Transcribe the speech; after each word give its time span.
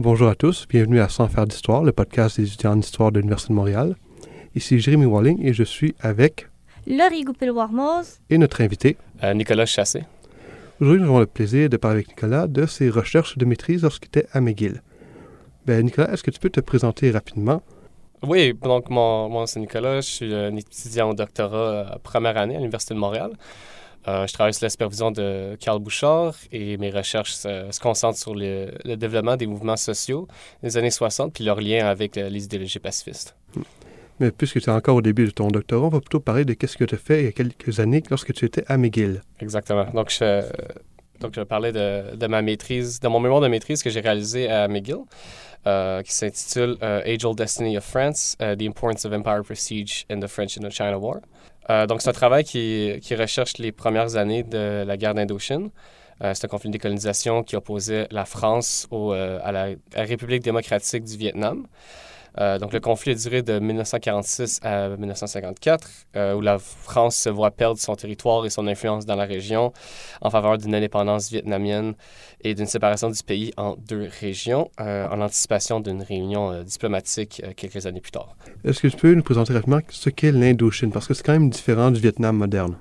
Bonjour 0.00 0.28
à 0.28 0.36
tous, 0.36 0.68
bienvenue 0.68 1.00
à 1.00 1.08
Sans 1.08 1.26
faire 1.26 1.44
d'histoire, 1.44 1.82
le 1.82 1.90
podcast 1.90 2.38
des 2.38 2.46
étudiants 2.46 2.76
d'histoire 2.76 3.10
de 3.10 3.18
l'Université 3.18 3.52
de 3.52 3.56
Montréal. 3.56 3.96
Ici 4.54 4.78
Jérémy 4.78 5.06
Walling 5.06 5.44
et 5.44 5.52
je 5.52 5.64
suis 5.64 5.96
avec 5.98 6.46
Laurie 6.86 7.24
Goupil-Warmoz 7.24 8.20
et 8.30 8.38
notre 8.38 8.60
invité 8.60 8.96
euh, 9.24 9.34
Nicolas 9.34 9.66
Chassé. 9.66 10.04
Aujourd'hui, 10.80 11.02
nous 11.02 11.08
avons 11.08 11.18
le 11.18 11.26
plaisir 11.26 11.68
de 11.68 11.76
parler 11.76 11.96
avec 11.96 12.08
Nicolas 12.10 12.46
de 12.46 12.64
ses 12.66 12.90
recherches 12.90 13.36
de 13.38 13.44
maîtrise 13.44 13.82
lorsqu'il 13.82 14.06
était 14.06 14.28
à 14.32 14.40
McGill. 14.40 14.82
Ben, 15.66 15.84
Nicolas, 15.84 16.12
est-ce 16.12 16.22
que 16.22 16.30
tu 16.30 16.38
peux 16.38 16.50
te 16.50 16.60
présenter 16.60 17.10
rapidement? 17.10 17.60
Oui, 18.22 18.54
donc 18.54 18.90
mon, 18.90 19.28
moi 19.28 19.48
c'est 19.48 19.58
Nicolas, 19.58 20.00
je 20.00 20.06
suis 20.06 20.32
un 20.32 20.54
étudiant 20.54 21.10
au 21.10 21.14
doctorat 21.14 21.98
première 22.04 22.36
année 22.36 22.54
à 22.54 22.58
l'Université 22.58 22.94
de 22.94 23.00
Montréal. 23.00 23.32
Euh, 24.08 24.26
je 24.26 24.32
travaille 24.32 24.54
sous 24.54 24.64
la 24.64 24.70
supervision 24.70 25.10
de 25.10 25.56
Carl 25.60 25.78
Bouchard 25.80 26.34
et 26.50 26.78
mes 26.78 26.90
recherches 26.90 27.32
se, 27.32 27.78
concentrent 27.80 28.18
sur 28.18 28.34
le, 28.34 28.70
développement 28.96 29.36
des 29.36 29.46
mouvements 29.46 29.76
sociaux 29.76 30.26
des 30.62 30.76
années 30.78 30.90
60 30.90 31.34
puis 31.34 31.44
leur 31.44 31.60
lien 31.60 31.86
avec 31.86 32.16
euh, 32.16 32.28
les 32.30 32.44
idéologies 32.44 32.78
pacifistes. 32.78 33.36
Mais 34.18 34.30
puisque 34.30 34.60
tu 34.60 34.70
es 34.70 34.72
encore 34.72 34.96
au 34.96 35.02
début 35.02 35.26
de 35.26 35.30
ton 35.30 35.48
doctorat, 35.48 35.86
on 35.86 35.90
va 35.90 36.00
plutôt 36.00 36.20
parler 36.20 36.44
de 36.44 36.56
ce 36.66 36.76
que 36.76 36.84
tu 36.84 36.94
as 36.94 36.98
fait 36.98 37.20
il 37.20 37.24
y 37.26 37.28
a 37.28 37.32
quelques 37.32 37.80
années 37.80 38.02
lorsque 38.08 38.32
tu 38.32 38.46
étais 38.46 38.64
à 38.66 38.78
McGill. 38.78 39.20
Exactement. 39.40 39.84
Donc, 39.92 40.10
je, 40.10 40.42
donc, 41.20 41.34
je 41.34 41.42
parlais 41.42 41.72
de, 41.72 42.16
de 42.16 42.26
ma 42.26 42.42
maîtrise, 42.42 43.00
de 43.00 43.08
mon 43.08 43.20
mémoire 43.20 43.40
de 43.40 43.48
maîtrise 43.48 43.82
que 43.82 43.90
j'ai 43.90 44.00
réalisé 44.00 44.48
à 44.48 44.66
McGill. 44.68 45.04
Euh, 45.66 46.02
qui 46.02 46.12
s'intitule 46.12 46.78
Age 46.80 47.24
Old 47.24 47.36
Destiny 47.36 47.76
of 47.76 47.84
France, 47.84 48.36
The 48.38 48.62
Importance 48.62 49.04
of 49.04 49.12
Empire 49.12 49.42
Prestige 49.42 50.06
in 50.08 50.20
the 50.20 50.28
French 50.28 50.56
Indochina 50.56 50.98
War. 50.98 51.16
Euh, 51.70 51.86
donc, 51.86 52.02
c'est 52.02 52.08
un 52.08 52.12
travail 52.12 52.44
qui, 52.44 53.14
recherche 53.14 53.58
les 53.58 53.72
premières 53.72 54.16
années 54.16 54.42
de 54.42 54.84
la 54.86 54.96
guerre 54.96 55.14
d'Indochine. 55.14 55.70
Euh, 56.22 56.32
c'est 56.34 56.46
un 56.46 56.48
conflit 56.48 56.68
de 56.68 56.72
décolonisation 56.72 57.42
qui 57.44 57.56
opposait 57.56 58.08
la 58.10 58.24
France 58.24 58.88
euh, 58.92 59.38
à, 59.42 59.52
la, 59.52 59.68
République 59.94 60.42
démocratique 60.42 61.04
du 61.04 61.16
Vietnam. 61.16 61.66
Euh, 62.40 62.58
donc, 62.58 62.72
le 62.72 62.80
conflit 62.80 63.12
a 63.12 63.14
duré 63.14 63.42
de 63.42 63.58
1946 63.58 64.60
à 64.62 64.88
1954, 64.90 65.88
euh, 66.16 66.34
où 66.34 66.40
la 66.40 66.58
France 66.58 67.16
se 67.16 67.28
voit 67.28 67.50
perdre 67.50 67.78
son 67.78 67.94
territoire 67.96 68.44
et 68.46 68.50
son 68.50 68.66
influence 68.66 69.06
dans 69.06 69.16
la 69.16 69.24
région 69.24 69.72
en 70.20 70.30
faveur 70.30 70.58
d'une 70.58 70.74
indépendance 70.74 71.30
vietnamienne 71.30 71.94
et 72.42 72.54
d'une 72.54 72.66
séparation 72.66 73.10
du 73.10 73.22
pays 73.22 73.52
en 73.56 73.76
deux 73.76 74.08
régions, 74.20 74.70
euh, 74.80 75.08
en 75.08 75.20
anticipation 75.20 75.80
d'une 75.80 76.02
réunion 76.02 76.62
diplomatique 76.62 77.42
quelques 77.56 77.86
années 77.86 78.00
plus 78.00 78.12
tard. 78.12 78.36
Est-ce 78.64 78.80
que 78.80 78.88
tu 78.88 78.96
peux 78.96 79.14
nous 79.14 79.22
présenter 79.22 79.52
rapidement 79.52 79.80
ce 79.88 80.10
qu'est 80.10 80.32
l'Indochine? 80.32 80.92
Parce 80.92 81.06
que 81.06 81.14
c'est 81.14 81.24
quand 81.24 81.32
même 81.32 81.50
différent 81.50 81.90
du 81.90 82.00
Vietnam 82.00 82.36
moderne. 82.36 82.76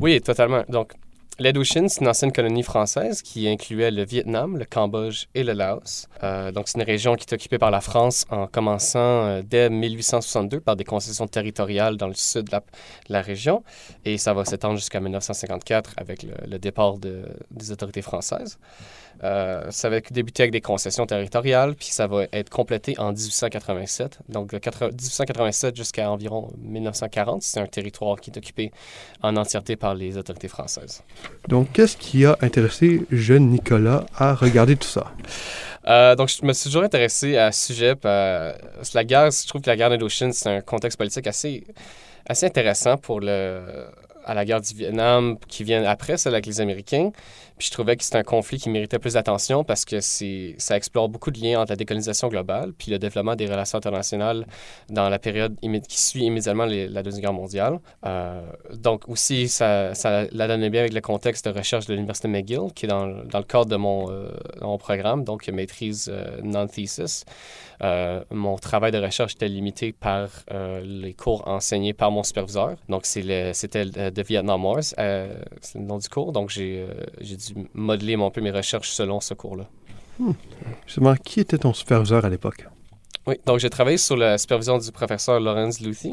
Oui, 0.00 0.20
totalement. 0.20 0.62
Donc, 0.68 0.92
L'Indochine, 1.38 1.90
c'est 1.90 2.00
une 2.00 2.08
ancienne 2.08 2.32
colonie 2.32 2.62
française 2.62 3.20
qui 3.20 3.46
incluait 3.46 3.90
le 3.90 4.06
Vietnam, 4.06 4.56
le 4.56 4.64
Cambodge 4.64 5.26
et 5.34 5.44
le 5.44 5.52
Laos. 5.52 6.08
Euh, 6.22 6.50
donc, 6.50 6.66
c'est 6.66 6.78
une 6.78 6.86
région 6.86 7.14
qui 7.14 7.26
est 7.28 7.32
occupée 7.34 7.58
par 7.58 7.70
la 7.70 7.82
France 7.82 8.24
en 8.30 8.46
commençant 8.46 8.98
euh, 8.98 9.42
dès 9.44 9.68
1862 9.68 10.60
par 10.60 10.76
des 10.76 10.84
concessions 10.84 11.26
territoriales 11.26 11.98
dans 11.98 12.08
le 12.08 12.14
sud 12.14 12.44
de 12.44 12.58
la, 13.10 13.20
région. 13.20 13.62
Et 14.06 14.16
ça 14.16 14.32
va 14.32 14.46
s'étendre 14.46 14.76
jusqu'à 14.76 14.98
1954 14.98 15.92
avec 15.98 16.22
le, 16.22 16.58
départ 16.58 16.96
des 16.96 17.70
autorités 17.70 18.00
françaises. 18.00 18.58
Euh, 19.24 19.70
ça 19.70 19.88
va 19.88 20.00
débuter 20.00 20.42
avec 20.42 20.52
des 20.52 20.60
concessions 20.60 21.06
territoriales, 21.06 21.74
puis 21.74 21.88
ça 21.88 22.06
va 22.06 22.24
être 22.32 22.50
complété 22.50 22.98
en 22.98 23.12
1887. 23.12 24.20
Donc, 24.28 24.50
de 24.50 24.56
1887 24.56 25.76
jusqu'à 25.76 26.10
environ 26.10 26.50
1940, 26.58 27.42
c'est 27.42 27.60
un 27.60 27.66
territoire 27.66 28.20
qui 28.20 28.30
est 28.30 28.38
occupé 28.38 28.72
en 29.22 29.36
entièreté 29.36 29.76
par 29.76 29.94
les 29.94 30.16
autorités 30.16 30.48
françaises. 30.48 31.02
Donc, 31.48 31.72
qu'est-ce 31.72 31.96
qui 31.96 32.24
a 32.24 32.36
intéressé 32.40 33.02
jeune 33.10 33.48
Nicolas 33.48 34.06
à 34.16 34.34
regarder 34.34 34.76
tout 34.76 34.88
ça? 34.88 35.12
Euh, 35.86 36.16
donc, 36.16 36.28
je 36.28 36.44
me 36.44 36.52
suis 36.52 36.64
toujours 36.64 36.82
intéressé 36.82 37.36
à 37.36 37.52
ce 37.52 37.72
sujet. 37.72 37.94
Euh, 38.04 38.52
la 38.94 39.04
guerre, 39.04 39.30
je 39.30 39.46
trouve 39.46 39.60
que 39.60 39.70
la 39.70 39.76
guerre 39.76 39.90
d'Indochine, 39.90 40.32
c'est 40.32 40.48
un 40.48 40.60
contexte 40.60 40.98
politique 40.98 41.26
assez, 41.26 41.64
assez 42.28 42.46
intéressant 42.46 42.96
pour 42.96 43.20
le, 43.20 43.86
à 44.26 44.34
la 44.34 44.44
guerre 44.44 44.60
du 44.60 44.74
Vietnam 44.74 45.38
qui 45.48 45.64
vient 45.64 45.84
après, 45.84 46.16
celle 46.16 46.34
avec 46.34 46.46
les 46.46 46.60
Américains. 46.60 47.10
Puis 47.58 47.68
je 47.68 47.72
trouvais 47.72 47.96
que 47.96 48.04
c'était 48.04 48.18
un 48.18 48.22
conflit 48.22 48.58
qui 48.58 48.68
méritait 48.68 48.98
plus 48.98 49.14
d'attention 49.14 49.64
parce 49.64 49.84
que 49.84 50.00
c'est, 50.00 50.54
ça 50.58 50.76
explore 50.76 51.08
beaucoup 51.08 51.30
de 51.30 51.40
liens 51.40 51.60
entre 51.60 51.72
la 51.72 51.76
décolonisation 51.76 52.28
globale 52.28 52.72
puis 52.76 52.90
le 52.90 52.98
développement 52.98 53.34
des 53.34 53.46
relations 53.46 53.78
internationales 53.78 54.46
dans 54.90 55.08
la 55.08 55.18
période 55.18 55.56
qui 55.88 56.02
suit 56.02 56.24
immédiatement 56.24 56.66
la 56.66 57.02
Deuxième 57.02 57.22
Guerre 57.22 57.32
mondiale. 57.32 57.78
Euh, 58.04 58.42
donc 58.74 59.08
aussi, 59.08 59.48
ça, 59.48 59.94
ça 59.94 60.26
la 60.30 60.48
donnait 60.48 60.70
bien 60.70 60.82
avec 60.82 60.92
le 60.92 61.00
contexte 61.00 61.48
de 61.48 61.56
recherche 61.56 61.86
de 61.86 61.94
l'Université 61.94 62.28
McGill, 62.28 62.72
qui 62.74 62.86
est 62.86 62.88
dans, 62.88 63.06
dans 63.06 63.38
le 63.38 63.44
cadre 63.44 63.66
de 63.66 63.76
mon, 63.76 64.10
euh, 64.10 64.28
mon 64.60 64.76
programme, 64.76 65.24
donc 65.24 65.48
maîtrise 65.48 66.10
euh, 66.12 66.40
non-thesis. 66.42 67.24
Euh, 67.82 68.24
mon 68.30 68.56
travail 68.56 68.92
de 68.92 68.98
recherche 68.98 69.34
était 69.34 69.48
limité 69.48 69.92
par 69.92 70.28
les 70.82 71.14
cours 71.14 71.46
enseignés 71.46 71.92
par 71.92 72.10
mon 72.10 72.22
superviseur. 72.22 72.76
Donc 72.88 73.06
c'était 73.06 73.52
de 73.86 74.22
Vietnam 74.22 74.64
Wars, 74.64 74.82
c'est 74.82 75.74
le 75.74 75.84
nom 75.84 75.98
du 75.98 76.08
cours. 76.08 76.32
Donc 76.32 76.50
j'ai, 76.50 76.86
j'ai 77.20 77.36
modeler 77.74 78.14
un 78.14 78.30
peu 78.30 78.40
mes 78.40 78.50
recherches 78.50 78.90
selon 78.90 79.20
ce 79.20 79.34
cours-là. 79.34 79.66
Hmm. 80.18 80.32
Justement, 80.86 81.14
qui 81.16 81.40
était 81.40 81.58
ton 81.58 81.74
superviseur 81.74 82.24
à 82.24 82.30
l'époque? 82.30 82.66
Oui, 83.28 83.34
donc 83.44 83.58
j'ai 83.58 83.70
travaillé 83.70 83.96
sous 83.96 84.14
la 84.14 84.38
supervision 84.38 84.78
du 84.78 84.92
professeur 84.92 85.40
Lawrence 85.40 85.80
Luthi, 85.80 86.12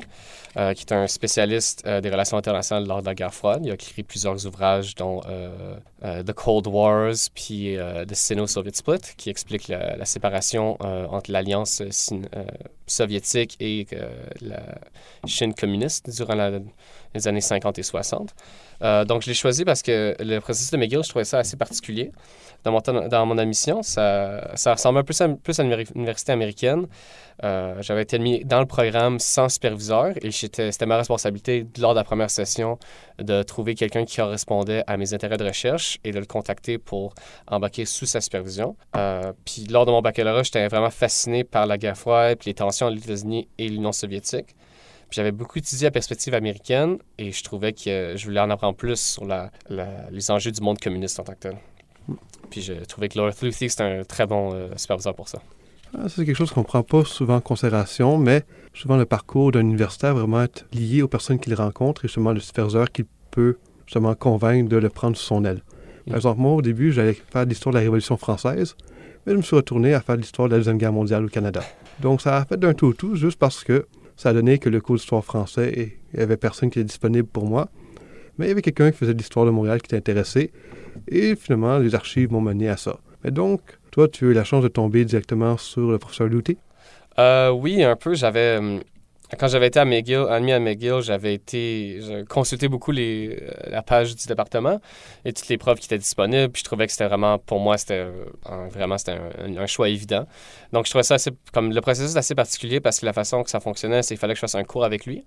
euh, 0.58 0.74
qui 0.74 0.82
est 0.82 0.94
un 0.94 1.06
spécialiste 1.06 1.84
euh, 1.86 2.02
des 2.02 2.10
relations 2.10 2.38
internationales 2.38 2.88
lors 2.88 3.02
de 3.02 3.06
la 3.06 3.14
guerre 3.14 3.36
froide. 3.36 3.62
Il 3.64 3.70
a 3.70 3.76
écrit 3.76 4.02
plusieurs 4.02 4.48
ouvrages, 4.48 4.96
dont 4.96 5.22
euh, 5.28 6.24
The 6.24 6.34
Cold 6.34 6.66
Wars, 6.66 7.14
puis 7.36 7.78
The 8.08 8.16
Sino-Soviet 8.16 8.76
Split, 8.76 9.14
qui 9.16 9.30
explique 9.30 9.68
la, 9.68 10.06
séparation 10.06 10.76
entre 10.82 11.32
l'alliance 11.32 11.84
soviétique 12.88 13.58
et 13.60 13.86
la 14.42 14.64
Chine 15.28 15.54
communiste 15.54 16.10
durant 16.10 16.36
les 17.14 17.28
années 17.28 17.42
50 17.42 17.78
et 17.78 17.84
60. 17.84 18.34
Donc 19.06 19.24
je 19.24 19.28
l'ai 19.28 19.34
choisi 19.34 19.66
parce 19.66 19.82
que 19.82 20.16
le 20.20 20.40
processus 20.40 20.72
de 20.72 20.78
McGill, 20.78 21.04
je 21.04 21.10
trouvais 21.10 21.26
ça 21.26 21.40
assez 21.40 21.58
particulier 21.58 22.12
dans 22.64 22.72
mon, 22.72 23.08
dans 23.08 23.26
mon 23.26 23.38
admission. 23.38 23.84
Ça, 23.84 24.52
ça 24.56 24.74
ressemble 24.74 25.00
un 25.00 25.04
peu 25.04 25.14
plus 25.44 25.60
à 25.60 25.64
une 25.64 25.86
université 25.96 26.32
américaine. 26.32 26.88
Euh, 27.44 27.82
j'avais 27.82 28.04
été 28.04 28.18
admis 28.18 28.46
dans 28.46 28.60
le 28.60 28.66
programme 28.66 29.20
sans 29.20 29.50
superviseur 29.50 30.14
et 30.22 30.32
c'était 30.32 30.86
ma 30.86 30.98
responsabilité 30.98 31.66
lors 31.80 31.94
de 31.94 32.00
la 32.00 32.04
première 32.04 32.30
session 32.30 32.78
de 33.20 33.42
trouver 33.44 33.76
quelqu'un 33.76 34.06
qui 34.06 34.18
correspondait 34.18 34.84
à 34.86 34.98
mes 34.98 35.14
intérêts 35.14 35.38
de 35.38 35.46
recherche 35.46 36.00
et 36.04 36.12
de 36.12 36.20
le 36.20 36.26
contacter 36.26 36.78
pour 36.78 37.16
embarquer 37.48 37.86
sous 37.86 38.06
sa 38.06 38.22
supervision. 38.22 38.76
Euh, 38.96 39.34
puis 39.46 39.66
lors 39.70 39.86
de 39.86 39.92
mon 39.92 40.02
baccalauréat, 40.02 40.44
j'étais 40.44 40.68
vraiment 40.68 40.92
fasciné 40.92 41.44
par 41.44 41.66
la 41.66 41.78
guerre 41.78 41.98
froide, 41.98 42.38
puis 42.40 42.52
les 42.52 42.56
tensions 42.56 42.88
entre 42.88 42.96
les 42.96 43.04
États-Unis 43.04 43.48
et 43.58 43.68
l'Union 43.68 43.92
soviétique. 43.92 44.56
J'avais 45.14 45.32
beaucoup 45.32 45.60
étudié 45.60 45.86
la 45.86 45.92
perspective 45.92 46.34
américaine 46.34 46.98
et 47.20 47.32
je 47.32 47.44
trouvais 47.44 47.72
que 47.72 48.16
je 48.16 48.26
voulais 48.26 48.40
en 48.40 48.50
apprendre 48.50 48.76
plus 48.76 49.00
sur 49.00 49.28
les 50.10 50.32
enjeux 50.32 50.50
du 50.50 50.60
monde 50.60 50.80
communiste 50.80 51.20
en 51.20 51.24
tant 51.24 51.34
que 51.34 51.38
tel. 51.38 51.58
Puis 52.50 52.62
j'ai 52.62 52.84
trouvé 52.88 53.10
que 53.10 53.20
Laura 53.20 53.30
Luthi, 53.44 53.70
c'était 53.70 53.84
un 53.84 54.04
très 54.06 54.26
bon 54.26 54.56
euh, 54.56 54.70
superviseur 54.76 55.14
pour 55.14 55.30
ça. 55.30 55.40
Ah, 55.96 56.10
c'est 56.10 56.26
quelque 56.26 56.36
chose 56.36 56.50
qu'on 56.50 56.62
ne 56.62 56.66
prend 56.66 56.82
pas 56.82 57.06
souvent 57.06 57.36
en 57.36 57.42
considération, 57.42 58.18
mais 58.18 58.44
souvent 58.74 58.98
le 58.98 59.06
parcours 59.06 59.52
d'un 59.52 59.60
universitaire 59.60 60.16
vraiment 60.16 60.42
être 60.42 60.66
lié 60.74 61.04
aux 61.04 61.08
personnes 61.08 61.38
qu'il 61.38 61.54
rencontre 61.54 62.06
et 62.06 62.08
justement 62.08 62.32
le 62.32 62.40
superviseur 62.40 62.92
qui 62.92 63.06
peut 63.30 63.58
justement 63.86 64.16
convaincre 64.16 64.68
de 64.68 64.78
le 64.78 64.90
prendre 64.90 65.16
sous 65.16 65.26
son 65.26 65.46
aile. 65.46 65.62
Par 66.08 66.16
exemple, 66.16 66.42
moi, 66.42 66.54
au 66.54 66.64
début, 66.64 66.92
j'allais 66.92 67.14
faire 67.14 67.46
l'histoire 67.46 67.72
de 67.72 67.78
la 67.78 67.84
Révolution 67.84 68.18
française, 68.18 68.76
mais 69.28 69.34
je 69.34 69.38
me 69.38 69.44
suis 69.44 69.56
retourné 69.56 69.94
à 69.94 70.02
faire 70.02 70.16
l'histoire 70.16 70.48
de 70.48 70.54
la 70.54 70.58
Deuxième 70.58 70.80
Guerre 70.80 70.92
mondiale 70.92 71.24
au 71.24 71.30
Canada. 71.30 71.62
Donc, 72.00 72.22
ça 72.22 72.38
a 72.38 72.46
fait 72.46 72.58
d'un 72.58 72.74
tout 72.74 72.88
au 72.88 72.94
tout, 72.94 73.16
juste 73.16 73.38
parce 73.38 73.64
que 73.64 73.86
ça 74.16 74.30
a 74.30 74.34
donné 74.34 74.60
que 74.60 74.70
le 74.70 74.82
cours 74.82 74.96
d'histoire 74.96 75.24
français, 75.24 75.98
il 76.14 76.18
n'y 76.18 76.24
avait 76.24 76.38
personne 76.38 76.70
qui 76.70 76.80
était 76.80 76.88
disponible 76.88 77.28
pour 77.28 77.46
moi. 77.46 77.70
Mais 78.38 78.46
il 78.46 78.50
y 78.50 78.52
avait 78.52 78.62
quelqu'un 78.62 78.92
qui 78.92 78.98
faisait 78.98 79.14
l'histoire 79.14 79.46
de 79.46 79.52
Montréal 79.52 79.82
qui 79.82 79.88
était 79.88 79.98
intéressé. 79.98 80.52
Et 81.08 81.36
finalement, 81.36 81.78
les 81.78 81.96
archives 81.96 82.32
m'ont 82.32 82.42
mené 82.42 82.70
à 82.70 82.78
ça. 82.78 83.00
Mais 83.24 83.32
donc, 83.32 83.62
toi, 83.92 84.08
tu 84.08 84.26
as 84.26 84.30
eu 84.30 84.34
la 84.34 84.44
chance 84.44 84.64
de 84.64 84.68
tomber 84.68 85.06
directement 85.06 85.58
sur 85.58 85.92
le 85.92 85.98
professeur 85.98 86.28
Louté? 86.28 86.58
Euh, 87.20 87.52
oui, 87.52 87.84
un 87.84 87.96
peu. 87.96 88.16
J'avais. 88.16 88.60
Quand 89.40 89.48
j'avais 89.48 89.68
été 89.68 89.80
à 89.80 89.86
McGill, 89.86 90.26
admis 90.30 90.52
à 90.52 90.60
McGill, 90.60 91.02
j'avais 91.02 91.34
été 91.34 92.00
consulté 92.30 92.68
beaucoup 92.68 92.92
la 92.92 93.82
page 93.86 94.16
du 94.16 94.26
département 94.28 94.80
et 95.26 95.34
toutes 95.34 95.48
les 95.48 95.58
preuves 95.58 95.80
qui 95.80 95.86
étaient 95.86 95.98
disponibles. 95.98 96.52
Puis 96.52 96.62
je 96.62 96.66
trouvais 96.66 96.86
que 96.86 96.92
c'était 96.92 97.08
vraiment, 97.08 97.38
pour 97.38 97.60
moi, 97.60 97.78
c'était 97.78 98.08
vraiment 98.72 98.98
c'était 98.98 99.18
un, 99.58 99.66
choix 99.66 99.90
évident. 99.90 100.26
Donc 100.72 100.86
je 100.86 100.92
trouvais 100.92 101.04
ça 101.04 101.16
assez, 101.16 101.32
comme 101.52 101.72
le 101.72 101.82
processus 101.82 102.16
assez 102.16 102.36
particulier 102.36 102.80
parce 102.80 103.00
que 103.00 103.06
la 103.06 103.14
façon 103.14 103.44
que 103.44 103.50
ça 103.50 103.60
fonctionnait, 103.60 104.04
c'est 104.04 104.16
qu'il 104.16 104.20
fallait 104.20 104.34
que 104.34 104.38
je 104.38 104.42
fasse 104.42 104.56
un 104.56 104.64
cours 104.64 104.84
avec 104.84 105.06
lui 105.06 105.24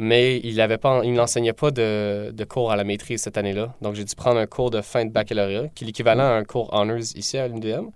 mais 0.00 0.40
il 0.44 0.58
avait 0.62 0.78
pas, 0.78 1.02
il 1.04 1.12
n'enseignait 1.12 1.52
pas 1.52 1.70
de, 1.70 2.30
de, 2.32 2.44
cours 2.44 2.72
à 2.72 2.76
la 2.76 2.84
maîtrise 2.84 3.20
cette 3.20 3.36
année-là. 3.36 3.74
Donc, 3.82 3.94
j'ai 3.96 4.04
dû 4.04 4.14
prendre 4.14 4.40
un 4.40 4.46
cours 4.46 4.70
de 4.70 4.80
fin 4.80 5.04
de 5.04 5.10
baccalauréat, 5.10 5.68
qui 5.74 5.84
est 5.84 5.86
l'équivalent 5.86 6.24
à 6.24 6.32
un 6.36 6.44
cours 6.44 6.72
honors 6.72 7.14
ici 7.16 7.36
à 7.36 7.46
l'UDM. 7.48 7.88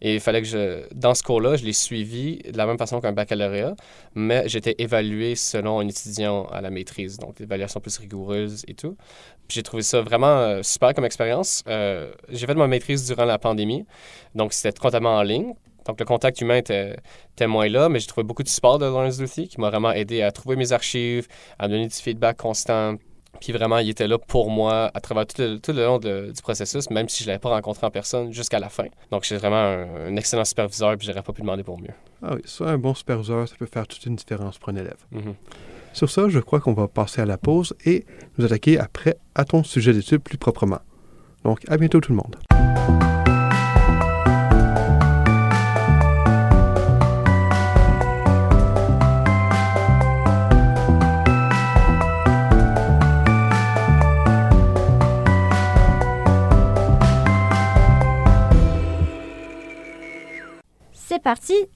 Et 0.00 0.14
il 0.14 0.20
fallait 0.20 0.40
que 0.40 0.48
je, 0.48 0.86
dans 0.94 1.14
ce 1.14 1.22
cours-là, 1.22 1.56
je 1.56 1.64
l'ai 1.66 1.74
suivi 1.74 2.38
de 2.50 2.56
la 2.56 2.64
même 2.64 2.78
façon 2.78 3.00
qu'un 3.02 3.12
baccalauréat, 3.12 3.74
mais 4.14 4.48
j'étais 4.48 4.74
évalué 4.78 4.99
selon 5.36 5.80
un 5.80 5.88
étudiant 5.88 6.44
à 6.46 6.60
la 6.60 6.70
maîtrise, 6.70 7.18
donc 7.18 7.38
l'évaluation 7.38 7.80
plus 7.80 7.96
rigoureuse 7.98 8.64
et 8.68 8.74
tout. 8.74 8.96
J'ai 9.48 9.62
trouvé 9.62 9.82
ça 9.82 10.00
vraiment 10.00 10.38
euh, 10.38 10.62
super 10.62 10.94
comme 10.94 11.04
expérience. 11.04 11.62
Euh, 11.66 12.12
j'ai 12.28 12.46
fait 12.46 12.54
ma 12.54 12.66
maîtrise 12.66 13.06
durant 13.06 13.24
la 13.24 13.38
pandémie, 13.38 13.84
donc 14.34 14.52
c'était 14.52 14.72
totalement 14.72 15.16
en 15.16 15.22
ligne. 15.22 15.54
donc 15.86 15.98
le 15.98 16.04
contact 16.04 16.40
humain 16.40 16.56
était, 16.56 16.96
moins 17.46 17.68
là, 17.68 17.88
mais 17.88 18.00
j'ai 18.00 18.06
trouvé 18.06 18.24
beaucoup 18.24 18.42
de 18.42 18.48
support 18.48 18.78
de 18.78 18.84
Lawrence 18.84 19.20
Luthi 19.20 19.48
qui 19.48 19.60
m'a 19.60 19.70
vraiment 19.70 19.92
aidé 19.92 20.22
à 20.22 20.30
trouver 20.30 20.56
mes 20.56 20.72
archives, 20.72 21.26
à 21.58 21.66
me 21.66 21.72
donner 21.72 21.88
du 21.88 21.94
feedback 21.94 22.36
constant. 22.36 22.96
Puis 23.40 23.52
vraiment, 23.52 23.78
il 23.78 23.88
était 23.88 24.08
là 24.08 24.18
pour 24.18 24.50
moi 24.50 24.90
à 24.92 25.00
travers 25.00 25.26
tout 25.26 25.40
le, 25.40 25.58
tout 25.58 25.72
le 25.72 25.84
long 25.84 25.98
de- 25.98 26.30
du 26.34 26.42
processus, 26.42 26.90
même 26.90 27.08
si 27.08 27.22
je 27.22 27.28
ne 27.28 27.32
l'avais 27.32 27.38
pas 27.38 27.50
rencontré 27.50 27.86
en 27.86 27.90
personne 27.90 28.32
jusqu'à 28.32 28.58
la 28.58 28.68
fin. 28.68 28.84
Donc, 29.10 29.24
j'ai 29.24 29.36
vraiment 29.36 29.56
un, 29.56 30.06
un 30.08 30.16
excellent 30.16 30.44
superviseur, 30.44 30.96
puis 30.98 31.06
j'aurais 31.06 31.22
pas 31.22 31.32
pu 31.32 31.40
demander 31.42 31.62
pour 31.62 31.80
mieux. 31.80 31.94
Ah 32.22 32.34
oui, 32.34 32.42
ça, 32.44 32.64
un 32.66 32.78
bon 32.78 32.92
superviseur, 32.94 33.48
ça 33.48 33.54
peut 33.58 33.66
faire 33.66 33.86
toute 33.86 34.04
une 34.04 34.16
différence 34.16 34.58
pour 34.58 34.68
un 34.70 34.76
élève. 34.76 34.98
Mhm. 35.12 35.34
Sur 35.92 36.10
ça, 36.10 36.28
je 36.28 36.38
crois 36.38 36.60
qu'on 36.60 36.74
va 36.74 36.86
passer 36.88 37.20
à 37.20 37.26
la 37.26 37.38
pause 37.38 37.74
et 37.86 38.04
nous 38.38 38.44
attaquer 38.44 38.78
après 38.78 39.16
à 39.34 39.44
ton 39.44 39.64
sujet 39.64 39.92
d'étude 39.92 40.20
plus 40.20 40.38
proprement. 40.38 40.80
Donc, 41.44 41.60
à 41.68 41.76
bientôt 41.78 42.00
tout 42.00 42.12
le 42.12 42.16
monde. 42.16 42.36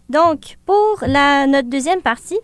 Donc, 0.09 0.57
pour 0.67 1.05
notre 1.07 1.69
deuxième 1.69 2.01
partie, 2.01 2.39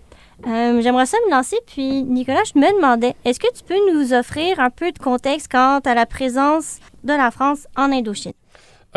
euh, 0.46 0.80
j'aimerais 0.80 1.06
ça 1.06 1.16
me 1.26 1.30
lancer. 1.30 1.56
Puis, 1.66 2.02
Nicolas, 2.02 2.42
je 2.44 2.58
me 2.58 2.74
demandais, 2.74 3.14
est-ce 3.24 3.38
que 3.38 3.52
tu 3.54 3.62
peux 3.64 3.78
nous 3.92 4.12
offrir 4.12 4.60
un 4.60 4.70
peu 4.70 4.92
de 4.92 4.98
contexte 4.98 5.50
quant 5.50 5.80
à 5.80 5.94
la 5.94 6.06
présence 6.06 6.78
de 7.04 7.12
la 7.12 7.30
France 7.30 7.66
en 7.76 7.92
Indochine? 7.92 8.32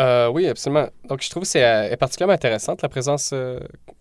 Euh, 0.00 0.28
oui, 0.28 0.48
absolument. 0.48 0.88
Donc, 1.08 1.22
je 1.22 1.30
trouve 1.30 1.42
que 1.42 1.48
c'est 1.48 1.64
euh, 1.64 1.96
particulièrement 1.96 2.34
intéressante, 2.34 2.82
la 2.82 2.88
présence 2.88 3.34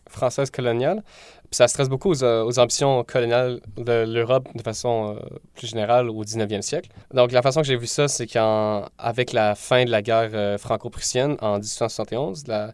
française 0.09 0.49
coloniale. 0.49 1.03
Puis 1.49 1.57
ça 1.57 1.67
stresse 1.67 1.87
beaucoup 1.87 2.11
aux, 2.11 2.59
ambitions 2.59 3.03
coloniales 3.03 3.59
de 3.77 4.05
l'Europe 4.07 4.47
de 4.55 4.61
façon 4.63 5.19
plus 5.53 5.67
générale 5.67 6.09
au 6.09 6.23
19e 6.23 6.63
siècle. 6.63 6.89
Donc, 7.13 7.31
la 7.31 7.43
façon 7.43 7.61
que 7.61 7.67
j'ai 7.67 7.75
vu 7.75 7.85
ça, 7.85 8.07
c'est 8.07 8.25
qu'avec 8.25 9.33
la 9.33 9.53
fin 9.53 9.85
de 9.85 9.91
la 9.91 10.01
guerre 10.01 10.59
franco-prussienne 10.59 11.37
en 11.41 11.59
1871, 11.59 12.47
la, 12.47 12.73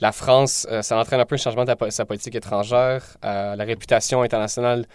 la 0.00 0.12
France, 0.12 0.66
euh, 0.70 0.82
ça 0.82 0.98
entraîne 0.98 1.20
un 1.20 1.26
peu 1.26 1.34
un 1.34 1.38
changement 1.38 1.64
de 1.64 1.74
sa 1.90 2.04
politique 2.04 2.34
étrangère. 2.34 3.04
Euh, 3.24 3.54
la 3.54 3.64
réputation 3.64 4.22
internationale 4.22 4.86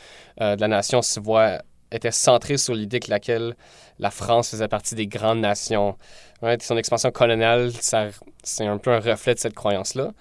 euh, 0.41 0.55
de 0.55 0.61
la 0.61 0.67
nation 0.67 1.01
se 1.01 1.19
voit 1.19 1.59
était 1.91 2.11
centrée 2.11 2.57
sur 2.57 2.73
l'idée 2.73 2.99
que 2.99 3.11
laquelle 3.11 3.55
la 3.99 4.09
France 4.09 4.49
faisait 4.49 4.67
partie 4.67 4.95
des 4.95 5.07
grandes 5.07 5.39
nations. 5.39 5.95
Son 6.59 6.77
expansion 6.77 7.11
coloniale, 7.11 7.71
c'est 8.43 8.65
un 8.65 8.77
peu 8.77 8.91
un 8.91 8.99
reflet 8.99 9.35
de 9.35 9.39
cette 9.39 9.53
croyance-là. 9.53 10.11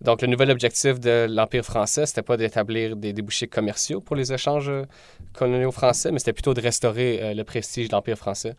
Donc, 0.00 0.22
le 0.22 0.28
nouvel 0.28 0.50
objectif 0.52 1.00
de 1.00 1.26
l'Empire 1.28 1.64
français, 1.64 2.06
c'était 2.06 2.22
pas 2.22 2.36
d'établir 2.36 2.94
des 2.94 3.12
débouchés 3.12 3.48
commerciaux 3.48 4.00
pour 4.00 4.14
les 4.14 4.32
échanges 4.32 4.70
coloniaux 5.34 5.72
français, 5.72 6.12
mais 6.12 6.20
c'était 6.20 6.32
plutôt 6.32 6.54
de 6.54 6.60
restaurer 6.60 7.34
le 7.34 7.42
prestige 7.42 7.88
de 7.88 7.92
l'Empire 7.92 8.16
français. 8.16 8.54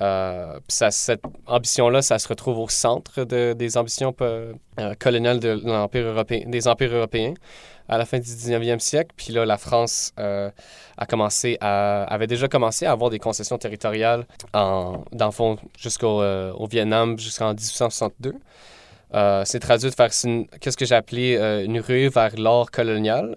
Euh, 0.00 0.58
cette 0.68 1.22
ambition-là, 1.46 2.02
ça 2.02 2.18
se 2.18 2.26
retrouve 2.28 2.58
au 2.58 2.68
centre 2.68 3.24
de- 3.24 3.52
des 3.52 3.76
ambitions 3.76 4.14
euh, 4.20 4.52
euh, 4.80 4.94
coloniales 4.98 5.40
de 5.40 5.60
l'Empire 5.64 6.06
européen, 6.06 6.42
des 6.46 6.66
empires 6.68 6.92
européens 6.94 7.34
à 7.88 7.98
la 7.98 8.04
fin 8.06 8.18
du 8.18 8.24
19e 8.24 8.78
siècle. 8.80 9.10
Puis 9.16 9.32
là, 9.32 9.44
la 9.44 9.58
France 9.58 10.12
euh, 10.18 10.50
a 10.96 11.06
commencé 11.06 11.58
à, 11.60 12.04
avait 12.04 12.26
déjà 12.26 12.48
commencé 12.48 12.86
à 12.86 12.92
avoir 12.92 13.10
des 13.10 13.18
concessions 13.18 13.58
territoriales 13.58 14.26
en, 14.52 15.04
dans 15.12 15.26
le 15.26 15.32
fond 15.32 15.58
jusqu'au 15.78 16.22
au 16.22 16.66
Vietnam 16.66 17.18
jusqu'en 17.18 17.50
1862. 17.54 18.34
Euh, 19.12 19.42
c'est 19.44 19.60
traduit 19.60 19.90
de 19.90 19.94
faire 19.94 20.08
qu'est-ce 20.60 20.76
que 20.76 20.84
j'ai 20.86 20.94
appelé 20.94 21.36
une 21.64 21.78
ruée 21.78 22.08
vers 22.08 22.34
l'or 22.36 22.70
colonial. 22.70 23.36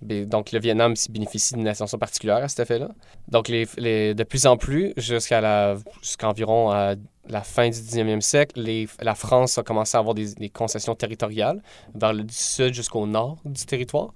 Donc, 0.00 0.52
le 0.52 0.60
Vietnam 0.60 0.94
bénéficie 1.10 1.54
d'une 1.54 1.66
attention 1.66 1.98
particulière 1.98 2.36
à 2.36 2.48
cet 2.48 2.60
effet-là. 2.60 2.88
Donc, 3.28 3.50
de 3.50 4.22
plus 4.22 4.46
en 4.46 4.56
plus, 4.56 4.92
jusqu'à 4.96 5.40
la, 5.40 5.76
jusqu'environ 6.02 6.70
à 6.70 6.94
la 7.28 7.42
fin 7.42 7.68
du 7.68 7.76
19e 7.76 8.20
siècle, 8.20 8.60
la 9.00 9.14
France 9.14 9.58
a 9.58 9.62
commencé 9.62 9.96
à 9.96 10.00
avoir 10.00 10.14
des, 10.14 10.50
concessions 10.50 10.94
territoriales 10.94 11.62
vers 11.94 12.12
le 12.12 12.24
sud 12.30 12.74
jusqu'au 12.74 13.06
nord 13.06 13.38
du 13.44 13.64
territoire. 13.66 14.12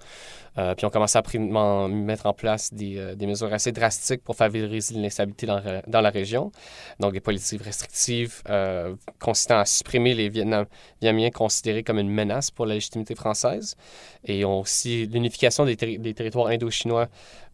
Euh, 0.59 0.75
puis 0.75 0.85
on 0.85 0.91
commençait 0.91 1.19
à 1.19 1.89
mettre 1.89 2.27
en 2.27 2.35
place 2.35 2.75
des, 2.75 2.99
euh, 2.99 3.15
des 3.15 3.27
mesures 3.27 3.53
assez 3.53 3.73
drastiques 3.73 4.23
pour 4.23 4.37
favoriser 4.37 4.95
l'instabilité 4.95 5.47
dans, 5.47 5.63
dans 5.87 6.01
la 6.01 6.11
région. 6.11 6.53
Donc 7.01 7.13
des 7.15 7.21
politiques 7.21 7.63
restrictives 7.63 8.43
euh, 8.51 8.95
consistant 9.19 9.59
à 9.59 9.65
supprimer 9.65 10.15
les 10.15 10.29
Vietnam- 10.29 10.67
Vietnamiens 11.01 11.31
considérés 11.31 11.83
comme 11.83 11.99
une 11.99 12.11
menace 12.11 12.51
pour 12.51 12.67
la 12.67 12.75
légitimité 12.75 13.15
française. 13.15 13.77
Et 14.25 14.45
on 14.45 14.61
aussi 14.61 15.07
l'unification 15.07 15.65
des, 15.65 15.77
des 15.77 16.15
territoires 16.15 16.49
indo-chinois, 16.49 17.09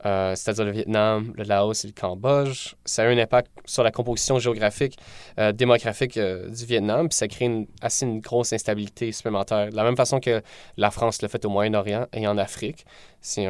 euh, 0.06 0.34
c'est-à-dire 0.36 0.64
le 0.64 0.70
Vietnam, 0.70 1.32
le 1.36 1.44
Laos 1.44 1.84
et 1.84 1.88
le 1.88 1.92
Cambodge. 1.92 2.74
Ça 2.84 3.02
a 3.02 3.10
eu 3.10 3.14
un 3.14 3.18
impact 3.18 3.50
sur 3.64 3.82
la 3.82 3.90
composition 3.90 4.38
géographique, 4.38 4.96
euh, 5.38 5.52
démographique 5.52 6.16
euh, 6.16 6.48
du 6.48 6.64
Vietnam, 6.66 7.08
puis 7.08 7.16
ça 7.16 7.26
crée 7.26 7.46
une, 7.46 7.66
assez 7.82 8.06
une 8.06 8.20
grosse 8.20 8.52
instabilité 8.52 9.10
supplémentaire. 9.12 9.70
De 9.70 9.76
la 9.76 9.82
même 9.82 9.96
façon 9.96 10.20
que 10.20 10.42
la 10.76 10.90
France 10.90 11.20
l'a 11.22 11.28
fait 11.28 11.44
au 11.44 11.50
Moyen-Orient 11.50 12.06
et 12.12 12.26
en 12.26 12.38
Afrique. 12.38 12.84
C'est 13.20 13.48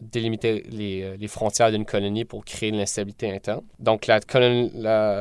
délimiter 0.00 0.64
les, 0.70 1.18
les 1.18 1.28
frontières 1.28 1.70
d'une 1.70 1.84
colonie 1.84 2.24
pour 2.24 2.46
créer 2.46 2.72
de 2.72 2.78
l'instabilité 2.78 3.30
interne. 3.30 3.60
Donc, 3.78 4.06
la, 4.06 4.20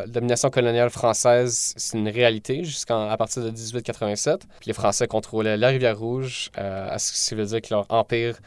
domination 0.07 0.49
coloniale 0.49 0.89
française, 0.89 1.73
c'est 1.75 1.97
une 1.97 2.07
réalité 2.07 2.63
jusqu'à 2.63 3.13
partir 3.17 3.43
de 3.43 3.49
1887. 3.49 4.47
Puis 4.61 4.67
les 4.67 4.73
Français 4.73 5.07
contrôlaient 5.07 5.57
la 5.57 5.67
rivière 5.67 5.99
Rouge, 5.99 6.51
à 6.55 6.97
ce 6.99 7.29
qui 7.29 7.35
veut 7.35 7.45
dire 7.45 7.61
que 7.61 7.73
leur 7.73 7.85
empire 7.89 8.37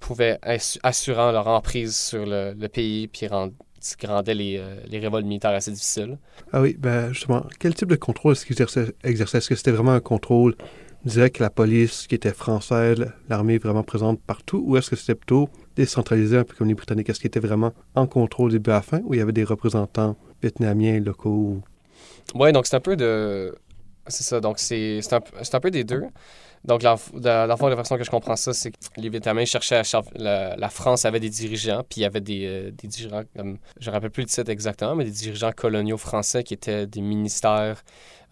pouvait 0.00 0.38
assu- 0.42 0.80
assurant 0.82 1.32
leur 1.32 1.46
emprise 1.58 1.96
sur 1.96 2.24
le, 2.26 2.54
le 2.64 2.68
pays, 2.68 3.08
puis 3.08 3.26
rend- 3.28 3.50
qui 3.98 4.06
rendait 4.06 4.34
les, 4.34 4.56
euh, 4.58 4.80
les 4.92 4.98
révoltes 4.98 5.26
militaires 5.26 5.52
assez 5.52 5.70
difficiles. 5.70 6.18
Ah 6.52 6.60
oui, 6.62 6.76
ben 6.78 7.12
justement, 7.12 7.44
quel 7.58 7.74
type 7.74 7.88
de 7.88 7.96
contrôle 7.96 8.32
est-ce 8.32 8.44
qu'ils 8.46 8.60
exerçaient? 8.60 9.38
Est-ce 9.38 9.48
que 9.48 9.54
c'était 9.54 9.70
vraiment 9.70 9.92
un 9.92 10.00
contrôle 10.00 10.54
direct, 11.04 11.38
la 11.38 11.50
police 11.50 12.06
qui 12.08 12.14
était 12.14 12.32
française, 12.32 12.98
l'armée 13.28 13.58
vraiment 13.58 13.84
présente 13.84 14.20
partout, 14.20 14.62
ou 14.66 14.76
est-ce 14.76 14.90
que 14.90 14.96
c'était 14.96 15.14
plutôt 15.14 15.48
décentralisé, 15.76 16.38
un 16.38 16.44
peu 16.44 16.54
comme 16.56 16.68
les 16.68 16.74
Britanniques? 16.74 17.08
Est-ce 17.08 17.20
qu'ils 17.20 17.28
étaient 17.28 17.40
vraiment 17.40 17.72
en 17.94 18.06
contrôle 18.06 18.50
début 18.50 18.70
à 18.70 18.74
la 18.74 18.82
fin, 18.82 19.00
ou 19.04 19.14
il 19.14 19.18
y 19.18 19.20
avait 19.20 19.32
des 19.32 19.44
représentants 19.44 20.16
vietnamiens 20.42 21.00
locaux? 21.00 21.30
ou- 21.30 21.62
Oui, 22.34 22.52
donc 22.52 22.66
c'est 22.66 22.76
un 22.76 22.80
peu 22.80 22.96
de. 22.96 23.54
C'est 24.06 24.24
ça, 24.24 24.40
donc 24.40 24.58
c'est 24.58 25.00
un, 25.12 25.20
c'est 25.42 25.54
un 25.54 25.60
peu 25.60 25.70
des 25.70 25.84
deux. 25.84 26.02
Donc, 26.64 26.82
dans 26.82 26.92
le 26.92 27.56
fond, 27.56 27.68
la 27.68 27.76
façon 27.76 27.96
que 27.96 28.04
je 28.04 28.10
comprends 28.10 28.36
ça, 28.36 28.52
c'est 28.52 28.70
que 28.70 28.76
les 28.96 29.08
Vietnamiens 29.08 29.44
cherchaient 29.44 29.76
à. 29.76 29.82
La, 30.16 30.56
la 30.56 30.68
France 30.68 31.04
avait 31.04 31.20
des 31.20 31.30
dirigeants, 31.30 31.82
puis 31.88 32.00
il 32.00 32.02
y 32.02 32.06
avait 32.06 32.20
des, 32.20 32.46
euh, 32.46 32.70
des 32.70 32.88
dirigeants, 32.88 33.22
comme, 33.36 33.58
je 33.80 33.88
ne 33.88 33.94
rappelle 33.94 34.10
plus 34.10 34.22
le 34.22 34.28
titre 34.28 34.50
exactement, 34.50 34.94
mais 34.94 35.04
des 35.04 35.10
dirigeants 35.10 35.52
coloniaux 35.52 35.96
français 35.96 36.42
qui 36.42 36.54
étaient 36.54 36.86
des 36.86 37.00
ministères 37.00 37.82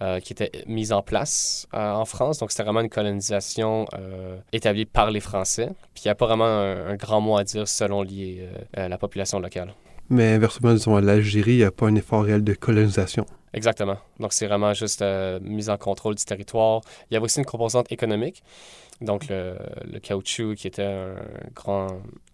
euh, 0.03 0.21
qui 0.21 0.35
étaient 0.35 0.53
mis 0.67 0.93
en 0.93 1.03
place 1.03 1.67
euh, 1.75 1.93
en 1.93 2.05
France. 2.05 2.39
Donc, 2.39 2.51
c'était 2.51 2.65
vraiment 2.65 2.81
une 2.81 2.91
colonisation 2.91 3.87
établie 4.53 4.85
par 4.85 5.11
les 5.11 5.21
Français. 5.21 5.71
Puis, 5.95 6.05
il 6.05 6.09
n'y 6.09 6.13
a 6.13 6.15
pas 6.15 6.27
vraiment 6.27 6.45
un, 6.45 6.97
grand 6.97 7.21
mot 7.21 7.37
à 7.39 7.45
dire 7.45 7.67
selon 7.67 8.05
la 8.75 8.99
population 8.99 9.41
locale. 9.41 9.75
Mais 10.09 10.35
inversement, 10.35 10.73
disons, 10.73 10.97
à 10.97 11.01
l'Algérie, 11.01 11.53
il 11.53 11.59
n'y 11.59 11.65
a 11.65 11.73
pas 11.73 11.87
un 11.87 11.95
effort 11.97 12.23
réel 12.23 12.45
de 12.45 12.55
colonisation. 12.55 13.27
Exactement. 13.57 13.97
Donc, 14.21 14.33
c'est 14.33 14.47
vraiment 14.47 14.75
juste 14.75 15.03
euh, 15.03 15.41
mise 15.43 15.71
en 15.71 15.79
contrôle 15.79 16.15
du 16.15 16.25
territoire. 16.25 16.83
Il 17.11 17.15
y 17.15 17.17
avait 17.17 17.25
aussi 17.25 17.41
une 17.41 17.47
composante 17.47 17.91
économique. 17.91 18.43
Donc, 19.01 19.29
le, 19.29 19.57
le 19.91 19.99
caoutchouc 19.99 20.55
qui 20.55 20.67
était 20.67 20.85
un 20.85 21.17
grand, 21.55 21.89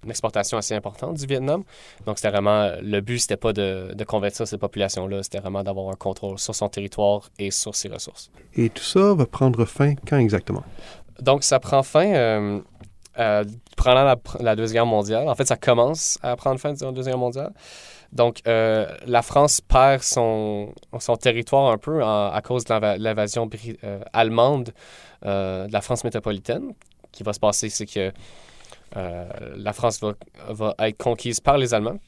une 0.05 0.11
exportation 0.11 0.59
assez 0.59 0.75
importante 0.75 1.17
du 1.17 1.27
Vietnam. 1.27 1.63
Donc, 2.07 2.19
c'était 2.19 2.31
vraiment, 2.31 2.73
le 2.81 3.01
but, 3.01 3.19
c'était 3.21 3.37
pas 3.37 3.53
de, 3.53 3.95
de 3.95 4.05
convertir 4.05 4.47
ces 4.47 4.59
populations-là, 4.59 5.23
c'était 5.23 5.41
vraiment 5.41 5.63
d'avoir 5.63 5.89
un 5.91 5.97
contrôle 5.97 6.39
sur 6.39 6.55
son 6.55 6.69
territoire 6.69 7.31
et 7.39 7.51
sur 7.51 7.75
ses 7.75 7.89
ressources. 7.89 8.31
Et 8.55 8.69
tout 8.69 8.85
ça 8.85 9.15
va 9.15 9.27
prendre 9.27 9.65
fin 9.65 9.95
quand 10.07 10.19
exactement? 10.19 10.65
Donc, 11.21 11.43
ça 11.45 11.59
prend 11.61 11.83
fin 11.83 12.13
euh, 12.15 12.61
euh, 13.19 13.45
pendant 13.77 14.05
la, 14.05 14.17
la 14.41 14.57
Deuxième 14.57 14.85
Guerre 14.85 14.87
mondiale. 14.87 15.29
En 15.29 15.35
fait, 15.35 15.47
ça 15.47 15.57
commence 15.57 16.19
à 16.23 16.35
prendre 16.37 16.59
fin 16.61 16.73
durant 16.73 16.91
la 16.91 16.97
Deuxième 16.97 17.15
Guerre 17.15 17.21
mondiale. 17.21 17.53
Donc, 18.13 18.43
euh, 18.47 18.87
la 19.07 19.23
France 19.23 19.61
perd 19.61 20.03
son, 20.03 20.75
son 20.99 21.17
territoire 21.17 21.73
un 21.73 21.79
peu 21.79 22.05
à 22.05 22.41
cause 22.45 22.65
de 22.65 22.75
l'inva- 22.75 22.99
l'invasion 22.99 23.49
euh, 23.85 24.01
allemande 24.13 24.75
euh, 25.25 25.67
de 25.67 25.73
la 25.73 25.81
France 25.81 26.05
métropolitaine. 26.05 26.75
Ce 27.07 27.19
qui 27.19 27.23
va 27.23 27.33
se 27.33 27.41
passer, 27.41 27.69
c'est 27.71 27.87
que 27.87 28.13
la 28.95 29.73
France 29.73 30.01
va, 30.03 30.13
va 30.49 30.75
être 30.81 30.99
conquise 30.99 31.41
par 31.41 31.57
les 31.57 31.73
Allemands, 31.73 31.99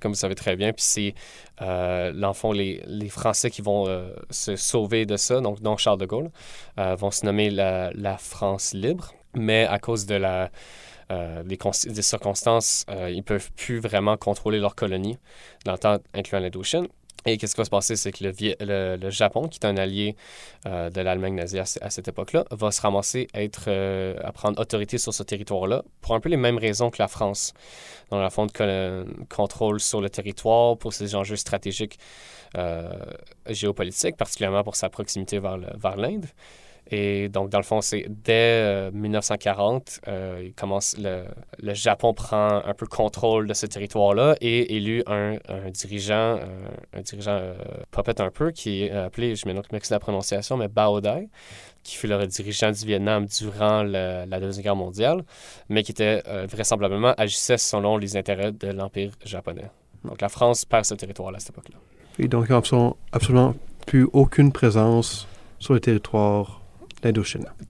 comme 0.00 0.10
vous 0.10 0.18
savez 0.18 0.34
très 0.34 0.56
bien. 0.56 0.72
Puis 0.72 0.84
c'est, 0.84 1.14
dans 1.60 2.28
le 2.28 2.32
fond, 2.32 2.50
les, 2.50 2.82
les 2.86 3.08
Français 3.08 3.50
qui 3.50 3.62
vont 3.62 3.86
se 4.30 4.56
sauver 4.56 5.06
de 5.06 5.16
ça, 5.16 5.40
donc 5.40 5.60
dont 5.60 5.76
Charles 5.76 5.98
de 6.00 6.06
Gaulle, 6.06 6.30
vont 6.76 7.12
se 7.12 7.24
nommer 7.24 7.50
la, 7.50 7.92
la 7.94 8.16
France 8.16 8.72
libre. 8.72 9.12
Mais 9.34 9.64
à 9.66 9.78
cause 9.78 10.06
de 10.06 10.16
la, 10.16 10.50
euh, 11.10 11.42
des, 11.42 11.56
cons- 11.56 11.70
des 11.86 12.02
circonstances, 12.02 12.84
euh, 12.88 13.10
ils 13.10 13.18
ne 13.18 13.22
peuvent 13.22 13.50
plus 13.52 13.78
vraiment 13.80 14.16
contrôler 14.16 14.58
leur 14.58 14.74
colonie, 14.74 15.18
dans 15.64 15.72
le 15.72 15.78
temps 15.78 15.98
incluant 16.14 16.40
l'Indochine. 16.40 16.86
Et 17.26 17.36
qu'est-ce 17.36 17.54
qui 17.54 17.60
va 17.60 17.66
se 17.66 17.70
passer, 17.70 17.96
c'est 17.96 18.12
que 18.12 18.24
le, 18.24 19.10
Japon, 19.10 19.46
qui 19.46 19.58
est 19.58 19.66
un 19.66 19.76
allié 19.76 20.16
euh, 20.66 20.88
de 20.88 21.02
l'Allemagne 21.02 21.34
nazie 21.34 21.58
à, 21.58 21.66
ce- 21.66 21.78
à 21.84 21.90
cette 21.90 22.08
époque-là, 22.08 22.44
va 22.50 22.70
se 22.70 22.80
ramasser 22.80 23.28
à, 23.34 23.42
être, 23.42 23.64
euh, 23.68 24.16
à 24.24 24.32
prendre 24.32 24.58
autorité 24.58 24.96
sur 24.96 25.12
ce 25.12 25.22
territoire-là 25.22 25.82
pour 26.00 26.14
un 26.14 26.20
peu 26.20 26.30
les 26.30 26.38
mêmes 26.38 26.56
raisons 26.56 26.88
que 26.90 26.96
la 26.98 27.08
France. 27.08 27.52
Dans 28.10 28.20
la 28.22 28.30
fond 28.30 28.46
de 28.46 29.04
contrôle 29.28 29.80
sur 29.80 30.00
le 30.00 30.08
territoire, 30.08 30.78
pour 30.78 30.94
ses 30.94 31.14
enjeux 31.14 31.36
stratégiques 31.36 31.98
géopolitiques, 33.48 34.16
particulièrement 34.16 34.64
pour 34.64 34.76
sa 34.76 34.88
proximité 34.88 35.38
vers 35.38 35.96
l'Inde. 35.96 36.26
Et 36.90 37.28
donc, 37.28 37.50
dans 37.50 37.58
le 37.58 37.64
fond, 37.64 37.80
c'est 37.80 38.06
dès 38.08 38.32
euh, 38.32 38.90
1940, 38.92 40.00
euh, 40.08 40.42
il 40.44 40.54
commence 40.54 40.96
le, 40.98 41.24
le 41.62 41.74
Japon 41.74 42.14
prend 42.14 42.62
un 42.64 42.74
peu 42.74 42.86
contrôle 42.86 43.46
de 43.46 43.54
ce 43.54 43.66
territoire-là 43.66 44.34
et 44.40 44.74
élu 44.76 45.04
un, 45.06 45.36
un 45.48 45.70
dirigeant, 45.70 46.40
un, 46.40 46.98
un 46.98 47.00
dirigeant 47.02 47.38
euh, 47.40 47.54
puppet 47.92 48.20
un 48.20 48.30
peu, 48.30 48.50
qui 48.50 48.82
est 48.82 48.90
appelé, 48.90 49.36
je 49.36 49.46
m'excuse 49.46 49.90
la 49.90 50.00
prononciation, 50.00 50.56
mais 50.56 50.66
Bao 50.66 51.00
Dai, 51.00 51.28
qui 51.84 51.96
fut 51.96 52.08
le 52.08 52.26
dirigeant 52.26 52.72
du 52.72 52.84
Vietnam 52.84 53.26
durant 53.26 53.84
la 53.84 54.40
Deuxième 54.40 54.64
Guerre 54.64 54.76
mondiale, 54.76 55.24
mais 55.68 55.84
qui 55.84 55.92
était 55.92 56.22
euh, 56.26 56.46
vraisemblablement 56.50 57.14
agissait 57.16 57.58
selon 57.58 57.98
les 57.98 58.16
intérêts 58.16 58.52
de 58.52 58.68
l'Empire 58.68 59.12
japonais. 59.24 59.70
Donc, 60.04 60.20
la 60.20 60.28
France 60.28 60.64
perd 60.64 60.84
ce 60.84 60.94
territoire-là 60.94 61.36
à 61.36 61.40
cette 61.40 61.50
époque-là. 61.50 61.78
Et 62.18 62.26
donc, 62.26 62.46
ils 62.48 62.74
n'ont 62.74 62.96
absolument 63.12 63.54
plus 63.86 64.08
aucune 64.12 64.50
présence 64.50 65.28
sur 65.58 65.74
le 65.74 65.80
territoire 65.80 66.59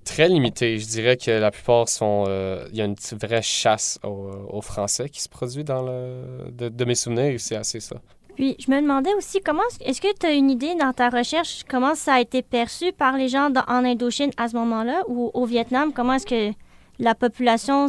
Très 0.04 0.28
limité. 0.28 0.78
Je 0.78 0.87
dirais 0.87 1.16
que 1.16 1.30
la 1.30 1.50
plupart 1.50 1.88
sont. 1.88 2.25
euh, 2.28 2.66
Il 2.72 2.76
y 2.78 2.82
a 2.82 2.84
une 2.84 2.94
petite 2.94 3.20
vraie 3.22 3.42
chasse 3.42 3.99
aux, 4.02 4.30
aux 4.50 4.60
Français 4.62 5.08
qui 5.08 5.20
se 5.22 5.28
produit 5.28 5.64
dans 5.64 5.82
le. 5.82 6.50
De, 6.50 6.68
de 6.68 6.84
mes 6.84 6.94
souvenirs, 6.94 7.38
c'est 7.38 7.56
assez 7.56 7.80
ça. 7.80 7.96
Puis, 8.37 8.56
je 8.58 8.70
me 8.70 8.80
demandais 8.80 9.12
aussi, 9.14 9.40
comment 9.40 9.62
est-ce 9.84 10.00
que 10.00 10.12
tu 10.18 10.26
as 10.26 10.32
une 10.32 10.50
idée 10.50 10.75
dans 10.75 10.92
ta 10.92 11.10
recherche, 11.10 11.62
comment 11.68 11.94
ça 11.94 12.14
a 12.14 12.20
été 12.20 12.42
perçu 12.42 12.92
par 12.92 13.16
les 13.16 13.28
gens 13.28 13.50
dans- 13.50 13.64
en 13.68 13.84
Indochine 13.84 14.30
à 14.37 14.49
ce 14.49 14.56
moment-là 14.56 15.02
ou 15.08 15.30
au 15.34 15.44
Vietnam? 15.44 15.92
Comment 15.92 16.14
est-ce 16.14 16.26
que 16.26 16.52
la 16.99 17.14
population 17.14 17.88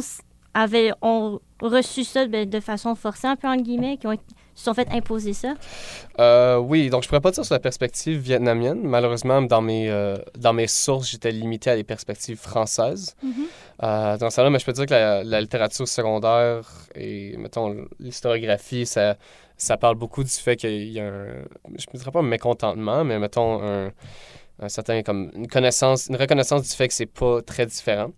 avait 0.52 0.92
ont 1.00 1.40
reçu 1.62 2.04
ça 2.04 2.26
de, 2.26 2.44
de 2.44 2.60
façon 2.60 2.94
forcée, 2.94 3.26
un 3.28 3.36
peu 3.36 3.48
entre 3.48 3.62
guillemets, 3.62 3.96
qui 3.96 4.06
ont 4.06 4.12
été- 4.12 4.24
se 4.54 4.64
sont 4.64 4.74
fait 4.74 4.88
imposer 4.92 5.32
ça? 5.32 5.54
Euh, 6.18 6.56
oui, 6.56 6.90
donc 6.90 7.02
je 7.02 7.08
pourrais 7.08 7.20
pas 7.20 7.30
dire 7.30 7.44
sur 7.44 7.54
la 7.54 7.60
perspective 7.60 8.18
vietnamienne. 8.18 8.80
Malheureusement, 8.82 9.42
dans 9.42 9.62
mes, 9.62 9.90
euh, 9.90 10.16
dans 10.38 10.52
mes 10.52 10.66
sources, 10.66 11.10
j'étais 11.10 11.30
limité 11.30 11.70
à 11.70 11.76
des 11.76 11.84
perspectives 11.84 12.38
françaises. 12.38 13.16
Euh, 13.82 14.16
dans 14.18 14.30
ça 14.30 14.42
là 14.42 14.50
mais 14.50 14.58
je 14.58 14.64
peux 14.64 14.72
dire 14.72 14.86
que 14.86 14.92
la, 14.92 15.24
la 15.24 15.40
littérature 15.40 15.88
secondaire 15.88 16.68
et, 16.94 17.36
mettons, 17.38 17.86
l'historiographie, 17.98 18.86
ça, 18.86 19.16
ça 19.56 19.76
parle 19.76 19.96
beaucoup 19.96 20.22
du 20.22 20.30
fait 20.30 20.56
qu'il 20.56 20.92
y 20.92 21.00
a 21.00 21.06
un, 21.06 21.26
je 21.76 21.86
ne 21.92 21.98
dirais 21.98 22.10
pas 22.10 22.20
un 22.20 22.22
mécontentement, 22.22 23.04
mais 23.04 23.18
mettons 23.18 23.62
un, 23.62 23.90
un 24.60 24.68
certain, 24.68 25.02
comme 25.02 25.30
une 25.34 25.48
connaissance, 25.48 26.06
une 26.08 26.16
reconnaissance 26.16 26.62
du 26.62 26.68
fait 26.68 26.88
que 26.88 26.94
c'est 26.94 27.06
pas 27.06 27.42
très 27.42 27.66
différent. 27.66 28.12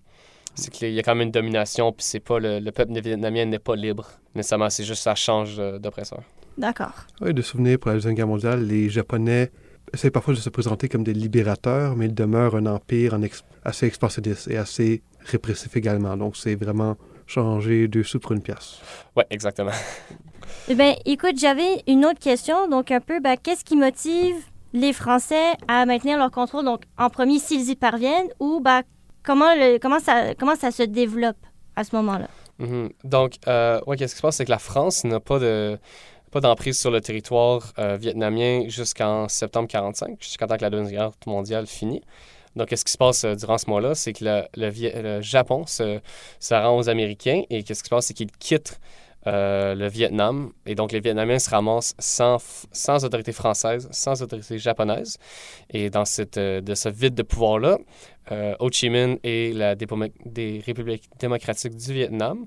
C'est 0.55 0.71
qu'il 0.71 0.93
y 0.93 0.99
a 0.99 1.03
quand 1.03 1.15
même 1.15 1.27
une 1.27 1.33
domination, 1.33 1.93
puis 1.93 2.05
c'est 2.05 2.21
pas 2.21 2.39
le, 2.39 2.61
le 2.61 2.71
peuple 2.73 2.93
vietnamien 3.01 3.45
n'est 3.45 3.59
pas 3.59 3.75
libre 3.77 4.09
nécessairement, 4.35 4.71
c'est 4.71 4.85
juste 4.85 5.03
ça 5.03 5.15
change 5.15 5.57
euh, 5.59 5.79
d'oppresseur. 5.79 6.21
D'accord. 6.59 6.93
Oui, 7.21 7.35
de 7.35 7.43
souvenirs 7.43 7.79
pour 7.79 7.89
la 7.89 7.95
Deuxième 7.95 8.15
Guerre 8.15 8.27
mondiale, 8.29 8.65
les 8.67 8.89
Japonais 8.89 9.51
essaient 9.93 10.11
parfois 10.11 10.35
de 10.35 10.39
se 10.39 10.51
présenter 10.51 10.89
comme 10.89 11.05
des 11.05 11.13
libérateurs, 11.15 11.97
mais 11.97 12.07
ils 12.07 12.15
demeurent 12.15 12.57
un 12.57 12.67
empire 12.67 13.15
en 13.15 13.23
ex- 13.23 13.45
assez 13.65 13.87
expansionniste 13.87 14.49
et 14.49 14.57
assez 14.57 15.03
répressif 15.21 15.77
également. 15.77 16.17
Donc, 16.17 16.37
c'est 16.37 16.55
vraiment 16.55 16.97
changer 17.27 17.89
deux 17.89 18.03
sous 18.03 18.19
pour 18.21 18.33
une 18.33 18.43
pièce. 18.43 18.81
Ouais, 19.17 19.27
exactement. 19.31 19.71
Eh 20.69 20.75
bien, 20.75 20.95
écoute, 21.05 21.39
j'avais 21.39 21.83
une 21.87 22.05
autre 22.07 22.19
question. 22.21 22.69
Donc, 22.69 22.91
un 22.91 23.01
peu, 23.01 23.19
ben, 23.21 23.37
qu'est-ce 23.43 23.65
qui 23.65 23.77
motive 23.77 24.35
les 24.73 24.93
Français 24.93 25.53
à 25.69 25.85
maintenir 25.87 26.17
leur 26.19 26.31
contrôle? 26.31 26.65
Donc, 26.65 26.83
en 26.99 27.11
premier, 27.11 27.39
s'ils 27.39 27.69
y 27.71 27.77
parviennent, 27.77 28.29
ou 28.41 28.61
ben, 28.61 28.83
comment, 29.25 29.53
comment, 29.81 30.01
ça, 30.01 30.35
comment 30.35 30.57
ça 30.57 30.71
se 30.71 30.83
développe 30.85 31.37
à 31.77 31.85
ce 31.85 31.95
moment-là? 31.97 32.29
Mhm. 32.59 32.91
Donc, 33.03 33.35
euh, 33.49 33.81
ouais, 33.87 33.97
qu'est-ce 33.97 34.15
qui 34.15 34.19
se 34.19 34.23
passe, 34.23 34.37
c'est 34.37 34.45
que 34.45 34.51
la 34.51 34.59
France 34.59 35.05
n'a 35.05 35.21
pas 35.21 35.39
de 35.39 35.79
pas 36.31 36.41
d'emprise 36.41 36.77
sur 36.77 36.91
le 36.91 37.01
territoire 37.01 37.73
euh, 37.79 37.97
vietnamien 37.97 38.65
jusqu'en 38.67 39.29
septembre 39.29 39.69
45, 39.69 40.21
jusqu'à 40.21 40.49
temps 40.49 40.57
que 40.57 40.63
la 40.63 40.71
Deuxième 40.71 40.91
Guerre 40.91 41.11
mondiale 41.27 41.69
finit. 41.69 42.03
Donc, 42.57 42.69
qu'est-ce 42.69 42.85
qui 42.85 42.91
se 42.91 42.99
passe 42.99 43.23
euh, 43.23 43.37
durant 43.37 43.57
ce 43.57 43.71
mois-là, 43.71 43.95
c'est 43.95 44.13
que 44.13 44.25
le, 44.25 44.43
le 44.57 45.03
le 45.03 45.21
Japon 45.21 45.65
se, 45.67 46.01
se 46.41 46.55
rend 46.55 46.77
aux 46.77 46.89
Américains 46.89 47.43
et 47.51 47.63
qu'est-ce 47.63 47.85
qui 47.85 47.89
se 47.89 47.95
passe, 47.95 48.07
c'est 48.07 48.15
qu'ils 48.15 48.33
quittent 48.33 48.81
euh, 49.27 49.75
le 49.75 49.89
Vietnam 49.89 50.53
et 50.67 50.75
donc 50.75 50.93
les 50.93 51.01
Vietnamiens 51.01 51.39
se 51.39 51.49
ramassent 51.49 51.95
sans, 51.99 53.05
autorité 53.05 53.33
française, 53.33 53.89
sans 53.91 54.23
autorité 54.23 54.59
japonaise. 54.59 55.19
Et 55.71 55.89
dans 55.89 56.03
euh, 56.03 56.75
ce 56.75 56.89
vide 56.91 57.15
de 57.15 57.23
pouvoir-là, 57.23 57.79
euh, 58.33 58.55
Ho 58.61 58.71
Chi 58.71 58.91
Minh 58.91 59.19
et 59.23 59.53
la 59.53 59.75
des 59.75 60.63
Républiques 60.65 61.09
démocratiques 61.19 61.77
du 61.77 61.93
Vietnam 61.93 62.47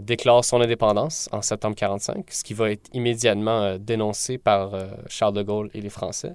déclarent 0.00 0.44
son 0.44 0.60
indépendance 0.60 1.28
en 1.30 1.40
septembre 1.40 1.76
45, 1.76 2.24
ce 2.30 2.42
qui 2.42 2.52
va 2.52 2.70
être 2.72 2.88
immédiatement 2.92 3.78
dénoncé 3.78 4.36
par 4.36 4.72
Charles 5.08 5.34
de 5.34 5.42
Gaulle 5.42 5.70
et 5.72 5.80
les 5.80 5.88
Français 5.88 6.34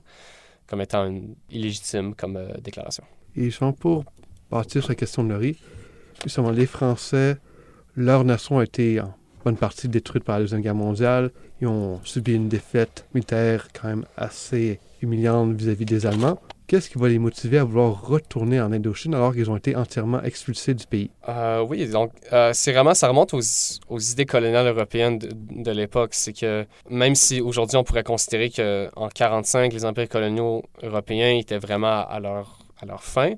comme 0.66 0.82
étant 0.82 1.06
une 1.06 1.36
illégitime 1.50 2.14
comme 2.14 2.40
déclaration. 2.62 3.04
Et 3.36 3.46
justement, 3.46 3.74
pour 3.74 4.04
bâtir 4.50 4.82
sur 4.82 4.92
la 4.92 4.96
question 4.96 5.24
de 5.24 5.34
Laurie, 5.34 5.58
justement, 6.24 6.52
les 6.52 6.66
Français, 6.66 7.38
leur 7.96 8.24
nation 8.24 8.60
a 8.60 8.64
été 8.64 9.02
en 9.02 9.14
bonne 9.48 9.56
partie 9.56 9.88
détruite 9.88 10.26
par 10.26 10.36
la 10.36 10.42
Deuxième 10.42 10.60
Guerre 10.60 10.76
mondiale. 10.76 11.32
Ils 11.62 11.68
ont 11.68 12.02
subi 12.04 12.34
une 12.34 12.50
défaite 12.50 13.06
militaire 13.14 13.70
quand 13.74 13.88
même 13.88 14.04
assez 14.18 14.82
humiliante 15.02 15.54
vis-à-vis 15.54 15.86
des 15.86 16.06
Allemands. 16.06 16.38
Qu'est-ce 16.68 16.90
qui 16.90 16.98
va 16.98 17.08
les 17.08 17.18
motiver 17.18 17.58
à 17.60 17.64
vouloir 17.64 18.06
retourner 18.06 18.60
en 18.60 18.74
Indochine 18.74 19.16
alors 19.16 19.34
qu'ils 19.34 19.50
ont 19.50 19.56
été 19.56 19.74
entièrement 19.74 20.22
expulsés 20.22 20.74
du 20.74 20.86
pays? 20.86 21.12
Euh, 21.30 21.62
oui, 21.62 21.88
donc 21.88 22.12
euh, 22.34 22.52
c'est 22.54 22.74
vraiment, 22.74 22.94
ça 22.94 23.08
remonte 23.08 23.34
aux, 23.34 24.00
idées 24.00 24.26
coloniales 24.26 24.68
européennes 24.68 25.18
de, 25.18 25.72
l'époque. 25.72 26.10
C'est 26.12 26.34
que 26.34 26.66
même 26.90 27.16
si 27.16 27.40
aujourd'hui 27.40 27.78
on 27.78 27.86
pourrait 27.86 28.04
considérer 28.04 28.50
qu'en 28.50 29.08
45 29.08 29.72
les 29.72 29.86
empires 29.86 30.10
coloniaux 30.10 30.62
européens 30.84 31.38
étaient 31.38 31.58
vraiment 31.58 32.06
à 32.06 32.20
leur, 32.20 32.60
à 32.82 32.86
leur 32.86 33.02
fin, 33.02 33.36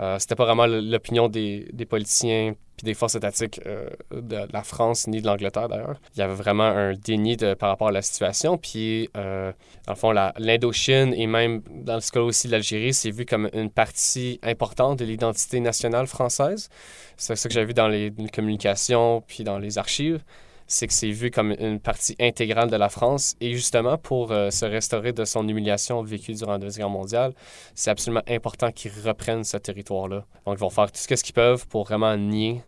euh, 0.00 0.18
c'était 0.18 0.34
pas 0.34 0.44
vraiment 0.44 0.66
l'opinion 0.66 1.28
des, 1.28 1.68
des 1.72 1.86
politiciens 1.86 2.54
puis 2.76 2.84
des 2.84 2.94
forces 2.94 3.14
étatiques 3.14 3.60
euh, 3.66 3.88
de 4.10 4.52
la 4.52 4.62
France 4.64 5.06
ni 5.06 5.20
de 5.20 5.26
l'Angleterre 5.26 5.68
d'ailleurs. 5.68 6.00
Il 6.16 6.18
y 6.18 6.22
avait 6.22 6.34
vraiment 6.34 6.64
un 6.64 6.94
déni 6.94 7.36
de, 7.36 7.54
par 7.54 7.68
rapport 7.68 7.88
à 7.88 7.92
la 7.92 8.02
situation. 8.02 8.58
Puis, 8.58 9.08
euh, 9.16 9.52
dans 9.86 9.92
le 9.92 9.98
fond, 9.98 10.12
l'Indochine 10.38 11.14
et 11.14 11.28
même 11.28 11.62
dans 11.70 12.00
ce 12.00 12.10
cas 12.10 12.20
aussi 12.20 12.48
l'Algérie, 12.48 12.92
c'est 12.92 13.10
vu 13.10 13.24
comme 13.24 13.48
une 13.52 13.70
partie 13.70 14.40
importante 14.42 14.98
de 14.98 15.04
l'identité 15.04 15.60
nationale 15.60 16.08
française. 16.08 16.68
C'est 17.16 17.36
ça 17.36 17.48
que 17.48 17.54
j'ai 17.54 17.64
vu 17.64 17.74
dans 17.74 17.88
les, 17.88 18.10
les 18.10 18.28
communications 18.28 19.22
puis 19.26 19.44
dans 19.44 19.58
les 19.58 19.78
archives. 19.78 20.20
C'est 20.66 20.86
que 20.86 20.92
c'est 20.92 21.10
vu 21.10 21.30
comme 21.30 21.54
une 21.58 21.78
partie 21.78 22.16
intégrale 22.18 22.70
de 22.70 22.76
la 22.76 22.88
France. 22.88 23.34
Et 23.40 23.52
justement, 23.54 23.98
pour 23.98 24.32
euh, 24.32 24.50
se 24.50 24.64
restaurer 24.64 25.12
de 25.12 25.24
son 25.24 25.46
humiliation 25.46 26.02
vécue 26.02 26.32
durant 26.32 26.52
la 26.52 26.58
Deuxième 26.58 26.86
Guerre 26.86 26.90
mondiale, 26.90 27.32
c'est 27.74 27.90
absolument 27.90 28.22
important 28.28 28.70
qu'ils 28.72 28.92
reprennent 29.04 29.44
ce 29.44 29.56
territoire-là. 29.58 30.24
Donc, 30.46 30.56
ils 30.56 30.60
vont 30.60 30.70
faire 30.70 30.90
tout 30.90 30.98
ce 30.98 31.22
qu'ils 31.22 31.34
peuvent 31.34 31.66
pour 31.68 31.84
vraiment 31.84 32.16
nier 32.16 32.62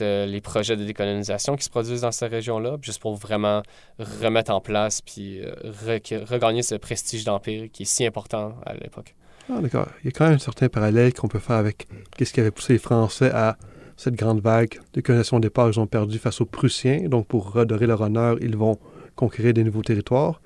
les 0.00 0.40
projets 0.40 0.76
de 0.76 0.84
décolonisation 0.84 1.56
qui 1.56 1.64
se 1.64 1.70
produisent 1.70 2.00
dans 2.00 2.12
cette 2.12 2.30
région-là, 2.30 2.78
juste 2.80 3.00
pour 3.00 3.14
vraiment 3.14 3.62
remettre 3.98 4.50
en 4.50 4.60
place 4.60 5.02
puis 5.02 5.40
euh, 5.40 5.54
re- 5.86 6.24
regagner 6.24 6.62
ce 6.62 6.74
prestige 6.76 7.24
d'empire 7.24 7.68
qui 7.70 7.82
est 7.82 7.86
si 7.86 8.04
important 8.06 8.54
à 8.64 8.74
l'époque. 8.74 9.14
Ah, 9.52 9.60
d'accord. 9.60 9.86
Il 10.02 10.06
y 10.06 10.08
a 10.08 10.12
quand 10.12 10.24
même 10.24 10.36
un 10.36 10.38
certain 10.38 10.68
parallèle 10.70 11.12
qu'on 11.12 11.28
peut 11.28 11.38
faire 11.38 11.56
avec 11.56 11.86
qu'est-ce 12.16 12.32
qui 12.32 12.40
avait 12.40 12.50
poussé 12.50 12.72
les 12.72 12.78
Français 12.78 13.30
à 13.30 13.58
cette 13.96 14.14
grande 14.14 14.40
vague 14.40 14.80
de 14.92 15.00
colonisation 15.00 15.36
au 15.38 15.40
départ 15.40 15.70
qu'ils 15.70 15.80
ont 15.80 15.86
perdu 15.86 16.18
face 16.18 16.40
aux 16.40 16.46
Prussiens. 16.46 17.08
Donc, 17.08 17.26
pour 17.26 17.52
redorer 17.52 17.86
leur 17.86 18.00
honneur, 18.00 18.36
ils 18.40 18.56
vont 18.56 18.78
conquérir 19.16 19.54
des 19.54 19.64
nouveaux 19.64 19.82
territoires. 19.82 20.40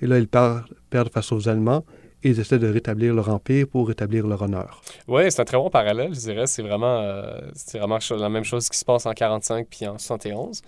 Et 0.00 0.06
là, 0.06 0.18
ils 0.18 0.28
perdent 0.28 1.12
face 1.12 1.32
aux 1.32 1.48
Allemands 1.48 1.84
et 2.24 2.30
ils 2.30 2.40
essaient 2.40 2.58
de 2.58 2.66
rétablir 2.72 3.14
leur 3.14 3.28
empire 3.28 3.66
pour 3.68 3.86
rétablir 3.88 4.26
leur 4.26 4.42
honneur. 4.42 4.80
Oui, 5.06 5.30
c'est 5.30 5.40
un 5.42 5.44
très 5.44 5.56
bon 5.58 5.70
parallèle, 5.70 6.14
je 6.14 6.20
dirais. 6.20 6.46
C'est 6.46 6.62
vraiment, 6.62 6.98
euh, 7.02 7.38
c'est 7.54 7.78
vraiment 7.78 7.98
la 8.18 8.28
même 8.28 8.44
chose 8.44 8.68
qui 8.68 8.78
se 8.78 8.84
passe 8.84 9.06
en 9.06 9.12
45 9.12 9.66
puis 9.70 9.86
en 9.86 9.98
71. 9.98 10.62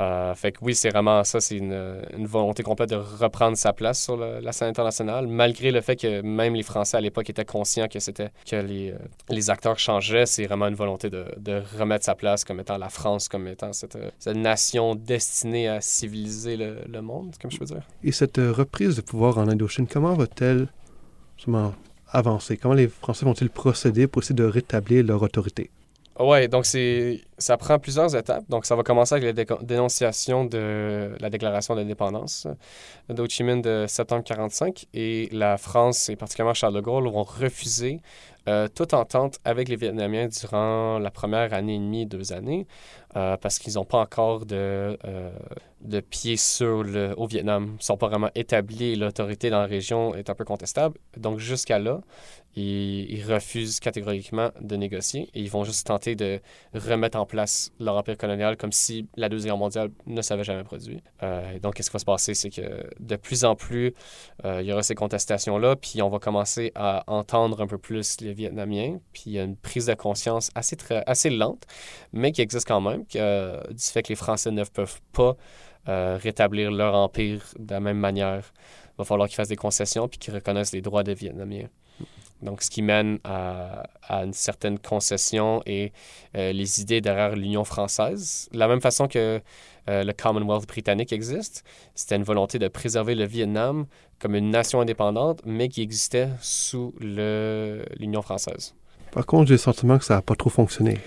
Euh, 0.00 0.34
fait 0.34 0.52
que 0.52 0.58
oui, 0.62 0.74
c'est 0.74 0.90
vraiment 0.90 1.22
ça, 1.24 1.40
c'est 1.40 1.56
une, 1.56 2.02
une 2.16 2.26
volonté 2.26 2.62
complète 2.62 2.90
de 2.90 2.96
reprendre 2.96 3.56
sa 3.56 3.72
place 3.72 4.02
sur 4.02 4.16
le- 4.16 4.40
la 4.40 4.52
scène 4.52 4.68
internationale, 4.68 5.26
malgré 5.26 5.70
le 5.70 5.80
fait 5.80 5.96
que 5.96 6.22
même 6.22 6.54
les 6.54 6.62
Français 6.62 6.96
à 6.96 7.00
l'époque 7.00 7.28
étaient 7.30 7.44
conscients 7.44 7.88
que 7.88 7.98
c'était 7.98 8.30
que 8.48 8.56
les, 8.56 8.90
euh, 8.92 8.96
les 9.28 9.50
acteurs 9.50 9.78
changeaient. 9.78 10.26
C'est 10.26 10.46
vraiment 10.46 10.66
une 10.68 10.74
volonté 10.74 11.10
de, 11.10 11.24
de 11.38 11.62
remettre 11.78 12.04
sa 12.04 12.14
place 12.14 12.44
comme 12.44 12.60
étant 12.60 12.78
la 12.78 12.88
France, 12.88 13.28
comme 13.28 13.46
étant 13.48 13.72
cette, 13.72 13.98
cette 14.18 14.36
nation 14.36 14.94
destinée 14.94 15.68
à 15.68 15.80
civiliser 15.80 16.56
le, 16.56 16.78
le 16.90 17.02
monde, 17.02 17.34
comme 17.40 17.50
je 17.50 17.58
peux 17.58 17.64
dire. 17.66 17.82
Et 18.02 18.12
cette 18.12 18.38
reprise 18.38 18.96
de 18.96 19.00
pouvoir 19.02 19.38
en 19.38 19.48
Indochine, 19.48 19.86
comment 19.86 20.14
va-t-elle 20.14 20.68
justement 21.36 21.74
avancer? 22.10 22.56
Comment 22.56 22.74
les 22.74 22.88
Français 22.88 23.24
vont-ils 23.24 23.50
procéder 23.50 24.06
pour 24.06 24.22
essayer 24.22 24.34
de 24.34 24.44
rétablir 24.44 25.04
leur 25.04 25.22
autorité? 25.22 25.70
Ouais, 26.18 26.48
donc 26.48 26.64
ça 26.64 27.56
prend 27.58 27.78
plusieurs 27.78 28.16
étapes. 28.16 28.44
Donc, 28.48 28.64
ça 28.64 28.74
va 28.74 28.82
commencer 28.82 29.14
avec 29.14 29.36
la 29.36 29.56
dénonciation 29.62 30.46
de 30.46 31.14
la 31.20 31.28
déclaration 31.28 31.74
d'indépendance 31.74 32.46
d'Ho 33.10 33.26
Chi 33.28 33.42
Minh 33.42 33.60
de 33.60 33.84
septembre 33.86 34.24
45 34.24 34.86
et 34.94 35.28
la 35.30 35.58
France 35.58 36.08
et 36.08 36.16
particulièrement 36.16 36.54
Charles 36.54 36.74
de 36.74 36.80
Gaulle 36.80 37.08
vont 37.08 37.22
refuser 37.22 38.00
euh, 38.48 38.68
toute 38.68 38.94
entente 38.94 39.40
avec 39.44 39.68
les 39.68 39.76
Vietnamiens 39.76 40.28
durant 40.28 40.98
la 40.98 41.10
première 41.10 41.52
année 41.52 41.74
et 41.74 41.78
demie, 41.78 42.06
deux 42.06 42.32
années, 42.32 42.66
euh, 43.16 43.36
parce 43.36 43.58
qu'ils 43.58 43.74
n'ont 43.74 43.84
pas 43.84 43.98
encore 43.98 44.46
de, 44.46 44.96
euh, 45.04 45.30
de 45.80 46.00
pied 46.00 46.36
sur 46.36 46.82
le, 46.82 47.14
au 47.16 47.26
Vietnam. 47.26 47.76
Ils 47.78 47.84
sont 47.84 47.96
pas 47.96 48.08
vraiment 48.08 48.30
établis 48.34 48.96
l'autorité 48.96 49.50
dans 49.50 49.60
la 49.60 49.66
région 49.66 50.14
est 50.14 50.30
un 50.30 50.34
peu 50.34 50.44
contestable. 50.44 50.98
Donc, 51.16 51.38
jusqu'à 51.38 51.78
là, 51.78 52.00
ils, 52.56 53.22
refusent 53.26 53.80
catégoriquement 53.80 54.50
de 54.60 54.76
négocier 54.76 55.28
et 55.34 55.40
ils 55.40 55.50
vont 55.50 55.64
juste 55.64 55.86
tenter 55.86 56.14
de 56.16 56.40
remettre 56.74 57.18
en 57.18 57.26
place 57.26 57.72
leur 57.78 57.96
empire 57.96 58.16
colonial 58.16 58.56
comme 58.56 58.72
si 58.72 59.06
la 59.16 59.28
Deuxième 59.28 59.46
Guerre 59.46 59.58
mondiale 59.58 59.90
ne 60.06 60.22
s'avait 60.22 60.44
jamais 60.44 60.64
produit. 60.64 61.02
Euh, 61.22 61.58
donc, 61.58 61.74
qu'est-ce 61.74 61.90
qui 61.90 61.94
va 61.94 61.98
se 61.98 62.04
passer? 62.04 62.34
C'est 62.34 62.50
que 62.50 62.84
de 62.98 63.16
plus 63.16 63.44
en 63.44 63.54
plus, 63.54 63.94
euh, 64.44 64.62
il 64.62 64.68
y 64.68 64.72
aura 64.72 64.82
ces 64.82 64.94
contestations-là, 64.94 65.76
puis 65.76 66.00
on 66.02 66.08
va 66.08 66.18
commencer 66.18 66.72
à 66.74 67.04
entendre 67.06 67.60
un 67.60 67.66
peu 67.66 67.78
plus 67.78 68.20
les 68.20 68.32
Vietnamiens, 68.32 68.98
puis 69.12 69.24
il 69.26 69.32
y 69.32 69.38
a 69.38 69.42
une 69.42 69.56
prise 69.56 69.86
de 69.86 69.94
conscience 69.94 70.50
assez, 70.54 70.76
très, 70.76 71.02
assez 71.06 71.30
lente, 71.30 71.64
mais 72.12 72.32
qui 72.32 72.40
existe 72.40 72.66
quand 72.66 72.80
même, 72.80 73.04
que, 73.06 73.18
euh, 73.18 73.60
du 73.68 73.84
fait 73.84 74.02
que 74.02 74.08
les 74.08 74.16
Français 74.16 74.50
ne 74.50 74.64
peuvent 74.64 75.00
pas 75.12 75.36
rétablir 75.86 76.70
leur 76.70 76.94
empire 76.94 77.42
de 77.58 77.72
la 77.72 77.80
même 77.80 77.98
manière. 77.98 78.52
Il 78.94 78.98
va 78.98 79.04
falloir 79.04 79.28
qu'ils 79.28 79.36
fassent 79.36 79.48
des 79.48 79.56
concessions 79.56 80.08
puis 80.08 80.18
qu'ils 80.18 80.34
reconnaissent 80.34 80.72
les 80.72 80.82
droits 80.82 81.02
des 81.02 81.14
Vietnamiens. 81.14 81.68
Donc, 82.42 82.62
ce 82.62 82.70
qui 82.70 82.82
mène 82.82 83.18
à, 83.24 83.84
une 84.10 84.32
certaine 84.32 84.78
concession 84.78 85.62
et 85.66 85.92
euh, 86.36 86.52
les 86.52 86.80
idées 86.80 87.00
derrière 87.00 87.34
l'Union 87.34 87.64
française. 87.64 88.48
De 88.52 88.58
la 88.58 88.68
même 88.68 88.80
façon 88.80 89.08
que 89.08 89.40
euh, 89.88 90.04
le 90.04 90.12
Commonwealth 90.12 90.66
britannique 90.66 91.12
existe, 91.12 91.64
c'était 91.94 92.16
une 92.16 92.24
volonté 92.24 92.58
de 92.58 92.68
préserver 92.68 93.14
le 93.14 93.24
Vietnam 93.24 93.86
comme 94.18 94.34
une 94.34 94.50
nation 94.50 94.80
indépendante, 94.80 95.40
mais 95.44 95.68
qui 95.68 95.82
existait 95.82 96.28
sous 96.40 96.94
l'Union 97.00 98.22
française. 98.22 98.74
Par 99.12 99.24
contre, 99.24 99.48
j'ai 99.48 99.54
le 99.54 99.58
sentiment 99.58 99.98
que 99.98 100.04
ça 100.04 100.16
n'a 100.16 100.22
pas 100.22 100.34
trop 100.34 100.50
fonctionné. 100.50 100.98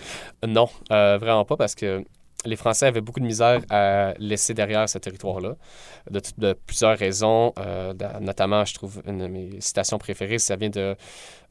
Non, 0.47 0.67
euh, 0.91 1.17
vraiment 1.19 1.45
pas, 1.45 1.57
parce 1.57 1.75
que 1.75 2.03
les 2.45 2.55
Français 2.55 2.87
avaient 2.87 3.01
beaucoup 3.01 3.19
de 3.19 3.25
misère 3.25 3.61
à 3.69 4.13
laisser 4.17 4.53
derrière 4.53 4.87
ce 4.87 4.97
territoire-là, 4.97 5.55
de, 6.09 6.53
plusieurs 6.53 6.97
raisons. 6.97 7.53
Euh, 7.59 7.93
notamment, 8.21 8.63
je 8.65 8.73
trouve, 8.73 9.01
une 9.05 9.19
de 9.19 9.27
mes 9.27 9.61
citations 9.61 9.97
préférées, 9.97 10.39
ça 10.39 10.55
vient 10.55 10.69
de 10.69 10.95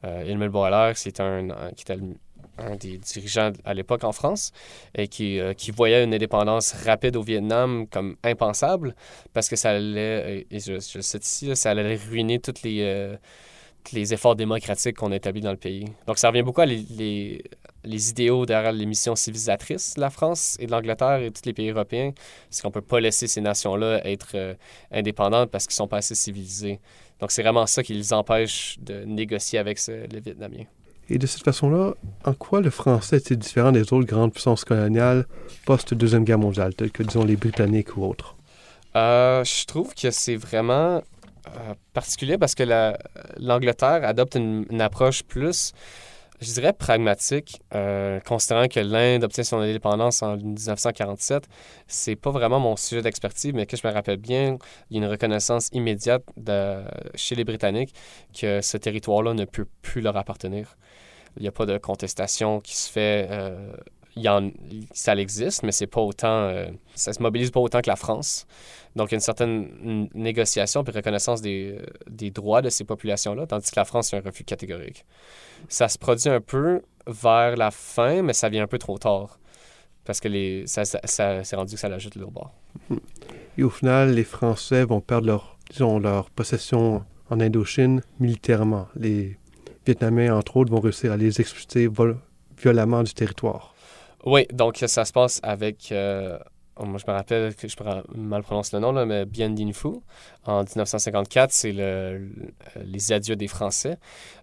euh, 0.03 0.49
Boiler, 0.49 0.93
qui, 0.95 1.09
était 1.09 1.21
un, 1.21 2.75
des 2.79 2.97
dirigeants 2.97 3.51
à 3.65 3.73
l'époque 3.73 4.03
en 4.03 4.11
France, 4.11 4.51
et 4.95 5.07
qui, 5.07 5.39
euh, 5.39 5.53
qui, 5.53 5.71
voyait 5.71 6.03
une 6.03 6.13
indépendance 6.13 6.73
rapide 6.85 7.15
au 7.15 7.21
Vietnam 7.21 7.85
comme 7.87 8.15
impensable, 8.23 8.95
parce 9.33 9.47
que 9.47 9.55
ça 9.55 9.71
allait, 9.71 10.47
et 10.49 10.59
je, 10.59 10.73
le 10.73 10.79
cite 10.79 11.25
ici, 11.25 11.55
ça 11.55 11.71
allait 11.71 11.95
ruiner 11.95 12.39
toutes 12.39 12.63
les 12.63 12.81
euh, 12.81 13.15
efforts 13.93 14.35
démocratiques 14.35 14.97
qu'on 14.97 15.11
a 15.11 15.15
établis 15.15 15.41
dans 15.41 15.51
le 15.51 15.57
pays. 15.57 15.85
Donc, 16.07 16.17
ça 16.17 16.29
revient 16.29 16.43
beaucoup 16.43 16.61
à 16.61 16.65
les, 16.65 17.43
idéaux 17.83 18.45
derrière 18.45 18.71
les 18.71 18.85
missions 18.85 19.15
civilisatrices 19.15 19.95
de 19.95 20.01
la 20.01 20.09
France 20.09 20.57
et 20.59 20.65
de 20.65 20.71
l'Angleterre 20.71 21.19
et 21.21 21.31
tous 21.31 21.41
les 21.45 21.53
pays 21.53 21.69
européens. 21.69 22.11
C'est 22.49 22.61
qu'on 22.61 22.69
ne 22.69 22.73
peut 22.73 22.81
pas 22.81 22.99
laisser 22.99 23.27
ces 23.27 23.41
nations-là 23.41 24.05
être 24.05 24.31
euh, 24.35 24.53
indépendantes 24.91 25.49
parce 25.51 25.65
qu'ils 25.65 25.75
ne 25.75 25.77
sont 25.77 25.87
pas 25.87 25.97
assez 25.97 26.15
civilisés. 26.15 26.79
Donc, 27.19 27.31
c'est 27.31 27.41
vraiment 27.41 27.65
ça 27.65 27.83
qui 27.83 27.93
les 27.93 28.13
empêche 28.13 28.77
de 28.79 29.03
négocier 29.03 29.59
avec 29.59 29.79
les 29.87 30.19
Vietnamiens. 30.21 30.65
Et 31.09 31.17
de 31.17 31.25
cette 31.25 31.43
façon-là, 31.43 31.95
en 32.23 32.33
quoi 32.33 32.61
le 32.61 32.69
français 32.69 33.17
est-il 33.17 33.37
différent 33.37 33.71
des 33.71 33.81
autres 33.81 34.05
grandes 34.05 34.31
puissances 34.31 34.63
coloniales 34.63 35.25
post-Deuxième 35.65 36.23
Guerre 36.23 36.37
mondiale, 36.37 36.75
telles 36.75 36.91
que, 36.91 37.03
disons, 37.03 37.25
les 37.25 37.35
Britanniques 37.35 37.97
ou 37.97 38.05
autres? 38.05 38.35
Euh, 38.95 39.43
je 39.43 39.65
trouve 39.65 39.93
que 39.95 40.11
c'est 40.11 40.35
vraiment 40.35 41.01
euh, 41.47 41.73
particulier 41.93 42.37
parce 42.37 42.53
que 42.53 42.63
l'Angleterre 43.37 44.01
adopte 44.03 44.35
une, 44.35 44.81
approche 44.81 45.23
plus, 45.23 45.73
je 46.41 46.53
dirais, 46.53 46.73
pragmatique, 46.73 47.61
euh, 47.73 48.19
considérant 48.21 48.67
que 48.67 48.79
l'Inde 48.79 49.23
obtient 49.23 49.43
son 49.43 49.57
indépendance 49.57 50.21
en 50.23 50.37
1947. 50.37 51.47
C'est 51.87 52.15
pas 52.15 52.31
vraiment 52.31 52.59
mon 52.59 52.75
sujet 52.75 53.01
d'expertise, 53.01 53.53
mais 53.53 53.65
que 53.65 53.75
je 53.75 53.85
me 53.85 53.91
rappelle 53.91 54.17
bien, 54.17 54.57
il 54.89 54.97
y 54.97 54.99
a 54.99 55.05
une 55.05 55.11
reconnaissance 55.11 55.69
immédiate 55.73 56.23
chez 57.15 57.35
les 57.35 57.43
Britanniques 57.43 57.93
que 58.33 58.61
ce 58.61 58.77
territoire-là 58.77 59.33
ne 59.33 59.45
peut 59.45 59.67
plus 59.81 60.01
leur 60.01 60.15
appartenir. 60.15 60.77
Il 61.37 61.43
n'y 61.43 61.47
a 61.47 61.51
pas 61.51 61.65
de 61.65 61.77
contestation 61.77 62.59
qui 62.59 62.75
se 62.75 62.89
fait. 62.91 63.27
Euh, 63.29 63.73
ça 64.91 65.15
existe, 65.15 65.63
mais 65.63 65.71
c'est 65.71 65.87
pas 65.87 66.01
autant, 66.01 66.43
euh, 66.43 66.67
ça 66.95 67.13
se 67.13 67.21
mobilise 67.21 67.51
pas 67.51 67.59
autant 67.59 67.81
que 67.81 67.89
la 67.89 67.95
France. 67.95 68.45
Donc, 68.95 69.09
il 69.09 69.11
y 69.11 69.15
a 69.15 69.17
une 69.17 69.21
certaine 69.21 70.09
négociation 70.13 70.83
et 70.83 70.91
reconnaissance 70.91 71.41
des, 71.41 71.77
euh, 71.77 71.85
des 72.09 72.31
droits 72.31 72.61
de 72.61 72.69
ces 72.69 72.83
populations-là, 72.83 73.47
tandis 73.47 73.69
que 73.69 73.75
la 73.79 73.85
France, 73.85 74.09
c'est 74.09 74.17
un 74.17 74.21
refus 74.21 74.43
catégorique. 74.43 75.05
Ça 75.67 75.87
se 75.87 75.97
produit 75.97 76.29
un 76.29 76.41
peu 76.41 76.81
vers 77.07 77.55
la 77.55 77.71
fin, 77.71 78.21
mais 78.21 78.33
ça 78.33 78.49
vient 78.49 78.63
un 78.63 78.67
peu 78.67 78.79
trop 78.79 78.97
tard, 78.97 79.39
parce 80.05 80.19
que 80.19 80.27
les, 80.27 80.65
ça, 80.67 80.85
ça, 80.85 81.43
c'est 81.43 81.55
rendu 81.55 81.75
que 81.75 81.79
ça 81.79 81.89
l'ajoute 81.89 82.15
le 82.15 82.25
bord. 82.25 82.53
Et 83.57 83.63
au 83.63 83.69
final, 83.69 84.13
les 84.13 84.23
Français 84.23 84.85
vont 84.85 85.01
perdre 85.01 85.27
leur, 85.27 85.57
disons, 85.69 85.99
leur 85.99 86.29
possession 86.29 87.03
en 87.29 87.39
Indochine 87.39 88.01
militairement. 88.19 88.87
Les 88.95 89.37
Vietnamiens, 89.85 90.35
entre 90.35 90.57
autres, 90.57 90.71
vont 90.71 90.79
réussir 90.79 91.11
à 91.11 91.17
les 91.17 91.39
expulser 91.39 91.89
violemment 92.57 93.03
du 93.03 93.13
territoire. 93.13 93.68
Oui, 94.25 94.45
donc 94.51 94.77
ça 94.85 95.05
se 95.05 95.13
passe 95.13 95.39
avec, 95.43 95.91
euh, 95.91 96.37
moi 96.77 96.97
je 96.97 97.09
me 97.09 97.15
rappelle 97.15 97.55
que 97.55 97.67
je 97.67 97.75
mal 98.15 98.43
prononce 98.43 98.73
le 98.73 98.79
nom, 98.79 98.91
là, 98.91 99.05
mais 99.05 99.25
Bien 99.25 99.49
Dinh 99.49 99.73
Phu. 99.73 99.89
En 100.45 100.63
1954, 100.63 101.51
c'est 101.51 101.71
le, 101.71 102.29
les 102.83 103.13
adieux 103.13 103.35
des 103.35 103.47
Français. 103.47 103.97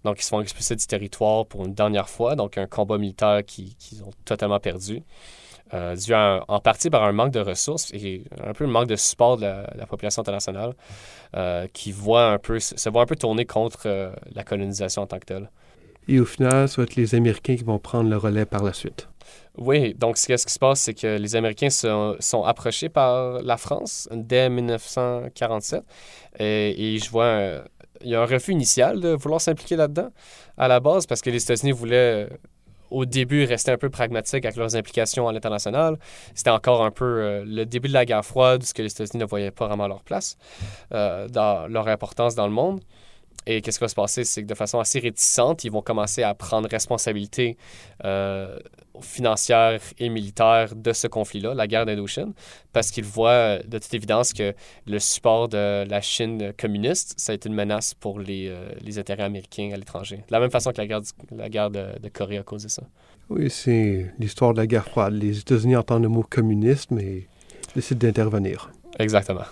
Donc 0.04 0.20
ils 0.20 0.24
se 0.24 0.30
font 0.30 0.40
expulser 0.40 0.76
du 0.76 0.86
territoire 0.86 1.46
pour 1.46 1.66
une 1.66 1.74
dernière 1.74 2.08
fois, 2.08 2.36
donc 2.36 2.56
un 2.56 2.66
combat 2.66 2.96
militaire 2.96 3.44
qu'ils 3.44 4.02
ont 4.02 4.12
totalement 4.24 4.60
perdu. 4.60 5.02
Euh, 5.74 5.96
dû 5.96 6.14
en 6.14 6.60
partie 6.60 6.90
par 6.90 7.02
un 7.02 7.10
manque 7.10 7.32
de 7.32 7.40
ressources 7.40 7.92
et 7.92 8.22
un 8.40 8.52
peu 8.52 8.64
le 8.64 8.70
manque 8.70 8.86
de 8.86 8.94
support 8.94 9.36
de 9.36 9.46
la, 9.46 9.86
population 9.88 10.20
internationale 10.20 10.74
euh, 11.34 11.66
qui 11.72 11.90
voit 11.90 12.30
un 12.30 12.38
peu, 12.38 12.60
se 12.60 12.88
voit 12.88 13.02
un 13.02 13.06
peu 13.06 13.16
tourner 13.16 13.46
contre 13.46 14.12
la 14.32 14.44
colonisation 14.44 15.02
en 15.02 15.06
tant 15.06 15.18
que 15.18 15.24
telle. 15.24 15.50
Et 16.08 16.20
au 16.20 16.24
final, 16.24 16.68
ça 16.68 16.76
va 16.76 16.84
être 16.84 16.94
les 16.94 17.16
Américains 17.16 17.56
qui 17.56 17.64
vont 17.64 17.80
prendre 17.80 18.08
le 18.08 18.16
relais 18.16 18.46
par 18.46 18.62
la 18.62 18.72
suite. 18.72 19.08
Oui, 19.58 19.94
donc 19.94 20.18
ce 20.18 20.26
qui 20.26 20.52
se 20.52 20.58
passe, 20.58 20.80
c'est 20.80 20.94
que 20.94 21.16
les 21.16 21.34
Américains 21.34 21.70
sont, 21.70 22.16
sont, 22.20 22.42
approchés 22.42 22.88
par 22.88 23.42
la 23.42 23.56
France 23.56 24.08
dès 24.12 24.50
1947 24.50 25.82
et, 26.38 26.94
et 26.94 26.98
je 26.98 27.10
vois 27.10 27.62
il 28.02 28.10
y 28.10 28.14
a 28.14 28.22
un 28.22 28.26
refus 28.26 28.52
initial 28.52 29.00
de 29.00 29.10
vouloir 29.10 29.40
s'impliquer 29.40 29.76
là-dedans 29.76 30.10
à 30.58 30.68
la 30.68 30.80
base 30.80 31.06
parce 31.06 31.20
que 31.20 31.30
les 31.30 31.42
États-Unis 31.42 31.72
voulaient 31.72 32.28
au 32.90 33.04
début 33.04 33.44
rester 33.44 33.72
un 33.72 33.78
peu 33.78 33.90
pragmatiques 33.90 34.44
avec 34.44 34.56
leurs 34.56 34.76
implications 34.76 35.28
à 35.28 35.32
l'international. 35.32 35.98
C'était 36.34 36.50
encore 36.50 36.84
un 36.84 36.90
peu 36.90 37.04
euh, 37.04 37.44
le 37.44 37.66
début 37.66 37.88
de 37.88 37.92
la 37.92 38.04
guerre 38.04 38.24
froide, 38.24 38.62
ce 38.62 38.72
que 38.72 38.82
les 38.82 38.90
États-Unis 38.90 39.20
ne 39.20 39.24
voyaient 39.24 39.50
pas 39.50 39.66
vraiment 39.66 39.88
leur 39.88 40.02
place, 40.02 40.36
euh, 40.92 41.28
dans 41.28 41.66
leur 41.66 41.88
importance 41.88 42.34
dans 42.34 42.46
le 42.46 42.52
monde. 42.52 42.80
Et 43.46 43.60
qu'est-ce 43.60 43.78
qui 43.78 43.84
va 43.84 43.88
se 43.88 43.94
passer? 43.94 44.24
C'est 44.24 44.42
que 44.42 44.48
de 44.48 44.54
façon 44.54 44.80
assez 44.80 44.98
réticente, 44.98 45.64
ils 45.64 45.70
vont 45.70 45.82
commencer 45.82 46.22
à 46.22 46.34
prendre 46.34 46.68
responsabilité 46.68 47.56
euh, 48.04 48.58
financière 49.00 49.80
et 49.98 50.08
militaire 50.08 50.74
de 50.74 50.92
ce 50.92 51.06
conflit-là, 51.06 51.54
la 51.54 51.66
guerre 51.66 51.86
d'Indochine, 51.86 52.32
parce 52.72 52.90
qu'ils 52.90 53.04
voient 53.04 53.30
euh, 53.30 53.62
de 53.62 53.78
toute 53.78 53.92
évidence 53.94 54.32
que 54.32 54.54
le 54.86 54.98
support 54.98 55.48
de 55.48 55.84
la 55.88 56.00
Chine 56.00 56.52
communiste, 56.58 57.14
ça 57.18 57.32
a 57.32 57.34
été 57.34 57.48
une 57.48 57.54
menace 57.54 57.94
pour 57.94 58.18
les, 58.18 58.48
euh, 58.48 58.68
les 58.80 58.98
intérêts 58.98 59.24
américains 59.24 59.70
à 59.72 59.76
l'étranger. 59.76 60.16
De 60.16 60.32
la 60.32 60.40
même 60.40 60.50
façon 60.50 60.72
que 60.72 60.78
la 60.78 60.86
guerre, 60.86 61.00
la 61.34 61.48
guerre 61.48 61.70
de, 61.70 61.98
de, 62.00 62.08
Corée 62.08 62.38
a 62.38 62.42
causé 62.42 62.68
ça. 62.68 62.82
Oui, 63.28 63.50
c'est 63.50 64.12
l'histoire 64.18 64.54
de 64.54 64.58
la 64.58 64.66
guerre 64.66 64.86
froide. 64.86 65.14
Les 65.14 65.38
États-Unis 65.38 65.76
entendent 65.76 66.02
le 66.02 66.08
mot 66.08 66.24
communiste, 66.28 66.90
mais 66.90 67.26
décident 67.74 68.06
d'intervenir. 68.06 68.70
Exactement. 68.98 69.44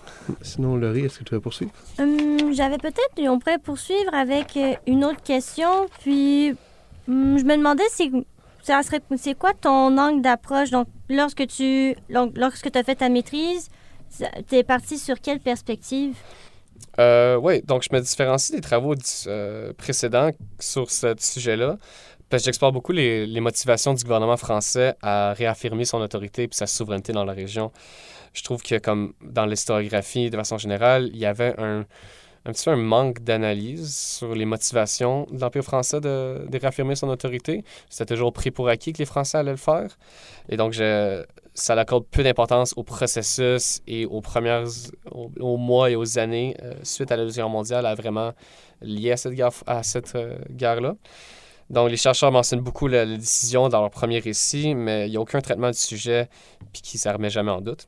Sinon, 0.42 0.76
Laurie, 0.76 1.04
est-ce 1.04 1.18
que 1.18 1.24
tu 1.24 1.35
veux 1.35 1.40
poursuivre? 1.40 1.72
Hum, 1.98 2.52
j'avais 2.54 2.78
peut-être, 2.78 3.18
on 3.28 3.38
pourrait 3.38 3.59
poursuivre 3.59 4.14
avec 4.14 4.57
euh, 4.57 4.74
une 4.87 5.04
autre 5.04 5.22
question. 5.22 5.87
Puis, 6.00 6.50
hum, 7.09 7.38
je 7.38 7.44
me 7.44 7.57
demandais 7.57 7.85
si 7.90 8.11
ça 8.62 8.83
serait, 8.83 9.00
c'est 9.16 9.35
quoi 9.35 9.52
ton 9.52 9.98
angle 9.98 10.22
d'approche? 10.22 10.70
Donc, 10.70 10.88
lorsque 11.09 11.46
tu 11.46 11.94
lorsque 12.09 12.74
as 12.74 12.83
fait 12.83 12.94
ta 12.94 13.09
maîtrise, 13.09 13.68
tu 14.48 14.57
es 14.57 14.62
parti 14.62 14.98
sur 14.98 15.20
quelle 15.20 15.40
perspective? 15.40 16.16
Euh, 16.98 17.37
oui, 17.37 17.61
donc 17.62 17.83
je 17.83 17.94
me 17.94 18.00
différencie 18.00 18.54
des 18.54 18.61
travaux 18.61 18.94
euh, 19.26 19.72
précédents 19.74 20.30
sur 20.59 20.90
ce 20.90 21.14
sujet-là. 21.18 21.76
Parce 22.30 22.42
que 22.42 22.46
j'explore 22.46 22.72
beaucoup 22.72 22.92
les, 22.92 23.26
les, 23.26 23.40
motivations 23.40 23.92
du 23.92 24.02
gouvernement 24.02 24.37
français 24.37 24.94
à 25.02 25.35
réaffirmer 25.35 25.85
son 25.85 26.00
autorité 26.00 26.44
et 26.44 26.48
sa 26.52 26.66
souveraineté 26.66 27.12
dans 27.12 27.24
la 27.24 27.35
région 27.35 27.70
je 28.34 28.42
trouve 28.42 28.62
que 28.62 28.78
comme 28.78 29.14
dans 29.22 29.46
l'historiographie, 29.46 30.28
de 30.28 30.36
façon 30.36 30.58
générale, 30.58 31.08
il 31.12 31.18
y 31.18 31.26
avait 31.26 31.54
un, 31.58 31.86
un 32.46 32.52
petit 32.52 32.64
peu 32.64 32.72
un 32.72 32.76
manque 32.76 33.20
d'analyse 33.20 33.96
sur 33.96 34.34
les 34.34 34.44
motivations 34.44 35.26
de 35.30 35.40
l'Empire 35.40 35.62
français 35.62 36.00
de, 36.00 36.46
réaffirmer 36.52 36.94
son 36.94 37.08
autorité. 37.08 37.64
C'était 37.88 38.14
toujours 38.14 38.32
pris 38.32 38.50
pour 38.50 38.68
acquis 38.68 38.92
que 38.92 38.98
les 38.98 39.06
Français 39.06 39.38
allaient 39.38 39.52
le 39.52 39.56
faire. 39.56 39.96
Et 40.48 40.56
donc, 40.56 40.72
je, 40.72 41.24
ça 41.54 41.74
accorde 41.74 42.04
peu 42.06 42.22
d'importance 42.22 42.74
au 42.76 42.82
processus 42.82 43.80
et 43.86 44.04
aux 44.04 44.20
premières, 44.20 44.64
mois 45.40 45.90
et 45.90 45.96
aux 45.96 46.18
années 46.18 46.56
euh, 46.62 46.74
suite 46.82 47.10
à 47.12 47.16
la 47.16 47.24
Deuxième 47.24 47.46
Guerre 47.46 47.52
mondiale 47.52 47.86
à 47.86 47.94
vraiment 47.94 48.32
lié 48.82 49.12
à 49.12 49.82
cette, 49.82 50.14
euh, 50.14 50.36
guerre-là. 50.50 50.96
Donc, 51.70 51.90
les 51.90 51.96
chercheurs 51.96 52.30
mentionnent 52.30 52.60
beaucoup 52.60 52.88
la, 52.88 53.06
décision 53.06 53.70
dans 53.70 53.80
leur 53.80 53.90
premier 53.90 54.18
récit, 54.18 54.74
mais 54.74 55.06
il 55.06 55.12
n'y 55.12 55.16
a 55.16 55.20
aucun 55.20 55.40
traitement 55.40 55.70
du 55.70 55.78
sujet 55.78 56.28
puis 56.74 56.82
qui 56.82 57.00
ne 57.02 57.12
remet 57.12 57.30
jamais 57.30 57.52
en 57.52 57.62
doute. 57.62 57.86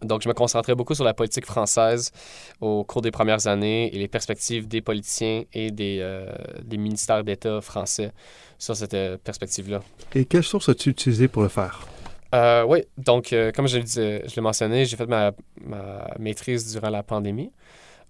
Donc, 0.00 0.22
je 0.22 0.28
me 0.28 0.34
concentrais 0.34 0.74
beaucoup 0.74 0.94
sur 0.94 1.04
la 1.04 1.14
politique 1.14 1.46
française 1.46 2.12
au 2.60 2.84
cours 2.84 3.02
des 3.02 3.10
premières 3.10 3.46
années 3.46 3.94
et 3.94 3.98
les 3.98 4.08
perspectives 4.08 4.68
des 4.68 4.80
politiciens 4.80 5.42
et 5.52 5.70
des, 5.70 5.98
euh, 6.00 6.32
des 6.62 6.76
ministères 6.76 7.24
d'État 7.24 7.60
français 7.60 8.12
sur 8.58 8.76
cette 8.76 8.94
euh, 8.94 9.16
perspective-là. 9.22 9.80
Et 10.14 10.24
quelles 10.24 10.44
sources 10.44 10.68
as-tu 10.68 10.90
utilisées 10.90 11.28
pour 11.28 11.42
le 11.42 11.48
faire? 11.48 11.86
Euh, 12.34 12.64
oui, 12.64 12.84
donc, 12.96 13.34
comme 13.54 13.68
je, 13.68 13.80
je 13.80 14.34
l'ai 14.34 14.42
mentionné, 14.42 14.86
j'ai 14.86 14.96
fait 14.96 15.06
ma, 15.06 15.32
ma, 15.60 16.08
maîtrise 16.18 16.72
durant 16.72 16.88
la 16.88 17.02
pandémie. 17.02 17.52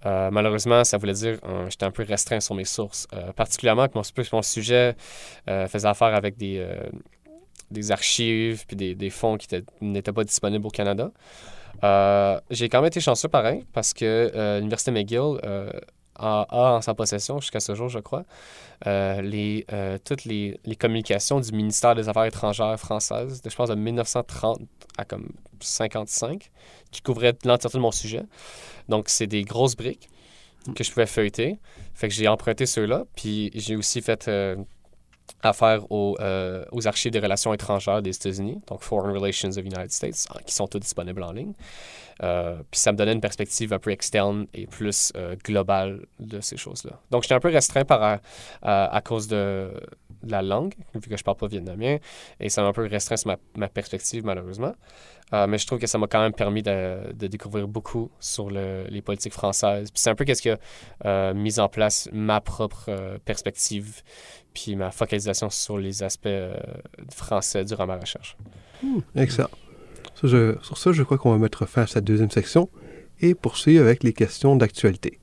malheureusement, 0.04 0.84
ça 0.84 0.96
voulait 0.96 1.12
dire 1.14 1.40
que 1.40 1.48
j'étais 1.68 1.86
un 1.86 1.90
peu 1.90 2.04
restreint 2.04 2.38
sur 2.38 2.54
mes 2.54 2.64
sources, 2.64 3.08
particulièrement 3.34 3.88
que 3.88 3.94
mon, 3.96 4.02
mon 4.32 4.42
sujet 4.42 4.94
faisait 5.48 5.88
affaire 5.88 6.14
avec 6.14 6.36
des, 6.36 6.64
des 7.72 7.90
archives 7.90 8.64
puis 8.64 8.76
des, 8.76 8.94
des 8.94 9.10
fonds 9.10 9.36
qui 9.36 9.48
n'étaient 9.80 10.12
pas 10.12 10.22
disponibles 10.22 10.66
au 10.66 10.70
Canada. 10.70 11.10
Euh, 11.84 12.40
j'ai 12.50 12.68
quand 12.68 12.78
même 12.78 12.88
été 12.88 13.00
chanceux 13.00 13.28
pareil 13.28 13.64
parce 13.72 13.92
que 13.92 14.30
euh, 14.34 14.58
l'Université 14.58 14.90
McGill 14.92 15.38
euh, 15.44 15.70
a, 16.14 16.46
en 16.50 16.80
sa 16.80 16.94
possession 16.94 17.40
jusqu'à 17.40 17.60
ce 17.60 17.74
jour, 17.74 17.88
je 17.88 17.98
crois, 17.98 18.24
les, 18.84 19.66
toutes 20.04 20.24
les, 20.24 20.60
les, 20.64 20.76
communications 20.76 21.40
du 21.40 21.52
ministère 21.52 21.94
des 21.94 22.08
Affaires 22.08 22.24
étrangères 22.24 22.78
françaises, 22.78 23.42
de, 23.42 23.50
je 23.50 23.56
pense 23.56 23.68
de 23.68 23.74
1930 23.74 24.60
à 24.98 25.04
comme 25.04 25.30
55, 25.60 26.50
qui 26.90 27.00
couvraient 27.00 27.34
l'entièreté 27.44 27.78
de 27.78 27.82
mon 27.82 27.92
sujet. 27.92 28.22
Donc, 28.88 29.08
c'est 29.08 29.26
des 29.26 29.42
grosses 29.42 29.76
briques 29.76 30.08
que 30.76 30.84
je 30.84 30.90
pouvais 30.90 31.06
feuilleter. 31.06 31.58
Fait 31.94 32.08
que 32.08 32.14
j'ai 32.14 32.28
emprunté 32.28 32.66
ceux-là. 32.66 33.04
Puis 33.16 33.50
j'ai 33.54 33.74
aussi 33.74 34.00
fait 34.02 34.28
affaire 35.42 35.90
aux, 35.90 36.16
euh, 36.20 36.64
aux, 36.72 36.86
archives 36.86 37.12
des 37.12 37.18
relations 37.18 37.52
étrangères 37.52 38.02
des 38.02 38.14
États-Unis, 38.14 38.60
donc 38.66 38.82
Foreign 38.82 39.12
Relations 39.12 39.48
of 39.48 39.56
the 39.56 39.66
United 39.66 39.92
States, 39.92 40.26
qui 40.46 40.54
sont 40.54 40.66
tous 40.66 40.78
disponibles 40.78 41.22
en 41.22 41.32
ligne. 41.32 41.52
Euh, 42.22 42.56
puis 42.70 42.78
ça 42.78 42.92
me 42.92 42.96
donnait 42.96 43.12
une 43.12 43.20
perspective 43.20 43.72
un 43.72 43.78
peu 43.78 43.90
externe 43.90 44.46
et 44.54 44.66
plus 44.66 45.12
euh, 45.16 45.34
globale 45.42 46.06
de 46.20 46.40
ces 46.40 46.56
choses-là. 46.56 47.00
Donc 47.10 47.22
j'étais 47.22 47.34
un 47.34 47.40
peu 47.40 47.48
restreint 47.48 47.84
par, 47.84 48.20
à 48.62 49.00
cause 49.02 49.26
de, 49.28 49.70
la 50.26 50.42
langue, 50.42 50.74
vu 50.94 51.08
que 51.08 51.16
je 51.16 51.24
parle 51.24 51.36
pas 51.36 51.46
vietnamien, 51.46 51.98
et 52.40 52.48
ça 52.48 52.62
m'a 52.62 52.68
un 52.68 52.72
peu 52.72 52.86
restreint 52.86 53.16
sur 53.16 53.36
ma, 53.56 53.68
perspective, 53.68 54.24
malheureusement. 54.24 54.74
mais 55.32 55.58
je 55.58 55.66
trouve 55.66 55.78
que 55.78 55.86
ça 55.86 55.98
m'a 55.98 56.06
quand 56.06 56.20
même 56.20 56.34
permis 56.34 56.62
de, 56.62 57.12
découvrir 57.12 57.66
beaucoup 57.68 58.10
sur 58.20 58.50
le, 58.50 58.84
les 58.88 59.02
politiques 59.02 59.32
françaises. 59.32 59.88
C'est 59.94 60.10
un 60.10 60.14
peu 60.14 60.24
qu'est-ce 60.24 60.42
qui 60.42 60.50
a 61.04 61.32
mis 61.32 61.58
en 61.58 61.68
place 61.68 62.08
ma 62.12 62.40
propre 62.40 63.18
perspective 63.24 64.02
puis 64.52 64.76
ma 64.76 64.90
focalisation 64.90 65.50
sur 65.50 65.78
les 65.78 66.02
aspects 66.02 66.26
euh, 66.26 66.56
français 67.10 67.64
durant 67.64 67.86
ma 67.86 67.96
recherche. 67.96 68.36
Hmm, 68.82 69.00
excellent. 69.14 69.50
sur 70.14 70.78
ça, 70.78 70.92
je 70.92 71.02
crois 71.02 71.18
qu'on 71.18 71.32
va 71.32 71.38
mettre 71.38 71.66
fin 71.66 71.82
à 71.82 71.86
cette 71.86 72.04
deuxième 72.04 72.30
section 72.30 72.68
et 73.20 73.34
poursuivre 73.34 73.84
avec 73.84 74.02
les 74.02 74.12
questions 74.12 74.56
d'actualité. 74.56 75.20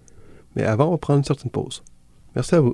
Mais 0.56 0.64
avant, 0.64 0.88
on 0.88 0.92
va 0.92 0.98
prendre 0.98 1.20
une 1.20 1.26
certaine 1.26 1.52
pause. 1.52 1.84
Merci 2.36 2.56
à 2.56 2.62
vous. 2.62 2.74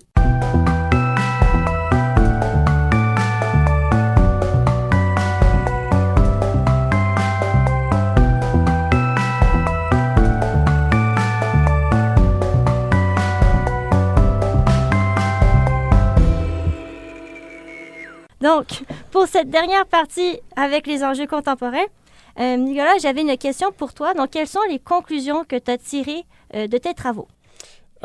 Donc, 18.55 18.67
pour 19.11 19.27
cette 19.27 19.49
dernière 19.49 19.85
partie 19.85 20.39
avec 20.55 20.87
les 20.87 21.03
enjeux 21.03 21.27
contemporains, 21.27 21.89
euh, 22.39 22.55
Nicolas, 22.55 22.93
j'avais 23.01 23.19
une 23.19 23.37
question 23.37 23.73
pour 23.73 23.93
toi. 23.93 24.13
Donc, 24.13 24.29
quelles 24.29 24.47
sont 24.47 24.63
les 24.69 24.79
conclusions 24.79 25.43
que 25.43 25.57
tu 25.57 25.71
as 25.71 25.77
tirées 25.77 26.23
euh, 26.53 26.65
de 26.67 26.77
tes 26.77 26.93
travaux? 26.93 27.27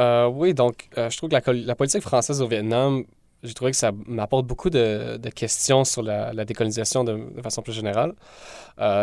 Euh, 0.01 0.27
oui, 0.27 0.53
donc, 0.53 0.89
je 0.97 1.17
trouve 1.17 1.31
que 1.31 1.51
la, 1.53 1.75
politique 1.77 2.03
française 2.03 2.43
au 2.43 2.49
Vietnam, 2.49 3.05
j'ai 3.45 3.55
trouvé 3.55 3.71
que 3.71 3.77
ça 3.77 3.93
m'apporte 4.07 4.45
beaucoup 4.45 4.71
de, 4.71 5.21
questions 5.29 5.85
sur 5.85 6.03
la, 6.03 6.45
décolonisation 6.45 7.05
de, 7.05 7.17
façon 7.45 7.63
plus 7.63 7.73
générale. 7.73 8.15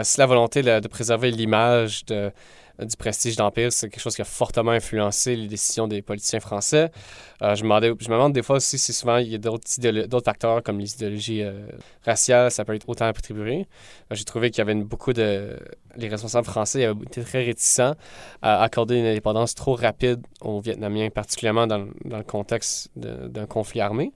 c'est 0.03 0.17
la 0.17 0.25
volonté 0.25 0.63
de 0.63 0.87
préserver 0.89 1.31
l'image 1.31 2.03
de 2.07 2.29
du 2.79 2.95
prestige 2.95 3.35
d'Empire, 3.35 3.71
c'est 3.71 3.89
quelque 3.89 4.01
chose 4.01 4.15
qui 4.15 4.21
a 4.21 4.25
fortement 4.25 4.71
influencé 4.71 5.35
les 5.35 5.47
décisions 5.47 5.87
des 5.87 6.01
politiciens 6.01 6.39
français. 6.39 6.91
Euh, 7.41 7.55
je, 7.55 7.63
me 7.63 7.69
demandais, 7.69 7.87
je 7.99 8.09
me 8.09 8.13
demande 8.13 8.33
des 8.33 8.43
fois 8.43 8.57
aussi 8.57 8.77
si 8.77 8.93
souvent 8.93 9.17
il 9.17 9.29
y 9.29 9.35
a 9.35 9.37
d'autres 9.37 10.23
facteurs 10.23 10.61
comme 10.63 10.79
les 10.79 10.93
idéologies 10.93 11.41
euh, 11.41 11.67
raciales, 12.05 12.51
ça 12.51 12.65
peut 12.65 12.75
être 12.75 12.87
autant 12.87 13.05
attribué. 13.05 13.67
Euh, 14.11 14.15
j'ai 14.15 14.25
trouvé 14.25 14.51
qu'il 14.51 14.59
y 14.59 14.61
avait 14.61 14.75
beaucoup 14.75 15.13
de... 15.13 15.57
Les 15.95 16.07
responsables 16.07 16.45
français 16.45 16.85
avaient 16.85 17.03
été 17.03 17.23
très 17.23 17.43
réticents 17.43 17.95
à 18.41 18.61
accorder 18.61 18.97
une 18.97 19.05
indépendance 19.05 19.55
trop 19.55 19.73
rapide 19.73 20.21
aux 20.41 20.59
Vietnamiens, 20.59 21.09
particulièrement 21.09 21.65
dans 21.65 21.87
le 22.05 22.23
contexte 22.23 22.91
d'un 22.95 23.45
conflit 23.47 23.81
armé. 23.81 24.13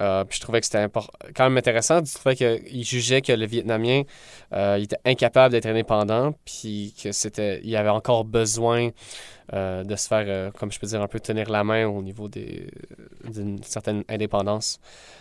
Euh, 0.00 0.24
puis 0.24 0.36
je 0.36 0.42
trouvais 0.42 0.60
que 0.60 0.66
c'était 0.66 0.86
quand 1.34 1.44
même 1.44 1.56
intéressant. 1.56 2.04
Je 2.04 2.14
trouvais 2.14 2.36
qu'il 2.36 2.84
jugeait 2.84 3.20
que 3.20 3.32
le 3.32 3.46
Vietnamien 3.46 4.02
euh, 4.52 4.76
était 4.76 4.98
incapable 5.04 5.52
d'être 5.52 5.66
indépendant, 5.66 6.34
puis 6.44 6.94
que 7.02 7.12
c'était, 7.12 7.60
il 7.64 7.76
avait 7.76 7.88
encore 7.88 8.24
besoin 8.24 8.90
euh, 9.52 9.84
de 9.84 9.96
se 9.96 10.08
faire, 10.08 10.52
comme 10.52 10.72
je 10.72 10.78
peux 10.78 10.86
dire, 10.86 11.02
un 11.02 11.08
peu 11.08 11.20
tenir 11.20 11.50
la 11.50 11.64
main 11.64 11.86
au 11.86 12.02
niveau 12.02 12.28
d'une 12.28 13.62
certaine 13.62 14.04
indépendance. 14.08 14.80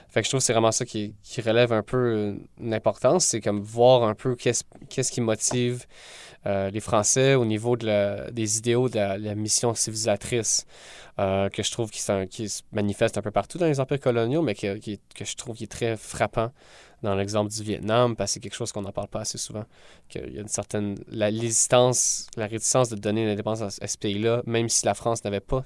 Fait 0.09 0.21
que 0.21 0.25
je 0.25 0.31
trouve 0.31 0.41
que 0.41 0.45
c'est 0.45 0.53
vraiment 0.53 0.73
ça 0.73 0.85
qui, 0.85 1.15
qui 1.23 1.41
relève 1.41 1.71
un 1.71 1.83
peu 1.83 2.35
une 2.59 2.79
c'est 3.19 3.39
comme 3.39 3.61
voir 3.61 4.03
un 4.03 4.13
peu 4.13 4.35
qu'est-ce, 4.35 4.63
qu'est-ce 4.89 5.11
qui 5.11 5.21
motive 5.21 5.85
les 6.45 6.79
Français 6.79 7.35
au 7.35 7.45
niveau 7.45 7.77
de 7.77 8.29
des 8.31 8.57
idéaux 8.57 8.89
de 8.89 8.97
la 8.97 9.35
mission 9.35 9.73
civilisatrice. 9.73 10.65
Euh, 11.19 11.49
que 11.49 11.61
je 11.61 11.69
trouve 11.71 11.91
qui, 11.91 11.99
se 12.01 12.61
manifeste 12.71 13.17
un 13.17 13.21
peu 13.21 13.31
partout 13.31 13.57
dans 13.57 13.67
les 13.67 13.79
empires 13.79 13.99
coloniaux, 13.99 14.41
mais 14.41 14.55
que, 14.55 14.79
je 14.81 15.35
trouve 15.35 15.55
qui 15.55 15.65
est 15.65 15.71
très 15.71 15.97
frappant 15.97 16.51
dans 17.03 17.15
l'exemple 17.15 17.51
du 17.51 17.61
Vietnam, 17.63 18.15
parce 18.15 18.31
que 18.31 18.33
c'est 18.35 18.39
quelque 18.39 18.55
chose 18.55 18.71
qu'on 18.71 18.81
n'en 18.81 18.91
parle 18.91 19.09
pas 19.09 19.21
assez 19.21 19.37
souvent, 19.37 19.65
qu'il 20.07 20.33
y 20.33 20.37
a 20.37 20.41
une 20.41 20.47
certaine... 20.47 20.97
La 21.09 21.25
résistance, 21.25 22.27
la 22.37 22.47
réticence 22.47 22.89
de 22.89 22.95
donner 22.95 23.25
l'indépendance 23.25 23.79
à 23.81 23.87
ce 23.87 23.97
pays-là, 23.97 24.41
même 24.45 24.69
si 24.69 24.85
la 24.85 24.93
France 24.93 25.23
n'avait 25.23 25.41
pas 25.41 25.63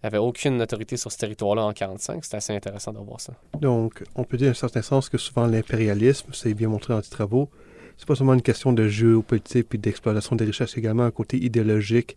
avait 0.00 0.18
aucune 0.18 0.62
autorité 0.62 0.96
sur 0.96 1.10
ce 1.10 1.18
territoire-là 1.18 1.62
en 1.62 1.70
1945. 1.70 2.24
C'est 2.24 2.36
assez 2.36 2.54
intéressant 2.54 2.92
de 2.92 2.98
voir 2.98 3.20
ça. 3.20 3.32
Donc, 3.60 4.04
on 4.14 4.22
peut 4.22 4.36
dire 4.36 4.48
en 4.48 4.50
un 4.52 4.54
certain 4.54 4.80
sens 4.80 5.08
que 5.08 5.18
souvent 5.18 5.46
l'impérialisme, 5.46 6.30
c'est 6.32 6.54
bien 6.54 6.68
montré 6.68 6.94
dans 6.94 7.00
tes 7.02 7.10
travaux, 7.10 7.50
c'est 7.98 8.06
pas 8.06 8.14
seulement 8.14 8.34
une 8.34 8.42
question 8.42 8.72
de 8.72 8.88
géopolitique 8.88 9.68
puis 9.68 9.78
d'exploitation 9.78 10.36
des 10.36 10.44
richesses, 10.44 10.78
également 10.78 11.02
un 11.02 11.10
côté 11.10 11.36
idéologique 11.36 12.16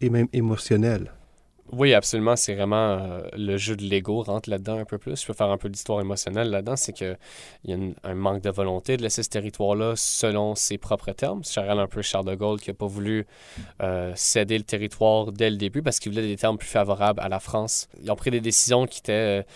et 0.00 0.10
même 0.10 0.28
émotionnel. 0.32 1.12
Oui, 1.72 1.94
absolument. 1.94 2.34
C'est 2.34 2.56
vraiment 2.56 2.98
euh, 2.98 3.20
le 3.36 3.56
jeu 3.56 3.76
de 3.76 3.84
l'ego 3.84 4.22
rentre 4.22 4.50
là-dedans 4.50 4.78
un 4.78 4.84
peu 4.84 4.98
plus. 4.98 5.20
Je 5.20 5.24
peux 5.24 5.34
faire 5.34 5.50
un 5.50 5.56
peu 5.56 5.68
d'histoire 5.68 6.00
émotionnelle 6.00 6.50
là-dedans. 6.50 6.74
C'est 6.74 6.92
qu'il 6.92 7.16
y 7.64 7.72
a 7.72 7.76
un 8.02 8.14
manque 8.14 8.42
de 8.42 8.50
volonté 8.50 8.96
de 8.96 9.02
laisser 9.02 9.22
ce 9.22 9.28
territoire-là 9.28 9.94
selon 9.94 10.56
ses 10.56 10.78
propres 10.78 11.12
termes. 11.12 11.42
Je 11.44 11.60
un 11.60 11.86
peu 11.86 12.02
Charles 12.02 12.26
de 12.26 12.34
Gaulle 12.34 12.58
qui 12.58 12.70
n'a 12.70 12.74
pas 12.74 12.88
voulu 12.88 13.24
euh, 13.82 14.12
céder 14.16 14.58
le 14.58 14.64
territoire 14.64 15.30
dès 15.30 15.48
le 15.48 15.56
début 15.56 15.80
parce 15.80 16.00
qu'il 16.00 16.10
voulait 16.10 16.26
des 16.26 16.36
termes 16.36 16.58
plus 16.58 16.68
favorables 16.68 17.20
à 17.20 17.28
la 17.28 17.38
France. 17.38 17.88
Ils 18.02 18.10
ont 18.10 18.16
pris 18.16 18.32
des 18.32 18.40
décisions 18.40 18.86
qui 18.86 18.98
étaient 18.98 19.46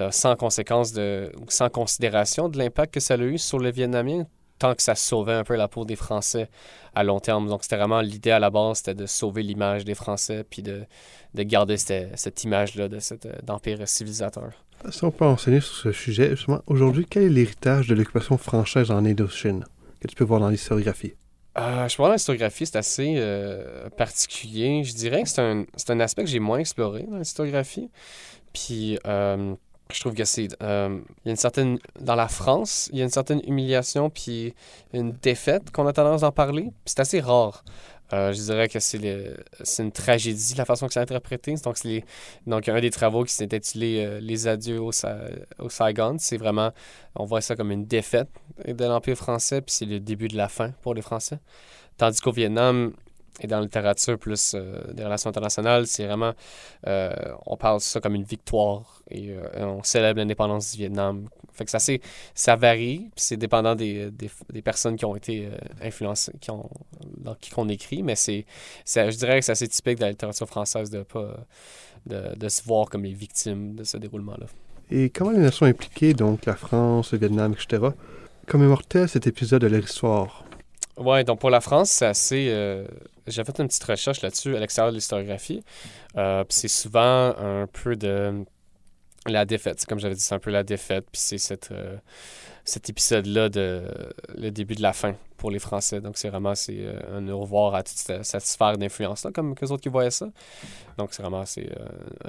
euh, 0.00 0.10
sans 0.10 0.34
conséquence, 0.34 0.92
de, 0.92 1.30
sans 1.46 1.68
considération 1.68 2.48
de 2.48 2.58
l'impact 2.58 2.94
que 2.94 3.00
ça 3.00 3.14
a 3.14 3.18
eu 3.18 3.38
sur 3.38 3.60
les 3.60 3.70
Vietnamiens 3.70 4.26
tant 4.62 4.76
que 4.76 4.82
ça 4.82 4.94
sauvait 4.94 5.32
un 5.32 5.42
peu 5.42 5.56
la 5.56 5.66
peau 5.66 5.84
des 5.84 5.96
Français 5.96 6.48
à 6.94 7.02
long 7.02 7.18
terme. 7.18 7.48
Donc, 7.48 7.64
c'était 7.64 7.76
vraiment 7.76 8.00
l'idée 8.00 8.30
à 8.30 8.38
la 8.38 8.48
base, 8.48 8.78
c'était 8.78 8.94
de 8.94 9.06
sauver 9.06 9.42
l'image 9.42 9.84
des 9.84 9.96
Français, 9.96 10.44
puis 10.48 10.62
de, 10.62 10.84
de 11.34 11.42
garder 11.42 11.76
cette, 11.76 12.16
cette 12.16 12.44
image-là 12.44 12.86
de 12.88 13.00
cet 13.00 13.26
euh, 13.26 13.32
d'empire 13.42 13.80
civilisateur. 13.88 14.52
Si 14.90 15.02
on 15.02 15.10
peut 15.10 15.24
enseigner 15.24 15.60
sur 15.60 15.74
ce 15.74 15.90
sujet, 15.90 16.30
justement, 16.30 16.62
aujourd'hui, 16.68 17.06
quel 17.10 17.24
est 17.24 17.28
l'héritage 17.28 17.88
de 17.88 17.94
l'occupation 17.96 18.38
française 18.38 18.92
en 18.92 19.04
Indochine 19.04 19.64
que 20.00 20.06
tu 20.06 20.14
peux 20.14 20.24
voir 20.24 20.38
dans 20.38 20.48
l'historiographie? 20.48 21.14
Euh, 21.58 21.88
je 21.88 21.96
pense 21.96 22.08
que 22.08 22.12
l'historiographie, 22.12 22.66
c'est 22.66 22.76
assez 22.76 23.14
euh, 23.16 23.90
particulier. 23.90 24.84
Je 24.84 24.94
dirais 24.94 25.24
que 25.24 25.28
c'est 25.28 25.42
un, 25.42 25.64
un, 25.88 26.00
aspect 26.00 26.22
que 26.22 26.30
j'ai 26.30 26.38
moins 26.38 26.58
exploré 26.58 27.04
dans 27.10 27.18
l'historiographie. 27.18 27.90
Puis, 28.52 28.96
je 29.94 30.00
trouve 30.00 30.14
que 30.14 30.24
c'est. 30.24 30.48
Euh, 30.62 31.00
y 31.24 31.28
a 31.28 31.30
une 31.30 31.36
certaine. 31.36 31.78
Dans 32.00 32.14
la 32.14 32.28
France, 32.28 32.88
il 32.92 32.98
y 32.98 33.00
a 33.02 33.04
une 33.04 33.10
certaine 33.10 33.40
humiliation 33.46 34.10
puis 34.10 34.54
une 34.92 35.12
défaite 35.12 35.70
qu'on 35.70 35.86
a 35.86 35.92
tendance 35.92 36.20
d'en 36.22 36.32
parler. 36.32 36.70
C'est 36.84 37.00
assez 37.00 37.20
rare. 37.20 37.64
Euh, 38.12 38.30
je 38.34 38.42
dirais 38.42 38.68
que 38.68 38.78
c'est 38.78 39.82
une 39.82 39.90
tragédie, 39.92 40.54
la 40.58 40.66
façon 40.66 40.86
que 40.86 40.92
c'est 40.92 41.00
interprété. 41.00 41.54
Donc, 41.64 41.78
c'est 41.78 41.88
les- 41.88 42.04
donc 42.46 42.68
un 42.68 42.78
des 42.78 42.90
travaux 42.90 43.24
qui 43.24 43.32
s'est 43.32 43.44
intitulé 43.54 44.04
euh, 44.04 44.20
Les 44.20 44.46
adieux 44.46 44.80
au, 44.82 44.92
Sa- 44.92 45.16
au 45.58 45.70
Saigon, 45.70 46.16
c'est 46.18 46.36
vraiment, 46.36 46.72
on 47.16 47.24
voit 47.24 47.40
ça 47.40 47.56
comme 47.56 47.70
une 47.70 47.86
défaite 47.86 48.28
de 48.66 48.84
l'Empire 48.84 49.16
français, 49.16 49.62
puis 49.62 49.72
c'est 49.74 49.86
le 49.86 49.98
début 49.98 50.28
de 50.28 50.36
la 50.36 50.48
fin 50.48 50.72
pour 50.82 50.92
les 50.92 51.00
Français. 51.00 51.38
Tandis 51.96 52.20
qu'au 52.20 52.32
Vietnam, 52.32 52.92
et 53.40 53.46
dans 53.46 53.56
la 53.58 53.62
littérature 53.62 54.18
plus 54.18 54.54
euh, 54.54 54.92
des 54.92 55.04
relations 55.04 55.30
internationales, 55.30 55.86
c'est 55.86 56.06
vraiment, 56.06 56.32
euh, 56.86 57.12
on 57.46 57.56
parle 57.56 57.78
de 57.78 57.82
ça 57.82 58.00
comme 58.00 58.14
une 58.14 58.24
victoire 58.24 59.02
et 59.10 59.30
euh, 59.30 59.66
on 59.66 59.82
célèbre 59.82 60.18
l'indépendance 60.18 60.72
du 60.72 60.78
Vietnam. 60.78 61.28
Fait 61.52 61.64
que 61.64 61.70
ça, 61.70 61.78
ça 62.34 62.56
varie, 62.56 63.10
c'est 63.16 63.36
dépendant 63.36 63.74
des, 63.74 64.10
des, 64.10 64.62
personnes 64.62 64.96
qui 64.96 65.04
ont 65.04 65.16
été 65.16 65.50
influencées, 65.82 66.32
qui 66.40 66.50
ont, 66.50 66.68
dans 67.18 67.34
qui 67.34 67.50
qu'on 67.50 67.68
écrit, 67.68 68.02
mais 68.02 68.16
c'est- 68.16 68.46
je 68.86 69.16
dirais 69.16 69.38
que 69.38 69.44
c'est 69.44 69.52
assez 69.52 69.68
typique 69.68 69.96
de 69.96 70.02
la 70.02 70.10
littérature 70.10 70.48
française 70.48 70.88
de 70.88 71.02
pas 71.02 71.36
de, 72.06 72.34
de 72.36 72.48
se 72.48 72.62
voir 72.62 72.88
comme 72.88 73.04
les 73.04 73.12
victimes 73.12 73.74
de 73.74 73.84
ce 73.84 73.98
déroulement-là. 73.98 74.46
Et 74.90 75.10
comment 75.10 75.30
les 75.30 75.38
nations 75.38 75.66
impliquées, 75.66 76.14
donc 76.14 76.46
la 76.46 76.56
France, 76.56 77.12
le 77.12 77.18
Vietnam, 77.18 77.52
etc., 77.52 77.82
commémoraient 78.46 79.06
cet 79.08 79.26
épisode 79.26 79.62
de 79.62 79.68
leur 79.68 79.84
histoire? 79.84 80.44
Ouais, 80.98 81.24
donc 81.24 81.40
pour 81.40 81.50
la 81.50 81.60
France, 81.60 81.90
c'est 81.90 82.06
assez. 82.06 82.48
euh, 82.50 82.86
J'ai 83.26 83.44
fait 83.44 83.58
une 83.58 83.68
petite 83.68 83.84
recherche 83.84 84.20
là-dessus 84.20 84.56
à 84.56 84.60
l'extérieur 84.60 84.92
de 84.92 84.96
l'historiographie. 84.96 85.62
Euh, 86.16 86.44
c'est 86.48 86.68
souvent 86.68 87.34
un 87.38 87.66
peu 87.66 87.96
de 87.96 88.44
la 89.26 89.44
défaite. 89.44 89.84
Comme 89.86 89.98
j'avais 89.98 90.14
dit, 90.14 90.20
c'est 90.20 90.34
un 90.34 90.38
peu 90.38 90.50
la 90.50 90.64
défaite. 90.64 91.06
Puis 91.10 91.38
c'est 91.38 91.70
euh, 91.72 91.96
cet 92.64 92.90
épisode-là 92.90 93.48
de 93.48 93.84
le 94.36 94.50
début 94.50 94.74
de 94.74 94.82
la 94.82 94.92
fin 94.92 95.14
pour 95.38 95.50
les 95.50 95.58
Français. 95.58 96.00
Donc 96.02 96.18
c'est 96.18 96.28
vraiment 96.28 96.52
euh, 96.68 97.00
un 97.10 97.26
au 97.28 97.40
revoir 97.40 97.74
à 97.74 97.82
toute 97.82 97.96
cette, 97.96 98.42
sphère 98.42 98.76
d'influence-là, 98.76 99.30
comme 99.32 99.54
que 99.54 99.64
autres 99.64 99.82
qui 99.82 99.88
voyaient 99.88 100.10
ça. 100.10 100.28
Donc 100.98 101.08
c'est 101.12 101.22
vraiment 101.22 101.44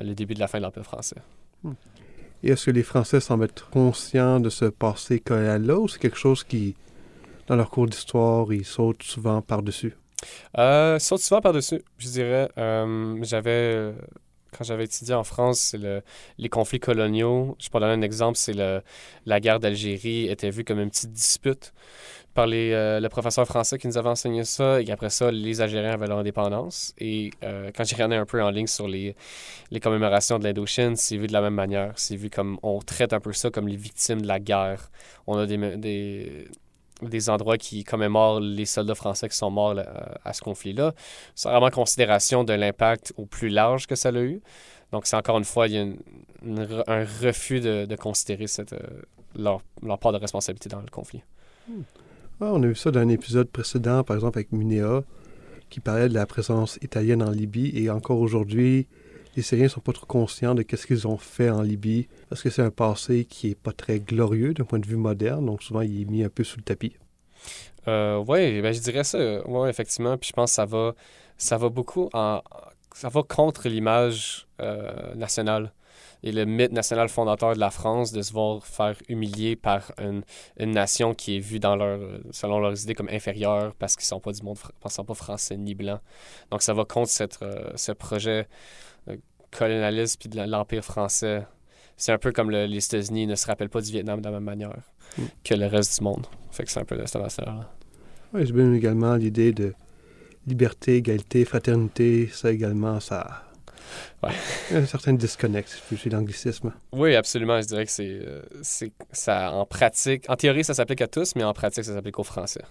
le 0.02 0.14
début 0.14 0.36
de 0.36 0.40
la 0.40 0.48
fin 0.48 0.60
de 0.60 0.64
l'Empire 0.64 0.84
français. 0.84 1.18
Et 2.44 2.52
est-ce 2.52 2.66
que 2.66 2.72
les 2.72 2.84
Français 2.84 3.20
semblent 3.20 3.46
être 3.46 3.70
conscients 3.70 4.40
de 4.40 4.50
ce 4.50 4.66
passé 4.66 5.20
colonial-là 5.20 5.80
ou 5.80 5.88
c'est 5.88 6.00
quelque 6.00 6.18
chose 6.18 6.44
qui, 6.44 6.76
dans 7.48 7.56
leur 7.56 7.70
cours 7.70 7.88
d'histoire, 7.88 8.52
ils 8.54 8.66
sautent 8.66 9.04
souvent 9.04 9.42
par-dessus? 9.42 9.96
Euh, 10.58 11.00
saute 11.00 11.22
souvent 11.22 11.42
par-dessus, 11.42 11.82
je 11.98 12.08
dirais. 12.08 12.50
Euh, 12.58 13.18
j'avais, 13.24 13.52
euh, 13.52 13.94
quand 14.58 14.64
j'avais 14.64 14.86
étudié 14.86 15.14
en 15.14 15.24
France, 15.24 15.76
le, 15.78 16.02
les 16.38 16.50
conflits 16.50 16.80
coloniaux. 16.80 17.56
Je 17.60 17.70
peux 17.70 17.80
donner 17.80 17.94
un 17.94 18.02
exemple, 18.02 18.38
c'est 18.38 18.54
le, 18.54 18.82
la 19.26 19.40
guerre 19.40 19.60
d'Algérie 19.60 20.28
était 20.28 20.50
vue 20.50 20.64
comme 20.64 20.80
une 20.80 20.90
petite 20.90 21.12
dispute 21.12 21.74
par 22.34 22.48
les, 22.48 22.72
euh, 22.72 23.00
le 23.00 23.10
professeur 23.10 23.46
français 23.46 23.78
qui 23.78 23.88
nous 23.88 23.98
avait 23.98 24.10
enseigné 24.10 24.44
ça. 24.44 24.82
Et 24.82 24.90
après 24.92 25.10
ça, 25.10 25.32
les 25.32 25.62
Algériens 25.62 25.92
avaient 25.92 26.08
leur 26.08 26.18
indépendance. 26.18 26.94
Et 26.98 27.32
euh, 27.44 27.72
quand 27.76 27.84
j'ai 27.84 27.96
regardé 27.96 28.16
un 28.16 28.26
peu 28.26 28.42
en 28.42 28.50
ligne 28.50 28.68
sur 28.68 28.88
les, 28.88 29.16
les 29.72 29.80
commémorations 29.80 30.40
de 30.40 30.44
l'Indochine, 30.44 30.96
c'est 30.96 31.18
vu 31.18 31.28
de 31.28 31.34
la 31.34 31.42
même 31.42 31.54
manière. 31.54 31.94
C'est 31.96 32.16
vu 32.16 32.30
comme, 32.30 32.58
on 32.64 32.80
traite 32.80 33.14
un 33.14 33.20
peu 33.20 33.34
ça 33.34 33.52
comme 33.52 33.68
les 33.68 33.76
victimes 33.76 34.22
de 34.22 34.28
la 34.28 34.40
guerre. 34.40 34.90
On 35.28 35.38
a 35.38 35.46
des, 35.46 36.48
des 37.10 37.30
endroits 37.30 37.58
qui 37.58 37.84
commémorent 37.84 38.40
les 38.40 38.66
soldats 38.66 38.96
français 38.96 39.30
qui 39.30 39.38
sont 39.38 39.52
morts 39.52 39.76
à 40.24 40.34
ce 40.34 40.42
conflit-là. 40.42 40.94
C'est 41.36 41.50
vraiment 41.50 41.68
en 41.68 41.72
considération 41.72 42.44
de 42.44 42.54
l'impact 42.54 43.14
au 43.18 43.26
plus 43.26 43.50
large 43.50 43.88
que 43.88 43.96
ça 43.96 44.10
a 44.10 44.22
eu. 44.22 44.42
Donc, 44.92 45.08
c'est 45.08 45.16
encore 45.16 45.40
une 45.40 45.44
fois, 45.44 45.68
il 45.68 45.74
y 45.74 45.78
a 45.80 45.86
un 46.88 47.06
refus 47.22 47.60
de, 47.60 47.96
considérer 47.96 48.46
cette, 48.46 48.74
euh, 48.74 48.80
leur, 49.36 49.62
part 50.00 50.12
de 50.12 50.18
responsabilité 50.18 50.70
dans 50.70 50.82
le 50.82 50.90
conflit. 50.92 51.24
Ah, 52.40 52.52
on 52.54 52.62
a 52.62 52.68
vu 52.68 52.76
ça 52.76 52.92
dans 52.92 53.00
un 53.00 53.10
épisode 53.10 53.50
précédent, 53.50 54.04
par 54.04 54.16
exemple 54.16 54.38
avec 54.38 54.52
Minéa, 54.52 55.04
qui 55.70 55.80
parlait 55.80 56.10
de 56.10 56.14
la 56.14 56.28
présence 56.28 56.78
italienne 56.84 57.24
en 57.24 57.32
Libye. 57.32 57.72
Et 57.74 57.90
encore 57.90 58.20
aujourd'hui, 58.20 58.88
les 59.36 59.42
Syriens 59.42 59.68
sont 59.68 59.82
pas 59.82 59.94
trop 59.94 60.06
conscients 60.06 60.56
de 60.56 60.62
qu'est-ce 60.62 60.88
qu'ils 60.88 61.08
ont 61.08 61.18
fait 61.18 61.50
en 61.50 61.62
Libye, 61.62 62.08
parce 62.30 62.42
que 62.42 62.50
c'est 62.50 62.62
un 62.62 62.70
passé 62.70 63.26
qui 63.26 63.52
est 63.52 63.56
pas 63.56 63.72
très 63.72 64.00
glorieux 64.00 64.54
d'un 64.54 64.64
point 64.64 64.80
de 64.80 64.88
vue 64.88 64.96
moderne, 64.96 65.46
donc 65.46 65.64
souvent 65.64 65.82
il 65.82 66.02
est 66.02 66.06
mis 66.06 66.24
un 66.24 66.30
peu 66.30 66.44
sous 66.44 66.58
le 66.58 66.64
tapis. 66.64 66.96
Euh, 67.88 68.24
oui, 68.28 68.62
ben, 68.62 68.74
je 68.74 68.80
dirais 68.80 69.04
ça. 69.04 69.42
Oui, 69.48 69.70
effectivement. 69.70 70.18
Puis 70.18 70.30
je 70.30 70.34
pense 70.34 70.52
que 70.52 70.56
ça 70.56 70.66
va, 70.66 70.94
ça 71.38 71.58
va 71.58 71.70
beaucoup. 71.70 72.10
Ça 72.14 73.10
va 73.10 73.24
contre 73.24 73.68
l'image 73.68 74.48
euh, 74.62 75.16
nationale 75.16 75.74
et 76.24 76.32
le 76.32 76.46
mythe 76.46 76.72
national 76.72 77.10
fondateur 77.10 77.54
de 77.54 77.60
la 77.60 77.70
France 77.70 78.14
de 78.14 78.22
se 78.22 78.32
voir 78.32 78.66
faire 78.66 78.96
humilier 79.10 79.58
par 79.58 79.92
une, 79.98 80.24
nation 80.58 81.14
qui 81.14 81.36
est 81.36 81.40
vue 81.40 81.60
selon 82.32 82.60
leurs 82.60 82.82
idées 82.82 82.96
comme 82.96 83.10
inférieure 83.10 83.74
parce 83.78 83.96
qu'ils 83.96 84.06
ne 84.06 84.08
sont 84.08 84.20
pas 84.22 84.32
du 84.32 84.42
monde, 84.42 84.58
fr- 84.58 84.70
ne 84.84 84.90
sont 84.90 85.04
pas 85.04 85.16
français 85.16 85.58
ni 85.58 85.76
blancs. 85.76 86.00
Donc 86.50 86.62
ça 86.62 86.74
va 86.74 86.86
contre 86.86 87.12
euh, 87.42 87.72
ce 87.76 87.92
projet 87.92 88.48
colonialiste 89.54 90.20
puis 90.20 90.30
de 90.30 90.42
l'Empire 90.44 90.84
français. 90.84 91.46
C'est 91.98 92.12
un 92.12 92.18
peu 92.18 92.32
comme 92.32 92.50
le- 92.52 92.66
les 92.66 92.84
États-Unis 92.86 93.28
ne 93.28 93.36
se 93.36 93.46
rappellent 93.48 93.70
pas 93.70 93.82
du 93.82 93.92
Vietnam 93.92 94.20
de 94.20 94.26
la 94.26 94.32
même 94.32 94.44
manière 94.44 94.74
Mm. 95.18 95.22
que 95.44 95.54
le 95.54 95.68
reste 95.68 95.98
du 96.00 96.04
monde. 96.04 96.26
Fait 96.52 96.64
que 96.64 96.72
c'est 96.72 96.80
un 96.80 96.86
peu 96.86 96.98
de 96.98 97.06
cette 97.06 97.22
là 97.22 97.70
Oui, 98.34 98.46
j'ai 98.46 98.52
bien 98.54 98.74
également 98.74 99.16
l'idée 99.16 99.52
de 99.54 99.74
liberté, 100.48 100.96
égalité, 100.98 101.46
fraternité, 101.46 102.30
ça 102.34 102.52
également, 102.52 103.00
ça... 103.00 103.44
Ouais. 104.24 104.32
Il 104.70 104.74
y 104.76 104.80
a 104.80 104.82
un 104.82 104.86
certain 104.86 105.14
disconnect, 105.14 105.70
je 105.90 105.96
utiliser 105.96 106.10
l'anglicisme. 106.16 106.74
Oui, 106.94 107.16
absolument. 107.16 107.62
Je 107.62 107.68
dirais 107.68 107.86
que 107.86 107.92
c'est, 107.92 108.10
euh, 108.10 108.42
c'est 108.64 108.92
ça 109.12 109.52
en 109.54 109.66
pratique. 109.66 110.28
En 110.30 110.36
théorie, 110.36 110.64
ça 110.64 110.74
s'applique 110.74 111.02
à 111.02 111.08
tous, 111.08 111.36
mais 111.36 111.44
en 111.44 111.54
pratique, 111.54 111.84
ça 111.84 111.94
s'applique 111.94 112.18
aux 112.18 112.24
Français. 112.24 112.64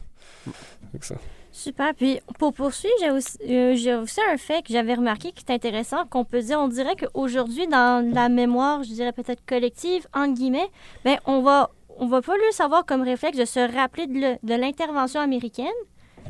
Que 0.99 1.07
ça. 1.07 1.14
Super. 1.53 1.95
Puis 1.95 2.19
pour 2.38 2.55
poursuivre, 2.55 2.95
j'ai 3.01 3.11
aussi, 3.11 3.38
euh, 3.49 3.75
j'ai 3.77 3.95
aussi 3.95 4.21
un 4.31 4.38
fait 4.38 4.62
que 4.62 4.73
j'avais 4.73 4.95
remarqué 4.95 5.33
qui 5.33 5.45
est 5.47 5.53
intéressant, 5.53 6.07
qu'on 6.07 6.25
peut 6.25 6.41
dire, 6.41 6.59
on 6.59 6.69
dirait 6.69 6.97
qu'aujourd'hui, 6.97 7.67
dans 7.67 8.11
la 8.12 8.31
mémoire, 8.31 8.83
je 8.83 8.88
dirais 8.88 9.12
peut-être 9.12 9.45
collective, 9.45 10.07
entre 10.15 10.35
guillemets, 10.35 10.71
ben, 11.05 11.19
on 11.27 11.43
va, 11.43 11.71
on 11.99 12.07
va 12.07 12.23
pas 12.23 12.37
le 12.37 12.53
savoir 12.53 12.87
comme 12.87 13.03
réflexe 13.03 13.37
de 13.37 13.45
se 13.45 13.61
rappeler 13.77 14.07
de, 14.07 14.55
l'intervention 14.55 15.21
américaine 15.21 15.67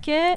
que 0.04 0.34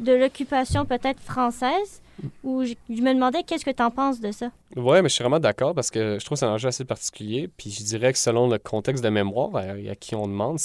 de 0.00 0.12
l'occupation 0.12 0.84
peut-être 0.84 1.20
française. 1.20 2.02
Je, 2.44 2.74
me 3.02 3.14
demandais 3.14 3.44
qu'est-ce 3.44 3.64
que 3.64 3.70
tu 3.70 3.82
en 3.82 3.90
penses 3.90 4.20
de 4.20 4.32
ça? 4.32 4.50
Ouais, 4.76 5.00
mais 5.02 5.08
je 5.08 5.14
suis 5.14 5.22
vraiment 5.22 5.40
d'accord 5.40 5.74
parce 5.74 5.90
que 5.90 6.18
je 6.18 6.24
trouve 6.24 6.36
que 6.36 6.40
c'est 6.40 6.46
un 6.46 6.54
enjeu 6.54 6.68
assez 6.68 6.84
particulier. 6.84 7.48
Puis 7.56 7.70
je 7.70 7.84
dirais 7.84 8.12
que 8.12 8.18
selon 8.18 8.48
le 8.48 8.58
contexte 8.58 9.02
de 9.02 9.10
mémoire 9.10 9.54
à, 9.54 9.60
à 9.60 9.94
qui 9.94 10.14
on 10.16 10.26
demande, 10.26 10.58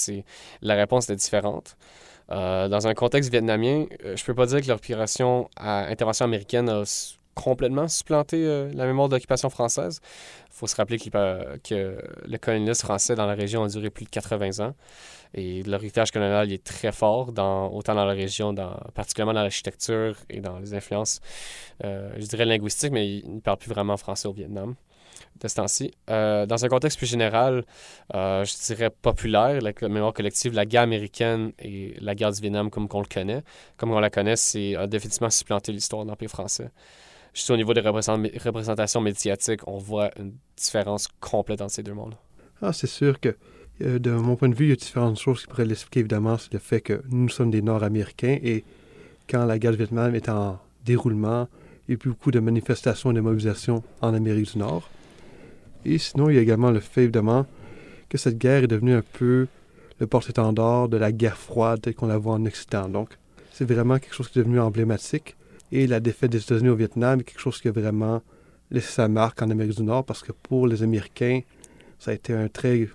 la 0.62 0.74
réponse 0.74 1.08
est 1.10 1.16
différente. 1.16 1.76
Euh, 2.32 2.68
dans 2.68 2.86
un 2.86 2.94
contexte 2.94 3.30
vietnamien, 3.30 3.86
euh, 4.04 4.16
je 4.16 4.24
peux 4.24 4.34
pas 4.34 4.46
dire 4.46 4.60
que 4.60 4.68
l'opération 4.68 5.48
à 5.56 5.88
américaine 6.20 6.68
a 6.68 6.84
complètement 7.34 7.88
supplanté 7.88 8.44
euh, 8.44 8.70
la 8.74 8.86
mémoire 8.86 9.08
d'occupation 9.08 9.50
française. 9.50 10.00
Il 10.48 10.54
faut 10.54 10.66
se 10.66 10.76
rappeler 10.76 10.98
que 10.98 11.98
le 12.26 12.38
colonialisme 12.38 12.84
français 12.84 13.14
dans 13.14 13.26
la 13.26 13.34
région 13.34 13.64
a 13.64 13.68
duré 13.68 13.90
plus 13.90 14.04
de 14.04 14.10
80 14.10 14.64
ans. 14.64 14.74
Et 15.32 15.62
l'héritage 15.62 16.10
colonial 16.10 16.52
est 16.52 16.62
très 16.62 16.92
fort, 16.92 17.32
dans, 17.32 17.68
autant 17.68 17.94
dans 17.94 18.04
la 18.04 18.12
région, 18.12 18.54
particulièrement 18.94 19.32
dans 19.32 19.42
l'architecture 19.42 20.16
et 20.28 20.40
dans 20.40 20.58
les 20.58 20.74
influences, 20.74 21.20
je 21.80 22.26
dirais 22.26 22.46
linguistiques, 22.46 22.90
mais 22.90 23.18
il 23.18 23.36
ne 23.36 23.40
parle 23.40 23.58
plus 23.58 23.70
vraiment 23.70 23.96
français 23.96 24.26
au 24.26 24.32
Vietnam 24.32 24.74
de 25.40 25.48
ce 25.48 25.54
temps-ci. 25.54 25.92
Euh, 26.08 26.46
dans 26.46 26.64
un 26.64 26.68
contexte 26.68 26.98
plus 26.98 27.06
général, 27.06 27.64
euh, 28.14 28.44
je 28.44 28.66
dirais 28.66 28.90
populaire, 28.90 29.60
la 29.60 29.72
mémoire 29.88 30.12
collective, 30.12 30.52
la 30.54 30.66
guerre 30.66 30.82
américaine 30.82 31.52
et 31.58 31.94
la 32.00 32.14
guerre 32.14 32.32
du 32.32 32.40
Vietnam 32.40 32.70
comme 32.70 32.88
qu'on 32.88 33.00
le 33.00 33.06
connaît, 33.06 33.42
comme 33.76 33.90
on 33.92 34.00
la 34.00 34.10
connaît, 34.10 34.36
c'est 34.36 34.74
définitivement 34.88 35.30
supplanté 35.30 35.72
l'histoire 35.72 36.04
de 36.04 36.10
l'Empire 36.10 36.30
français. 36.30 36.70
Juste 37.32 37.50
au 37.50 37.56
niveau 37.56 37.72
des 37.74 37.80
représent- 37.80 38.18
représentations 38.44 39.00
médiatiques, 39.00 39.60
on 39.66 39.78
voit 39.78 40.10
une 40.18 40.32
différence 40.56 41.08
complète 41.20 41.60
entre 41.62 41.72
ces 41.72 41.82
deux 41.82 41.94
mondes. 41.94 42.14
Ah, 42.60 42.72
c'est 42.72 42.88
sûr 42.88 43.20
que, 43.20 43.36
euh, 43.82 43.98
de 43.98 44.10
mon 44.10 44.36
point 44.36 44.48
de 44.48 44.54
vue, 44.54 44.66
il 44.66 44.70
y 44.70 44.72
a 44.72 44.76
différentes 44.76 45.18
choses 45.18 45.42
qui 45.42 45.46
pourraient 45.46 45.64
l'expliquer, 45.64 46.00
évidemment. 46.00 46.36
C'est 46.38 46.52
le 46.52 46.58
fait 46.58 46.80
que 46.80 47.02
nous 47.08 47.28
sommes 47.28 47.50
des 47.50 47.62
Nord-Américains 47.62 48.36
et 48.42 48.64
quand 49.30 49.44
la 49.44 49.58
guerre 49.58 49.70
du 49.70 49.78
Vietnam 49.78 50.14
est 50.14 50.28
en 50.28 50.58
déroulement, 50.84 51.48
il 51.86 51.92
y 51.92 51.94
a 51.94 51.94
eu 51.94 52.08
beaucoup 52.08 52.32
de 52.32 52.40
manifestations 52.40 53.12
et 53.12 53.14
de 53.14 53.20
mobilisations 53.20 53.82
en 54.00 54.12
Amérique 54.12 54.52
du 54.52 54.58
Nord. 54.58 54.90
Et 55.84 55.98
sinon, 55.98 56.28
il 56.28 56.36
y 56.36 56.38
a 56.38 56.42
également 56.42 56.70
le 56.70 56.80
fait, 56.80 57.02
évidemment, 57.02 57.46
que 58.08 58.18
cette 58.18 58.38
guerre 58.38 58.64
est 58.64 58.68
devenue 58.68 58.94
un 58.94 59.02
peu 59.02 59.46
le 59.98 60.06
porte-étendard 60.06 60.88
de 60.88 60.96
la 60.96 61.12
guerre 61.12 61.36
froide 61.36 61.80
telle 61.82 61.94
qu'on 61.94 62.06
la 62.06 62.18
voit 62.18 62.34
en 62.34 62.46
Occident. 62.46 62.88
Donc, 62.88 63.10
c'est 63.52 63.64
vraiment 63.64 63.98
quelque 63.98 64.14
chose 64.14 64.28
qui 64.28 64.38
est 64.38 64.42
devenu 64.42 64.60
emblématique. 64.60 65.36
Et 65.72 65.86
la 65.86 66.00
défaite 66.00 66.30
des 66.30 66.42
États-Unis 66.42 66.70
au 66.70 66.74
Vietnam 66.74 67.20
est 67.20 67.24
quelque 67.24 67.40
chose 67.40 67.60
qui 67.60 67.68
a 67.68 67.72
vraiment 67.72 68.22
laissé 68.70 68.92
sa 68.92 69.08
marque 69.08 69.42
en 69.42 69.50
Amérique 69.50 69.76
du 69.76 69.82
Nord 69.82 70.04
parce 70.04 70.22
que 70.22 70.32
pour 70.32 70.66
les 70.66 70.82
Américains, 70.82 71.40
ça 71.98 72.10
a 72.10 72.14
été 72.14 72.32
un 72.32 72.48
très 72.48 72.88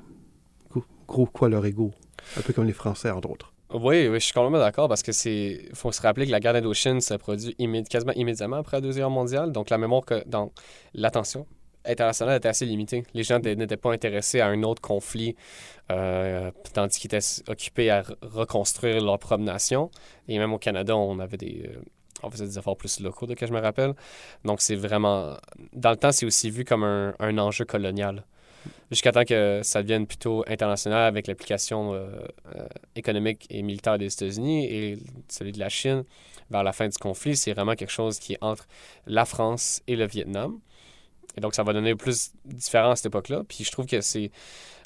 gros, 1.07 1.29
à 1.41 1.47
leur 1.47 1.65
ego. 1.65 1.91
Un 2.37 2.41
peu 2.41 2.53
comme 2.53 2.65
les 2.65 2.73
Français, 2.73 3.11
entre 3.11 3.29
autres. 3.29 3.53
Oui, 3.73 4.07
oui, 4.07 4.15
je 4.15 4.25
suis 4.25 4.33
complètement 4.33 4.59
d'accord 4.59 4.87
parce 4.87 5.03
que 5.03 5.11
c'est. 5.11 5.69
faut 5.73 5.91
se 5.91 6.01
rappeler 6.01 6.25
que 6.25 6.31
la 6.31 6.39
guerre 6.39 6.53
d'Indochine 6.53 7.01
s'est 7.01 7.17
produite 7.17 7.57
quasiment 7.89 8.13
immédiatement 8.13 8.57
après 8.57 8.77
la 8.77 8.81
Deuxième 8.81 9.03
Guerre 9.03 9.09
mondiale. 9.11 9.51
Donc, 9.51 9.69
la 9.69 9.77
mémoire 9.77 10.05
que. 10.05 10.27
dans 10.27 10.51
l'attention 10.93 11.45
internationale 11.85 12.37
était 12.37 12.47
assez 12.49 12.65
limitée. 12.65 13.03
Les 13.13 13.23
gens 13.23 13.39
n'étaient- 13.39 13.77
pas 13.77 13.91
intéressés 13.93 14.39
à 14.39 14.47
un 14.47 14.63
autre 14.63 14.81
conflit, 14.81 15.35
euh, 15.91 16.51
tandis 16.73 16.99
qu'ils 16.99 17.13
étaient 17.13 17.25
occupés 17.47 17.89
à 17.89 18.01
re- 18.01 18.15
reconstruire 18.21 19.01
leur 19.03 19.19
propre 19.19 19.43
nation. 19.43 19.91
Et 20.27 20.37
même 20.39 20.53
au 20.53 20.57
Canada, 20.59 20.95
on 20.95 21.19
avait 21.19 21.37
des. 21.37 21.69
euh, 21.69 21.79
on 22.23 22.31
faisait 22.31 22.45
des 22.45 22.57
efforts 22.57 22.77
plus 22.77 22.99
locaux, 23.01 23.27
de 23.27 23.35
que 23.35 23.45
je 23.45 23.53
me 23.53 23.59
rappelle. 23.59 23.93
Donc, 24.45 24.61
c'est 24.61 24.75
vraiment... 24.75 25.35
Dans 25.73 25.91
le 25.91 25.97
temps, 25.97 26.11
c'est 26.11 26.25
aussi 26.25 26.49
vu 26.49 26.63
comme 26.63 26.83
un, 26.83 27.37
enjeu 27.37 27.65
colonial. 27.65 28.23
Jusqu'à 28.89 29.11
temps 29.11 29.25
que 29.25 29.59
ça 29.63 29.83
devienne 29.83 30.07
plutôt 30.07 30.43
international 30.47 31.03
avec 31.03 31.27
l'application 31.27 31.93
euh, 31.93 32.07
économique 32.95 33.45
et 33.49 33.61
militaire 33.61 33.97
des 33.99 34.11
États-Unis 34.11 34.65
et 34.65 34.97
celui 35.27 35.51
de 35.51 35.59
la 35.59 35.69
Chine 35.69 36.03
vers 36.49 36.63
la 36.63 36.73
fin 36.73 36.87
du 36.87 36.97
conflit, 36.97 37.35
c'est 37.35 37.53
vraiment 37.53 37.75
quelque 37.75 37.91
chose 37.91 38.17
qui 38.17 38.33
est 38.33 38.39
entre 38.41 38.65
la 39.05 39.25
France 39.25 39.81
et 39.87 39.95
le 39.95 40.07
Vietnam. 40.07 40.59
Et 41.37 41.41
donc, 41.41 41.55
ça 41.55 41.63
va 41.63 41.73
donner 41.73 41.95
plus 41.95 42.31
différent 42.45 42.91
à 42.91 42.95
cette 42.95 43.07
époque-là. 43.07 43.43
Puis 43.47 43.63
je 43.63 43.71
trouve 43.71 43.85
que 43.85 44.01
c'est 44.01 44.31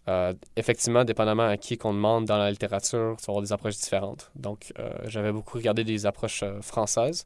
euh, 0.07 0.33
effectivement, 0.55 1.03
dépendamment 1.03 1.47
à 1.47 1.57
qui 1.57 1.77
qu'on 1.77 1.93
demande 1.93 2.25
dans 2.25 2.37
la 2.37 2.49
littérature, 2.49 3.15
tu 3.19 3.25
vas 3.25 3.31
avoir 3.31 3.41
des 3.43 3.53
approches 3.53 3.77
différentes. 3.77 4.31
Donc, 4.35 4.73
euh, 4.79 4.89
j'avais 5.05 5.31
beaucoup 5.31 5.57
regardé 5.57 5.83
des 5.83 6.05
approches 6.05 6.41
euh, 6.41 6.61
françaises 6.61 7.25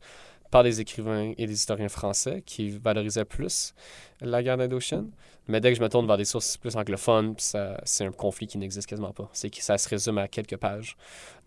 par 0.52 0.64
des 0.64 0.82
écrivains 0.82 1.34
et 1.38 1.48
des 1.48 1.54
historiens 1.54 1.90
français 1.90 2.44
qui 2.46 2.72
valorisaient 2.72 3.26
plus 3.26 3.74
la 4.22 4.44
guerre 4.44 4.58
d'Indochine. 4.58 5.10
Mais 5.48 5.62
dès 5.62 5.72
que 5.72 5.78
je 5.78 5.84
me 5.84 5.90
tourne 5.90 6.06
vers 6.08 6.18
des 6.18 6.26
sources 6.26 6.58
plus 6.58 6.76
anglophones, 6.76 7.36
c'est 7.38 8.06
un 8.06 8.12
conflit 8.12 8.48
qui 8.48 8.58
n'existe 8.58 8.88
quasiment 8.88 9.12
pas. 9.12 9.30
C'est 9.34 9.50
que 9.50 9.64
ça 9.64 9.78
se 9.78 9.90
résume 9.90 10.18
à 10.18 10.28
quelques 10.28 10.58
pages 10.58 10.96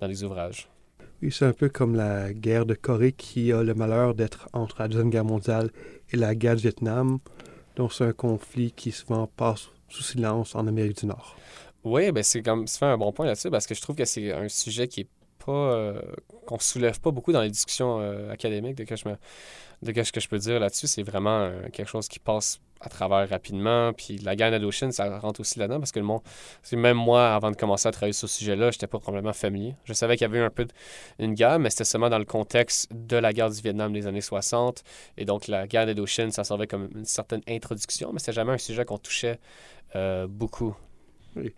dans 0.00 0.06
les 0.06 0.24
ouvrages. 0.24 0.68
Oui, 1.22 1.32
c'est 1.32 1.46
un 1.46 1.52
peu 1.52 1.68
comme 1.68 1.94
la 1.94 2.32
guerre 2.32 2.66
de 2.66 2.74
Corée 2.74 3.12
qui 3.12 3.52
a 3.52 3.62
le 3.62 3.74
malheur 3.74 4.14
d'être 4.14 4.48
entre 4.52 4.80
la 4.80 4.88
Deuxième 4.88 5.10
Guerre 5.10 5.24
mondiale 5.24 5.70
et 6.12 6.16
la 6.16 6.34
guerre 6.34 6.56
du 6.56 6.62
Vietnam. 6.62 7.18
Donc, 7.76 7.92
c'est 7.92 8.04
un 8.04 8.12
conflit 8.12 8.72
qui 8.72 8.90
souvent 8.90 9.26
passe 9.26 9.68
sous 9.88 10.02
silence 10.02 10.54
en 10.54 10.66
Amérique 10.66 10.98
du 10.98 11.06
Nord. 11.06 11.36
Oui, 11.84 12.10
ben 12.10 12.24
c'est 12.24 12.42
comme 12.42 12.66
fait 12.66 12.86
un 12.86 12.98
bon 12.98 13.12
point 13.12 13.26
là-dessus 13.26 13.50
parce 13.50 13.66
que 13.66 13.74
je 13.74 13.80
trouve 13.80 13.94
que 13.94 14.04
c'est 14.04 14.32
un 14.32 14.48
sujet 14.48 14.88
qui 14.88 15.02
est 15.02 15.08
pas 15.44 15.52
euh, 15.52 16.02
qu'on 16.46 16.58
soulève 16.58 17.00
pas 17.00 17.12
beaucoup 17.12 17.30
dans 17.30 17.42
les 17.42 17.50
discussions 17.50 18.00
euh, 18.00 18.32
académiques 18.32 18.74
de 18.74 18.82
que 18.82 18.96
je 18.96 19.08
me 19.08 19.16
de 19.82 20.02
ce 20.02 20.10
que 20.10 20.20
je 20.20 20.28
peux 20.28 20.38
dire 20.38 20.58
là-dessus, 20.58 20.88
c'est 20.88 21.02
vraiment 21.02 21.42
euh, 21.42 21.68
quelque 21.72 21.88
chose 21.88 22.08
qui 22.08 22.18
passe 22.18 22.60
à 22.80 22.88
travers 22.88 23.28
rapidement. 23.28 23.92
Puis 23.92 24.18
la 24.18 24.36
guerre 24.36 24.50
d'Indochine, 24.50 24.92
ça 24.92 25.18
rentre 25.18 25.40
aussi 25.40 25.58
là-dedans 25.58 25.78
parce 25.78 25.92
que 25.92 25.98
le 25.98 26.04
monde, 26.04 26.20
même 26.72 26.96
moi, 26.96 27.34
avant 27.34 27.50
de 27.50 27.56
commencer 27.56 27.88
à 27.88 27.92
travailler 27.92 28.12
sur 28.12 28.28
ce 28.28 28.38
sujet-là, 28.38 28.70
j'étais 28.70 28.86
pas 28.86 28.98
complètement 28.98 29.32
familier. 29.32 29.74
Je 29.84 29.92
savais 29.92 30.16
qu'il 30.16 30.26
y 30.26 30.30
avait 30.30 30.38
eu 30.38 30.42
un 30.42 30.50
peu 30.50 30.66
une 31.18 31.34
guerre, 31.34 31.58
mais 31.58 31.70
c'était 31.70 31.84
seulement 31.84 32.10
dans 32.10 32.18
le 32.18 32.24
contexte 32.24 32.88
de 32.92 33.16
la 33.16 33.32
guerre 33.32 33.50
du 33.50 33.60
Vietnam 33.60 33.92
des 33.92 34.06
années 34.06 34.20
60. 34.20 34.82
Et 35.16 35.24
donc 35.24 35.48
la 35.48 35.66
guerre 35.66 35.86
d'Indochine, 35.86 36.30
ça 36.30 36.44
servait 36.44 36.66
comme 36.66 36.88
une 36.94 37.04
certaine 37.04 37.42
introduction, 37.48 38.10
mais 38.12 38.18
c'était 38.18 38.32
jamais 38.32 38.52
un 38.52 38.58
sujet 38.58 38.84
qu'on 38.84 38.98
touchait 38.98 39.38
euh, 39.94 40.26
beaucoup. 40.26 40.76
Oui. 41.36 41.54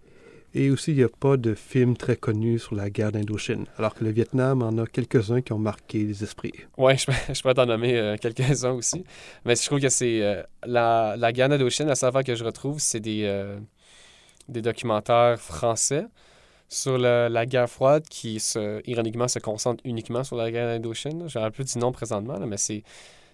Et 0.55 0.71
aussi, 0.71 0.93
il 0.93 0.97
n'y 0.97 1.03
a 1.03 1.09
pas 1.09 1.37
de 1.37 1.55
film 1.55 1.97
très 1.97 2.17
connu 2.17 2.59
sur 2.59 2.75
la 2.75 2.89
guerre 2.89 3.13
d'Indochine, 3.13 3.67
alors 3.77 3.95
que 3.95 4.03
le 4.03 4.11
Vietnam 4.11 4.63
en 4.63 4.79
a 4.79 4.87
quelques-uns 4.87 5.43
qui 5.43 5.53
ont 5.53 5.59
marqué 5.59 5.99
les 5.99 6.25
esprits. 6.25 6.53
Oui, 6.79 6.97
je, 6.99 7.35
je, 7.35 7.43
peux 7.43 7.53
t'en 7.53 7.67
nommer 7.67 7.97
euh, 7.97 8.17
quelques-uns 8.17 8.73
aussi. 8.73 9.05
Mais 9.45 9.57
je 9.57 9.65
trouve 9.67 9.81
que 9.81 9.91
c'est 9.91 10.23
euh, 10.23 10.43
la, 10.65 11.17
la, 11.19 11.33
guerre 11.33 11.51
d'Indochine, 11.51 11.87
la 11.87 11.95
seule 11.95 12.25
que 12.25 12.35
je 12.35 12.45
retrouve, 12.45 12.79
c'est 12.79 13.01
des, 13.01 13.25
euh, 13.25 13.59
des 14.49 14.63
documentaires 14.63 15.39
français 15.39 16.07
sur 16.71 16.99
la 16.99 17.47
guerre 17.47 17.69
froide 17.69 18.05
qui, 18.09 18.41
se, 18.41 18.83
ironiquement, 18.87 19.27
se 19.27 19.39
concentrent 19.39 19.81
uniquement 19.87 20.23
sur 20.23 20.37
la 20.37 20.51
guerre 20.51 20.67
d'Indochine. 20.67 21.27
Je 21.27 21.39
ne 21.39 21.49
plus 21.49 21.65
du 21.65 21.79
nom 21.79 21.93
présentement, 21.93 22.39
mais 22.41 22.59
c'est 22.59 22.83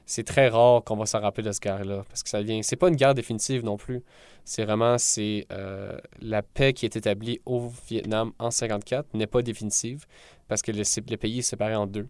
c'est 0.07 0.25
très 0.25 0.49
rare 0.49 0.85
qu'on 0.85 0.97
va 0.97 1.07
s'en 1.07 1.21
rappeler 1.21 1.45
de 1.45 1.53
ce 1.53 1.61
guerre-là. 1.61 2.05
Parce 2.09 2.23
que 2.23 2.29
ça 2.29 2.43
vient. 2.43 2.61
C'est 2.63 2.77
pas 2.77 2.89
une 2.89 2.97
guerre 2.97 3.15
définitive 3.15 3.65
non 3.65 3.77
plus. 3.77 4.03
C'est 4.45 4.65
vraiment 4.65 4.99
c'est 4.99 5.47
euh, 5.51 5.99
la 6.21 6.43
paix 6.43 6.73
qui 6.73 6.85
est 6.85 6.97
établie 6.97 7.41
au 7.47 7.71
Vietnam 7.89 8.33
en 8.39 8.51
54 8.51 9.15
n'est 9.15 9.27
pas 9.27 9.43
définitive 9.43 10.05
parce 10.49 10.63
que 10.63 10.73
le, 10.73 11.17
pays 11.17 11.39
est 11.39 11.43
séparé 11.43 11.75
en 11.75 11.87
deux. 11.87 12.09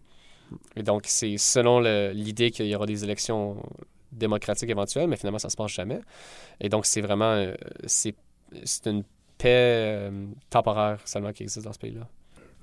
Et 0.75 0.83
donc, 0.83 1.03
c'est 1.07 1.37
selon 1.37 1.79
l'idée 1.79 2.51
qu'il 2.51 2.67
y 2.67 2.75
aura 2.75 2.85
des 2.85 3.03
élections 3.03 3.57
démocratiques 4.11 4.69
éventuelles, 4.69 5.07
mais 5.07 5.17
finalement, 5.17 5.39
ça 5.39 5.49
se 5.49 5.55
passe 5.55 5.71
jamais. 5.71 6.01
Et 6.59 6.69
donc, 6.69 6.85
c'est 6.85 7.01
vraiment. 7.01 7.31
Euh, 7.31 7.55
c'est 7.85 8.15
une 8.85 9.03
paix 9.37 10.07
euh, 10.09 10.27
temporaire 10.49 10.99
seulement 11.05 11.31
qui 11.31 11.43
existe 11.43 11.65
dans 11.65 11.73
ce 11.73 11.79
pays-là. 11.79 12.07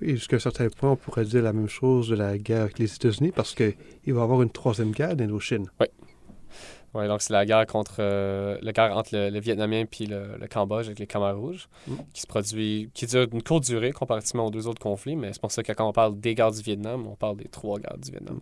Oui, 0.03 0.11
jusqu'à 0.17 0.37
un 0.37 0.41
certain 0.41 0.69
point, 0.69 0.91
on 0.91 0.97
pourrait 0.97 1.25
dire 1.25 1.43
la 1.43 1.53
même 1.53 1.69
chose 1.69 2.09
de 2.09 2.17
la 2.17 2.37
guerre 2.39 2.63
avec 2.63 2.79
les 2.79 2.93
États-Unis 2.93 3.33
parce 3.35 3.55
qu'il 3.55 3.75
va 4.07 4.21
y 4.21 4.23
avoir 4.23 4.43
une 4.43 4.51
troisième 4.51 4.91
guerre 4.91 5.17
d'Indochine. 5.17 5.67
Oui. 5.81 5.87
Oui, 6.95 7.09
donc 7.09 7.23
c'est 7.23 7.33
la 7.33 7.47
guerre 7.47 7.67
contre 7.67 7.97
euh, 8.01 8.59
la 8.61 8.73
guerre 8.73 8.95
entre 8.95 9.17
le, 9.17 9.41
Vietnamien 9.41 9.87
puis 9.87 10.05
le, 10.05 10.39
Cambodge 10.51 10.87
avec 10.87 10.99
les 10.99 11.07
Khmers 11.07 11.39
rouges, 11.39 11.69
mm. 11.87 11.95
qui 12.13 12.21
se 12.21 12.27
produit, 12.27 12.91
qui 12.93 13.07
dure 13.07 13.27
une 13.33 13.43
courte 13.43 13.65
durée 13.65 13.93
comparativement 13.93 14.47
aux 14.47 14.51
deux 14.51 14.67
autres 14.67 14.83
conflits, 14.83 15.17
mais 15.17 15.33
c'est 15.33 15.41
pour 15.41 15.53
ça 15.53 15.63
que 15.63 15.73
quand 15.73 15.89
on 15.89 15.93
parle 15.93 16.21
des 16.21 16.35
guerres 16.35 16.53
du 16.53 16.61
Vietnam, 16.61 17.07
on 17.07 17.17
parle 17.17 17.39
des 17.39 17.49
trois 17.49 17.79
guerres 17.79 17.97
du 17.97 18.11
Vietnam. 18.11 18.41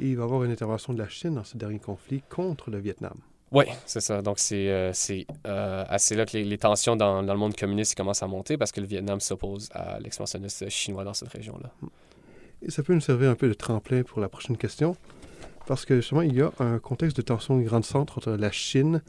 Et 0.00 0.08
il 0.08 0.16
va 0.16 0.22
y 0.22 0.24
avoir 0.24 0.42
une 0.42 0.50
intervention 0.50 0.92
de 0.92 0.98
la 0.98 1.08
Chine 1.08 1.34
dans 1.34 1.44
ce 1.44 1.56
dernier 1.56 1.78
conflit 1.78 2.22
contre 2.28 2.70
le 2.70 2.78
Vietnam. 2.78 3.14
Oui, 3.52 3.66
c'est 3.84 4.00
ça. 4.00 4.22
Donc, 4.22 4.38
c'est 4.38 4.68
euh, 4.68 4.92
euh, 5.46 5.84
assez 5.88 6.14
là 6.14 6.24
que 6.24 6.36
les, 6.38 6.58
tensions 6.58 6.96
dans, 6.96 7.20
le 7.20 7.36
monde 7.36 7.54
communiste 7.54 7.94
commencent 7.94 8.22
à 8.22 8.26
monter 8.26 8.56
parce 8.56 8.72
que 8.72 8.80
le 8.80 8.86
Vietnam 8.86 9.20
s'oppose 9.20 9.68
à 9.72 10.00
l'expansionnisme 10.00 10.70
chinois 10.70 11.04
dans 11.04 11.12
cette 11.12 11.28
région-là. 11.28 11.70
Et 12.62 12.70
ça 12.70 12.82
peut 12.82 12.94
nous 12.94 13.00
servir 13.00 13.30
un 13.30 13.34
peu 13.34 13.48
de 13.48 13.54
tremplin 13.54 14.02
pour 14.04 14.20
la 14.20 14.28
prochaine 14.28 14.56
question, 14.56 14.96
parce 15.66 15.84
que 15.84 15.96
justement, 15.96 16.22
il 16.22 16.34
y 16.34 16.40
a 16.40 16.50
un 16.60 16.78
contexte 16.78 17.16
de 17.16 17.22
tension 17.22 17.58
grandissante 17.60 18.16
entre 18.16 18.32
la 18.32 18.50
Chine 18.50 19.02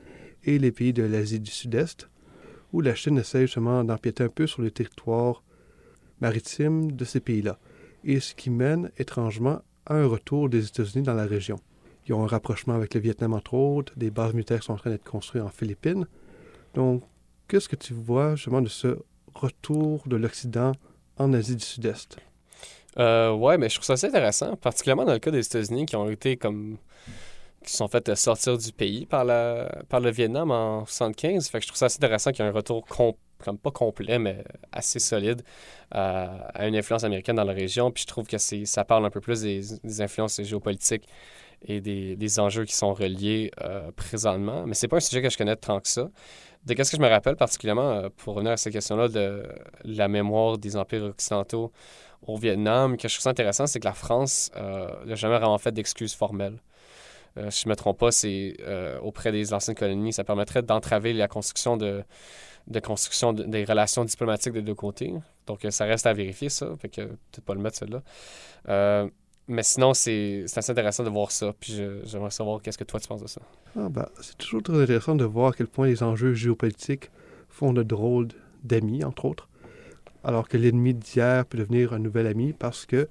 et 0.44 0.60
les 0.60 0.72
pays 0.72 0.92
de 0.92 1.04
l'Asie 1.04 1.40
du 1.40 1.52
Sud-Est, 1.52 2.10
où 2.74 2.82
la 2.82 2.96
Chine 2.96 3.18
essaie 3.20 3.42
justement 3.42 3.84
d'empiéter 3.84 4.26
un 4.26 4.30
peu 4.30 4.48
sur 4.48 4.62
le 4.62 4.72
territoire 4.72 5.44
maritime 6.20 6.92
de 6.92 7.06
ces 7.06 7.22
pays-là, 7.22 7.60
et 8.04 8.20
ce 8.20 8.36
qui 8.36 8.50
mène 8.50 8.92
étrangement 8.98 9.62
à 9.86 9.96
un 9.96 10.06
retour 10.06 10.50
des 10.50 10.66
États-Unis 10.66 11.04
dans 11.04 11.14
la 11.14 11.26
région. 11.26 11.60
Ils 12.08 12.14
ont 12.14 12.24
un 12.24 12.28
rapprochement 12.28 12.74
avec 12.74 12.94
le 12.94 13.00
Vietnam, 13.00 13.34
entre 13.34 13.54
autres. 13.54 13.94
Des 13.96 14.12
bases 14.12 14.34
militaires 14.34 14.62
sont 14.64 14.74
en 14.74 14.78
train 14.78 14.90
d'être 14.90 15.04
construites 15.04 15.44
en 15.44 15.50
Philippines. 15.50 16.06
Donc, 16.74 17.04
qu'est-ce 17.48 17.70
que 17.70 17.76
tu 17.76 17.94
vois 17.94 18.36
justement 18.36 18.62
de 18.62 18.70
ce 18.70 19.00
retour 19.34 20.04
de 20.08 20.16
l'Occident 20.16 20.74
en 21.18 21.34
Asie 21.34 21.56
du 21.56 21.64
Sud-Est? 21.64 22.18
Euh, 23.00 23.32
ouais, 23.32 23.58
mais 23.58 23.70
je 23.70 23.76
trouve 23.76 23.86
ça 23.86 23.94
assez 23.94 24.08
intéressant, 24.08 24.56
particulièrement 24.56 25.06
dans 25.06 25.14
le 25.14 25.20
cas 25.20 25.32
des 25.32 25.46
États-Unis 25.46 25.86
qui 25.86 25.96
ont 25.96 26.10
été 26.10 26.38
comme 26.38 26.78
qui 27.64 27.74
sont 27.74 27.88
fait 27.88 28.14
sortir 28.16 28.58
du 28.58 28.74
pays 28.74 29.06
par, 29.06 29.24
la, 29.24 29.84
par 29.88 30.02
le 30.02 30.12
Vietnam 30.12 30.52
en 30.52 30.86
75. 30.86 31.48
Fait 31.48 31.60
que 31.60 31.64
je 31.64 31.70
trouve 31.70 31.78
ça 31.78 31.86
assez 31.86 31.98
intéressant 31.98 32.32
qu'il 32.32 32.44
y 32.44 32.48
ait 32.48 32.52
un 32.52 32.54
retour 32.54 32.86
comme 32.86 33.58
pas 33.58 33.72
complet, 33.72 34.20
mais 34.20 34.44
assez 34.72 35.00
solide 35.00 35.44
euh, 35.96 36.28
à 36.54 36.68
une 36.68 36.76
influence 36.76 37.06
américaine 37.06 37.38
dans 37.38 37.44
la 37.44 37.54
région. 37.54 37.90
Puis 37.90 38.04
je 38.04 38.08
trouve 38.08 38.28
que 38.28 38.38
ça 38.38 38.84
parle 38.84 39.06
un 39.06 39.10
peu 39.10 39.22
plus 39.22 39.42
des 39.42 40.02
influences 40.02 40.42
géopolitiques 40.42 41.08
et 41.66 41.82
des, 41.82 42.16
des 42.16 42.40
enjeux 42.40 42.66
qui 42.66 42.76
sont 42.76 42.94
reliés 42.94 43.52
euh, 43.62 43.92
présentement. 43.96 44.66
Mais 44.66 44.74
c'est 44.74 44.88
pas 44.88 44.98
un 44.98 45.02
sujet 45.02 45.22
que 45.22 45.30
je 45.30 45.38
connais 45.38 45.56
tant 45.56 45.80
que 45.80 45.88
ça. 45.88 46.10
De 46.66 46.74
qu'est-ce 46.74 46.92
que 46.92 46.98
je 46.98 47.02
me 47.02 47.10
rappelle 47.10 47.36
particulièrement, 47.36 47.92
euh, 47.92 48.10
pour 48.16 48.36
revenir 48.36 48.54
à 48.54 48.58
cette 48.58 48.74
question-là 48.74 49.08
de 49.08 49.44
la 49.84 50.08
mémoire 50.08 50.58
des 50.58 50.78
empires 50.78 51.04
occidentaux 51.04 51.72
au 52.26 52.38
Vietnam, 52.38 52.96
que 52.96 53.08
je 53.08 53.14
trouve 53.16 53.24
ça 53.24 53.32
intéressant, 53.32 53.68
c'est 53.68 53.80
que 53.80 53.86
la 53.86 53.94
France 53.94 54.50
euh, 54.56 54.88
n'a 55.06 55.16
jamais 55.16 55.38
vraiment 55.38 55.58
fait 55.58 55.74
d'excuses 55.74 56.14
formelles. 56.14 56.62
Euh, 57.38 57.50
si 57.50 57.64
je 57.64 57.68
ne 57.68 57.72
me 57.72 57.76
trompe 57.76 58.00
pas, 58.00 58.12
c'est 58.12 58.56
auprès 59.02 59.32
des 59.32 59.54
anciennes 59.54 59.76
colonies, 59.76 60.14
ça 60.14 60.24
permettrait 60.24 60.62
d'entraver 60.62 61.14
la 61.14 61.28
construction 61.28 61.76
de, 61.76 62.04
de 62.68 62.80
construction 62.80 63.34
des 63.34 63.66
relations 63.66 64.06
diplomatiques 64.06 64.54
des 64.54 64.62
deux 64.62 64.76
côtés. 64.76 65.14
Donc, 65.48 65.66
ça 65.70 65.84
reste 65.86 66.06
à 66.06 66.14
vérifier, 66.14 66.48
ça. 66.48 66.68
Peut-être 66.80 67.44
pas 67.44 67.56
le 67.56 67.60
mettre, 67.60 67.78
celle-là 67.78 69.10
mais 69.48 69.64
sinon, 69.64 69.94
c'est 69.94 70.46
assez 70.56 70.72
intéressant 70.72 71.04
de 71.04 71.10
voir 71.10 71.32
ça. 71.32 71.54
Puis 71.60 71.80
j'aimerais 72.06 72.32
savoir 72.32 72.62
qu'est-ce 72.62 72.78
que 72.78 72.84
toi 72.84 73.00
tu 73.00 73.08
penses 73.08 73.22
de 73.22 73.28
ça. 73.28 73.42
Ah 73.78 73.90
ben, 73.90 74.08
c'est 74.22 74.38
toujours 74.38 74.64
très 74.64 74.82
intéressant 74.82 75.16
de 75.16 75.26
voir 75.26 75.50
à 75.50 75.54
quel 75.54 75.68
point 75.68 75.88
les 75.88 76.04
enjeux 76.04 76.34
géopolitiques 76.34 77.12
font 77.50 77.74
de 77.74 77.84
drôles 77.84 78.30
d'amis, 78.64 79.04
entre 79.04 79.26
autres. 79.26 79.50
Alors 80.24 80.48
que 80.48 80.58
l'ennemi 80.58 80.94
d'hier 80.94 81.46
peut 81.46 81.58
devenir 81.58 81.94
un 81.94 82.00
nouvel 82.00 82.28
ami 82.28 82.54
parce 82.54 82.86
qu'il 82.86 83.08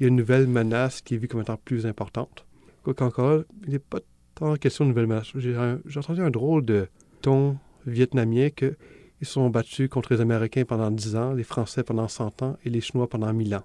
y 0.00 0.04
a 0.04 0.08
une 0.08 0.16
nouvelle 0.16 0.46
menace 0.46 1.02
qui 1.02 1.14
est 1.14 1.18
vue 1.18 1.28
comme 1.28 1.42
étant 1.42 1.58
plus 1.58 1.86
importante. 1.86 2.46
Quoiqu'encore, 2.82 3.42
il 3.66 3.72
n'est 3.72 3.78
pas 3.78 3.98
tant 4.34 4.56
question 4.56 4.86
de 4.86 4.90
nouvelle 4.90 5.06
menace. 5.06 5.32
J'ai 5.36 5.98
entendu 5.98 6.22
un 6.22 6.30
drôle 6.30 6.64
de 6.64 6.88
ton 7.20 7.58
vietnamien 7.86 8.48
qu'ils 8.48 8.76
sont 9.22 9.50
battus 9.50 9.90
contre 9.90 10.14
les 10.14 10.22
Américains 10.22 10.64
pendant 10.64 10.90
10 10.90 11.16
ans, 11.16 11.32
les 11.34 11.44
Français 11.44 11.82
pendant 11.82 12.08
100 12.08 12.42
ans 12.42 12.56
et 12.64 12.70
les 12.70 12.80
Chinois 12.80 13.08
pendant 13.08 13.30
1000 13.34 13.54
ans. 13.56 13.64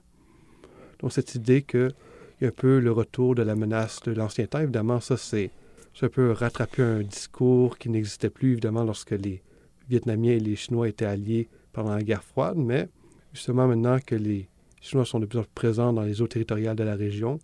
Donc, 1.00 1.12
cette 1.12 1.36
idée 1.36 1.62
qu'il 1.62 1.91
y 2.41 2.46
a 2.46 2.48
un 2.48 2.52
peu 2.52 2.80
le 2.80 2.91
retour 2.91 3.36
de 3.36 3.43
la 3.43 3.56
menace 3.56 4.02
de 4.04 4.12
l'ancien 4.12 4.46
temps, 4.48 4.60
évidemment, 4.60 5.00
ça, 5.00 5.18
c'est 5.18 5.52
un 6.02 6.10
peu 6.10 6.32
rattraper 6.32 6.82
un 6.82 7.02
discours 7.02 7.78
qui 7.78 7.89
n'existait 7.89 8.30
plus, 8.30 8.54
évidemment, 8.54 8.84
lorsque 8.84 9.12
les 9.12 9.41
Vietnamiens 9.89 10.34
et 10.34 10.39
les 10.39 10.56
Chinois 10.56 10.89
étaient 10.89 11.06
alliés 11.06 11.48
pendant 11.72 11.96
la 11.96 12.04
guerre 12.04 12.24
froide, 12.24 12.58
mais 12.58 12.89
justement, 13.34 13.68
maintenant 13.68 14.00
que 14.06 14.16
les 14.16 14.50
Chinois 14.82 15.06
sont 15.06 15.20
de 15.20 15.26
plus 15.26 15.39
en 15.39 15.43
plus 15.43 15.52
présents 15.54 15.93
dans 15.93 16.04
les 16.04 16.22
eaux 16.22 16.28
territoriales 16.28 16.76
de 16.76 16.84
la 16.84 16.96
région 16.96 17.39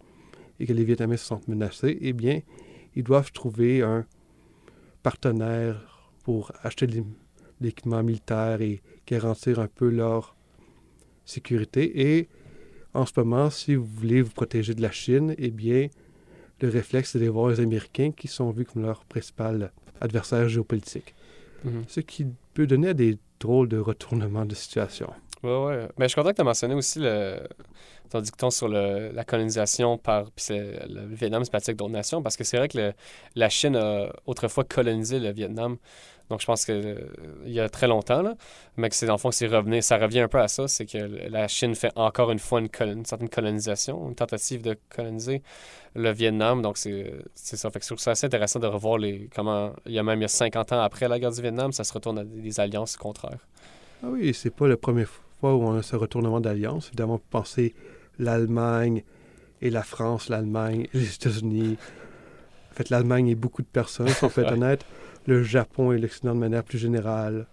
et 0.60 0.66
que 0.66 0.74
les 0.74 0.84
Vietnamiens 0.84 1.18
se 1.18 1.26
sentent 1.26 1.48
menacés, 1.48 1.98
eh 2.02 2.14
bien, 2.14 2.42
ils 2.96 3.04
doivent 3.04 3.32
trouver 3.32 3.82
un 3.82 4.06
partenaire 5.02 6.12
pour 6.24 6.52
acheter 6.64 6.88
l'équipement 7.60 8.04
militaire 8.04 8.62
et 8.62 8.82
garantir 9.08 9.60
un 9.60 9.68
peu 9.68 9.90
leur 9.90 10.36
sécurité. 11.26 12.18
Et 12.18 12.30
en 12.94 13.06
ce 13.06 13.14
moment, 13.18 13.50
si 13.50 13.76
vous 13.76 13.86
voulez 13.86 14.22
vous 14.22 14.32
protéger 14.32 14.74
de 14.74 14.82
la 14.82 14.92
Chine, 14.92 15.36
eh 15.38 15.50
bien, 15.50 15.88
le 16.62 16.70
réflexe 16.70 17.16
d'aller 17.16 17.30
voir 17.30 17.50
les 17.50 17.60
Américains 17.60 18.12
qui 18.12 18.28
sont 18.28 18.52
vus 18.52 18.66
comme 18.66 18.84
leur 18.84 19.06
principal 19.06 19.72
adversaire 20.00 20.50
géopolitique. 20.50 21.16
Mhm. 21.64 21.84
Ce 21.88 22.00
qui 22.00 22.28
peut 22.54 22.68
donner 22.68 22.90
à 22.90 22.94
des 22.94 23.18
drôles 23.40 23.70
de 23.70 23.78
retournements 23.78 24.46
de 24.46 24.56
situation. 24.56 25.10
Ouais, 25.44 25.66
ouais. 25.66 25.88
Mais 25.98 26.06
je 26.06 26.10
suis 26.10 26.16
content 26.16 26.32
que 26.32 26.36
tu 26.36 26.44
mentionné 26.44 26.76
aussi 26.76 27.00
le, 27.00 27.40
ton 28.10 28.22
dicton 28.22 28.50
sur 28.52 28.68
le- 28.68 29.12
la 29.12 29.24
colonisation 29.24 29.98
par. 29.98 30.30
Puis 30.32 30.46
le 30.50 31.14
Vietnam, 31.16 31.44
c'est 31.44 31.52
pratique 31.52 31.78
d'autres 31.78 31.92
nations, 31.92 32.22
parce 32.22 32.38
que 32.38 32.44
c'est 32.44 32.58
vrai 32.58 32.68
que 32.68 32.78
le- 32.78 32.94
la 33.36 33.50
Chine 33.50 33.76
a 33.76 34.12
autrefois 34.28 34.64
colonisé 34.64 35.20
le 35.20 35.32
Vietnam. 35.32 35.78
Donc 36.30 36.40
je 36.40 36.46
pense 36.46 36.64
que 36.64 36.96
il 37.46 37.52
y 37.52 37.60
a 37.60 37.68
très 37.68 37.88
longtemps, 37.88 38.22
là, 38.22 38.36
mais 38.78 38.88
que 38.90 38.96
c'est 38.96 39.06
dans 39.06 39.16
le 39.16 39.18
fond, 39.20 39.32
c'est 39.32 39.48
revenu, 39.48 39.82
ça 39.82 39.98
revient 39.98 40.22
un 40.22 40.28
peu 40.30 40.40
à 40.40 40.48
ça, 40.48 40.66
c'est 40.70 40.86
que 40.86 40.98
la 40.98 41.48
Chine 41.50 41.76
fait 41.76 41.92
encore 41.98 42.32
une 42.32 42.40
fois 42.40 42.62
une, 42.62 42.70
certaine 43.06 43.28
colonisation, 43.28 44.08
une 44.08 44.16
tentative 44.16 44.62
de 44.62 44.78
coloniser 44.96 45.42
le 45.94 46.12
Vietnam. 46.12 46.62
Donc 46.62 46.78
c'est 46.78 47.22
ça. 47.36 47.70
Fait 47.70 47.80
que 47.80 47.86
je 47.86 47.90
trouve 47.90 48.00
ça 48.00 48.12
assez 48.12 48.28
intéressant 48.28 48.60
de 48.60 48.68
revoir 48.68 48.98
les 48.98 49.30
comment. 49.36 49.74
Il 49.86 49.92
y 49.94 50.00
a 50.00 50.04
même 50.04 50.20
il 50.20 50.24
y 50.24 50.26
a 50.26 50.30
50 50.30 50.72
ans 50.72 50.82
après 50.82 51.10
la 51.10 51.20
guerre 51.20 51.32
du 51.32 51.42
Vietnam, 51.42 51.74
ça 51.74 51.84
se 51.84 51.92
retourne 51.92 52.20
à 52.20 52.24
des, 52.24 52.42
des 52.42 52.60
alliances 52.62 52.96
contraires. 52.96 53.46
Ah 54.04 54.08
oui, 54.10 54.34
c'est 54.34 54.56
pas 54.56 54.68
la 54.68 54.78
première 54.78 55.10
fois 55.10 55.26
où 55.50 55.64
on 55.64 55.76
a 55.76 55.82
ce 55.82 55.96
retournement 55.96 56.42
d'alliance. 56.42 56.88
Évidemment, 56.88 57.20
penser 57.30 57.74
l'Allemagne 58.20 59.04
et 59.62 59.70
la 59.70 59.84
France, 59.84 60.30
l'Allemagne 60.30 60.88
et 60.94 60.98
les 60.98 61.16
États-Unis. 61.16 61.78
En 62.72 62.76
fait, 62.76 62.90
l'Allemagne 62.90 63.28
et 63.28 63.36
beaucoup 63.36 63.62
de 63.62 63.68
personnes, 63.68 64.10
si 64.10 64.24
on 64.24 64.30
peut 64.30 64.42
être 64.42 64.54
honnête. 64.54 64.86
Le 65.28 65.44
Japon 65.44 65.92
et 65.92 66.00
l'Occident 66.00 66.34
de 66.34 66.40
manière 66.40 66.64
plus 66.64 66.78
générale. 66.78 67.48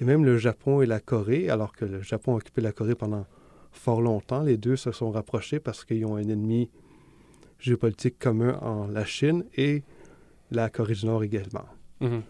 Et 0.00 0.04
même 0.04 0.24
le 0.24 0.38
Japon 0.38 0.82
et 0.82 0.86
la 0.86 1.00
Corée, 1.00 1.48
alors 1.48 1.72
que 1.72 1.84
le 1.84 2.02
Japon 2.02 2.34
a 2.34 2.36
occupé 2.36 2.60
la 2.60 2.72
Corée 2.72 2.94
pendant 2.94 3.26
fort 3.72 4.00
longtemps, 4.00 4.42
les 4.42 4.56
deux 4.56 4.76
se 4.76 4.92
sont 4.92 5.10
rapprochés 5.10 5.60
parce 5.60 5.84
qu'ils 5.84 6.04
ont 6.04 6.16
un 6.16 6.28
ennemi 6.28 6.70
géopolitique 7.58 8.18
commun 8.18 8.58
en 8.60 8.86
la 8.86 9.04
Chine 9.04 9.44
et 9.56 9.82
la 10.50 10.68
Corée 10.68 10.94
du 10.94 11.06
Nord 11.06 11.22
également. 11.22 11.66
Mhm. 12.00 12.22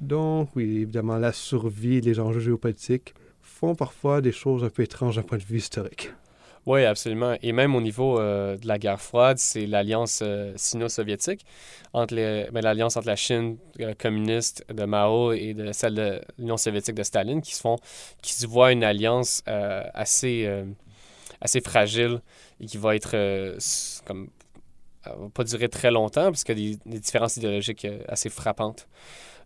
Donc, 0.00 0.50
oui, 0.54 0.82
évidemment, 0.82 1.16
la 1.16 1.32
survie 1.32 2.00
les 2.00 2.20
enjeux 2.20 2.40
géopolitiques 2.40 3.14
font 3.58 3.74
parfois 3.74 4.20
des 4.20 4.32
choses 4.32 4.62
un 4.62 4.70
peu 4.70 4.82
étranges 4.82 5.16
d'un 5.16 5.22
point 5.22 5.38
de 5.38 5.42
vue 5.42 5.58
historique. 5.58 6.10
Oui, 6.66 6.84
absolument. 6.84 7.34
Et 7.42 7.52
même 7.52 7.74
au 7.74 7.80
niveau 7.80 8.20
euh, 8.20 8.56
de 8.56 8.68
la 8.68 8.78
guerre 8.78 9.00
froide, 9.00 9.38
c'est 9.38 9.66
l'alliance 9.66 10.20
euh, 10.22 10.52
sino-soviétique, 10.54 11.44
entre 11.92 12.14
ben, 12.14 12.60
l'alliance 12.62 12.96
entre 12.96 13.06
la 13.06 13.16
Chine 13.16 13.56
euh, 13.80 13.94
communiste 13.98 14.64
de 14.72 14.84
Mao 14.84 15.32
et 15.32 15.56
celle 15.72 15.94
de 15.94 16.20
l'Union 16.38 16.56
soviétique 16.56 16.94
de 16.94 17.02
Staline, 17.02 17.40
qui 17.40 17.54
se 17.54 17.60
font, 17.60 17.76
qui 18.22 18.34
se 18.34 18.46
voit 18.46 18.70
une 18.70 18.84
alliance 18.84 19.42
assez, 19.46 20.48
assez 21.40 21.60
fragile 21.60 22.20
et 22.60 22.66
qui 22.66 22.76
va 22.76 22.94
être 22.94 23.16
comme 24.04 24.28
va 25.06 25.28
pas 25.32 25.44
durer 25.44 25.68
très 25.68 25.90
longtemps 25.90 26.26
parce 26.26 26.44
qu'il 26.44 26.58
y 26.58 26.74
a 26.74 26.76
des, 26.84 26.98
différences 27.00 27.38
idéologiques 27.38 27.86
assez 28.08 28.28
frappantes. 28.28 28.88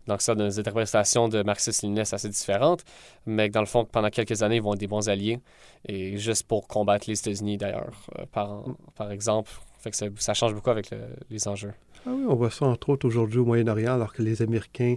Donc 0.07 0.21
ça, 0.21 0.35
dans 0.35 0.45
des 0.45 0.59
interprétations 0.59 1.29
de 1.29 1.43
marxisme-léninisme 1.43 2.15
assez 2.15 2.29
différentes, 2.29 2.83
mais 3.25 3.49
dans 3.49 3.61
le 3.61 3.65
fond, 3.65 3.85
pendant 3.85 4.09
quelques 4.09 4.43
années, 4.43 4.57
ils 4.57 4.61
vont 4.61 4.73
être 4.73 4.79
des 4.79 4.87
bons 4.87 5.07
alliés, 5.07 5.39
et 5.87 6.17
juste 6.17 6.45
pour 6.47 6.67
combattre 6.67 7.05
les 7.09 7.17
États-Unis 7.17 7.57
d'ailleurs, 7.57 8.05
euh, 8.19 8.25
par, 8.31 8.65
par 8.95 9.11
exemple. 9.11 9.51
Fait 9.79 9.93
ça, 9.93 10.33
change 10.33 10.53
beaucoup 10.53 10.69
avec 10.69 10.91
le- 10.91 11.15
les 11.29 11.47
enjeux. 11.47 11.73
Ah 12.05 12.11
oui, 12.13 12.25
on 12.27 12.35
voit 12.35 12.51
ça 12.51 12.65
entre 12.65 12.89
autres 12.89 13.05
aujourd'hui 13.07 13.39
au 13.39 13.45
Moyen-Orient, 13.45 13.93
alors 13.95 14.13
que 14.13 14.21
les 14.21 14.41
Américains, 14.41 14.95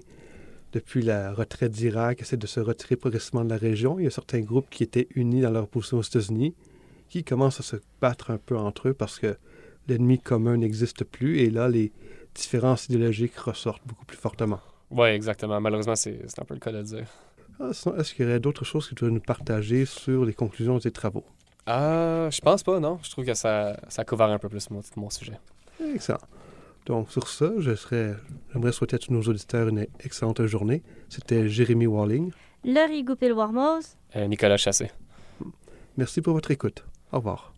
depuis 0.72 1.02
la 1.02 1.32
retraite 1.32 1.72
d'Irak, 1.72 2.20
essaient 2.20 2.36
de 2.36 2.46
se 2.46 2.60
retirer 2.60 2.96
progressivement 2.96 3.44
de 3.44 3.50
la 3.50 3.56
région. 3.56 3.98
Il 3.98 4.04
y 4.04 4.06
a 4.06 4.10
certains 4.10 4.40
groupes 4.40 4.68
qui 4.70 4.82
étaient 4.82 5.08
unis 5.14 5.40
dans 5.40 5.50
leur 5.50 5.64
opposition 5.64 5.98
aux 5.98 6.02
États-Unis, 6.02 6.54
qui 7.08 7.24
commencent 7.24 7.60
à 7.60 7.62
se 7.62 7.76
battre 8.00 8.30
un 8.32 8.38
peu 8.38 8.56
entre 8.56 8.88
eux 8.88 8.94
parce 8.94 9.18
que 9.18 9.36
l'ennemi 9.88 10.18
commun 10.18 10.56
n'existe 10.56 11.04
plus, 11.04 11.38
et 11.38 11.50
là, 11.50 11.68
les 11.68 11.92
différences 12.34 12.86
idéologiques 12.86 13.36
ressortent 13.38 13.86
beaucoup 13.86 14.04
plus 14.04 14.18
fortement. 14.18 14.60
Oui, 14.90 15.08
exactement. 15.08 15.60
Malheureusement, 15.60 15.96
c'est 15.96 16.20
c'est 16.26 16.40
un 16.40 16.44
peu 16.44 16.54
le 16.54 16.60
cas 16.60 16.72
de 16.72 16.78
le 16.78 16.84
dire. 16.84 17.06
Ah, 17.58 17.70
sinon, 17.72 17.96
est-ce 17.96 18.14
qu'il 18.14 18.26
y 18.26 18.28
aurait 18.28 18.40
d'autres 18.40 18.64
choses 18.64 18.88
que 18.88 18.94
tu 18.94 19.04
veux 19.04 19.10
nous 19.10 19.20
partager 19.20 19.86
sur 19.86 20.24
les 20.24 20.34
conclusions 20.34 20.74
de 20.76 20.80
tes 20.80 20.90
travaux? 20.90 21.24
Ah, 21.66 22.28
je 22.30 22.40
pense 22.40 22.62
pas, 22.62 22.78
non. 22.78 22.98
Je 23.02 23.10
trouve 23.10 23.24
que 23.24 23.34
ça, 23.34 23.76
ça 23.88 24.04
couvre 24.04 24.24
un 24.24 24.38
peu 24.38 24.48
plus 24.48 24.70
mon, 24.70 24.82
mon 24.96 25.10
sujet. 25.10 25.38
Excellent. 25.94 26.18
Donc, 26.86 27.10
sur 27.10 27.28
ça, 27.28 27.50
je 27.58 27.74
serais, 27.74 28.14
j'aimerais 28.52 28.72
souhaiter 28.72 28.96
à 28.96 28.98
tous 28.98 29.12
nos 29.12 29.22
auditeurs 29.22 29.68
une 29.68 29.86
excellente 30.00 30.44
journée. 30.46 30.82
C'était 31.08 31.48
Jérémy 31.48 31.86
Walling. 31.88 32.30
Laurie 32.64 33.02
Goupil-Warmose. 33.02 33.96
Euh, 34.14 34.26
Nicolas 34.28 34.56
Chassé. 34.56 34.90
Merci 35.96 36.20
pour 36.20 36.34
votre 36.34 36.50
écoute. 36.50 36.84
Au 37.10 37.16
revoir. 37.16 37.55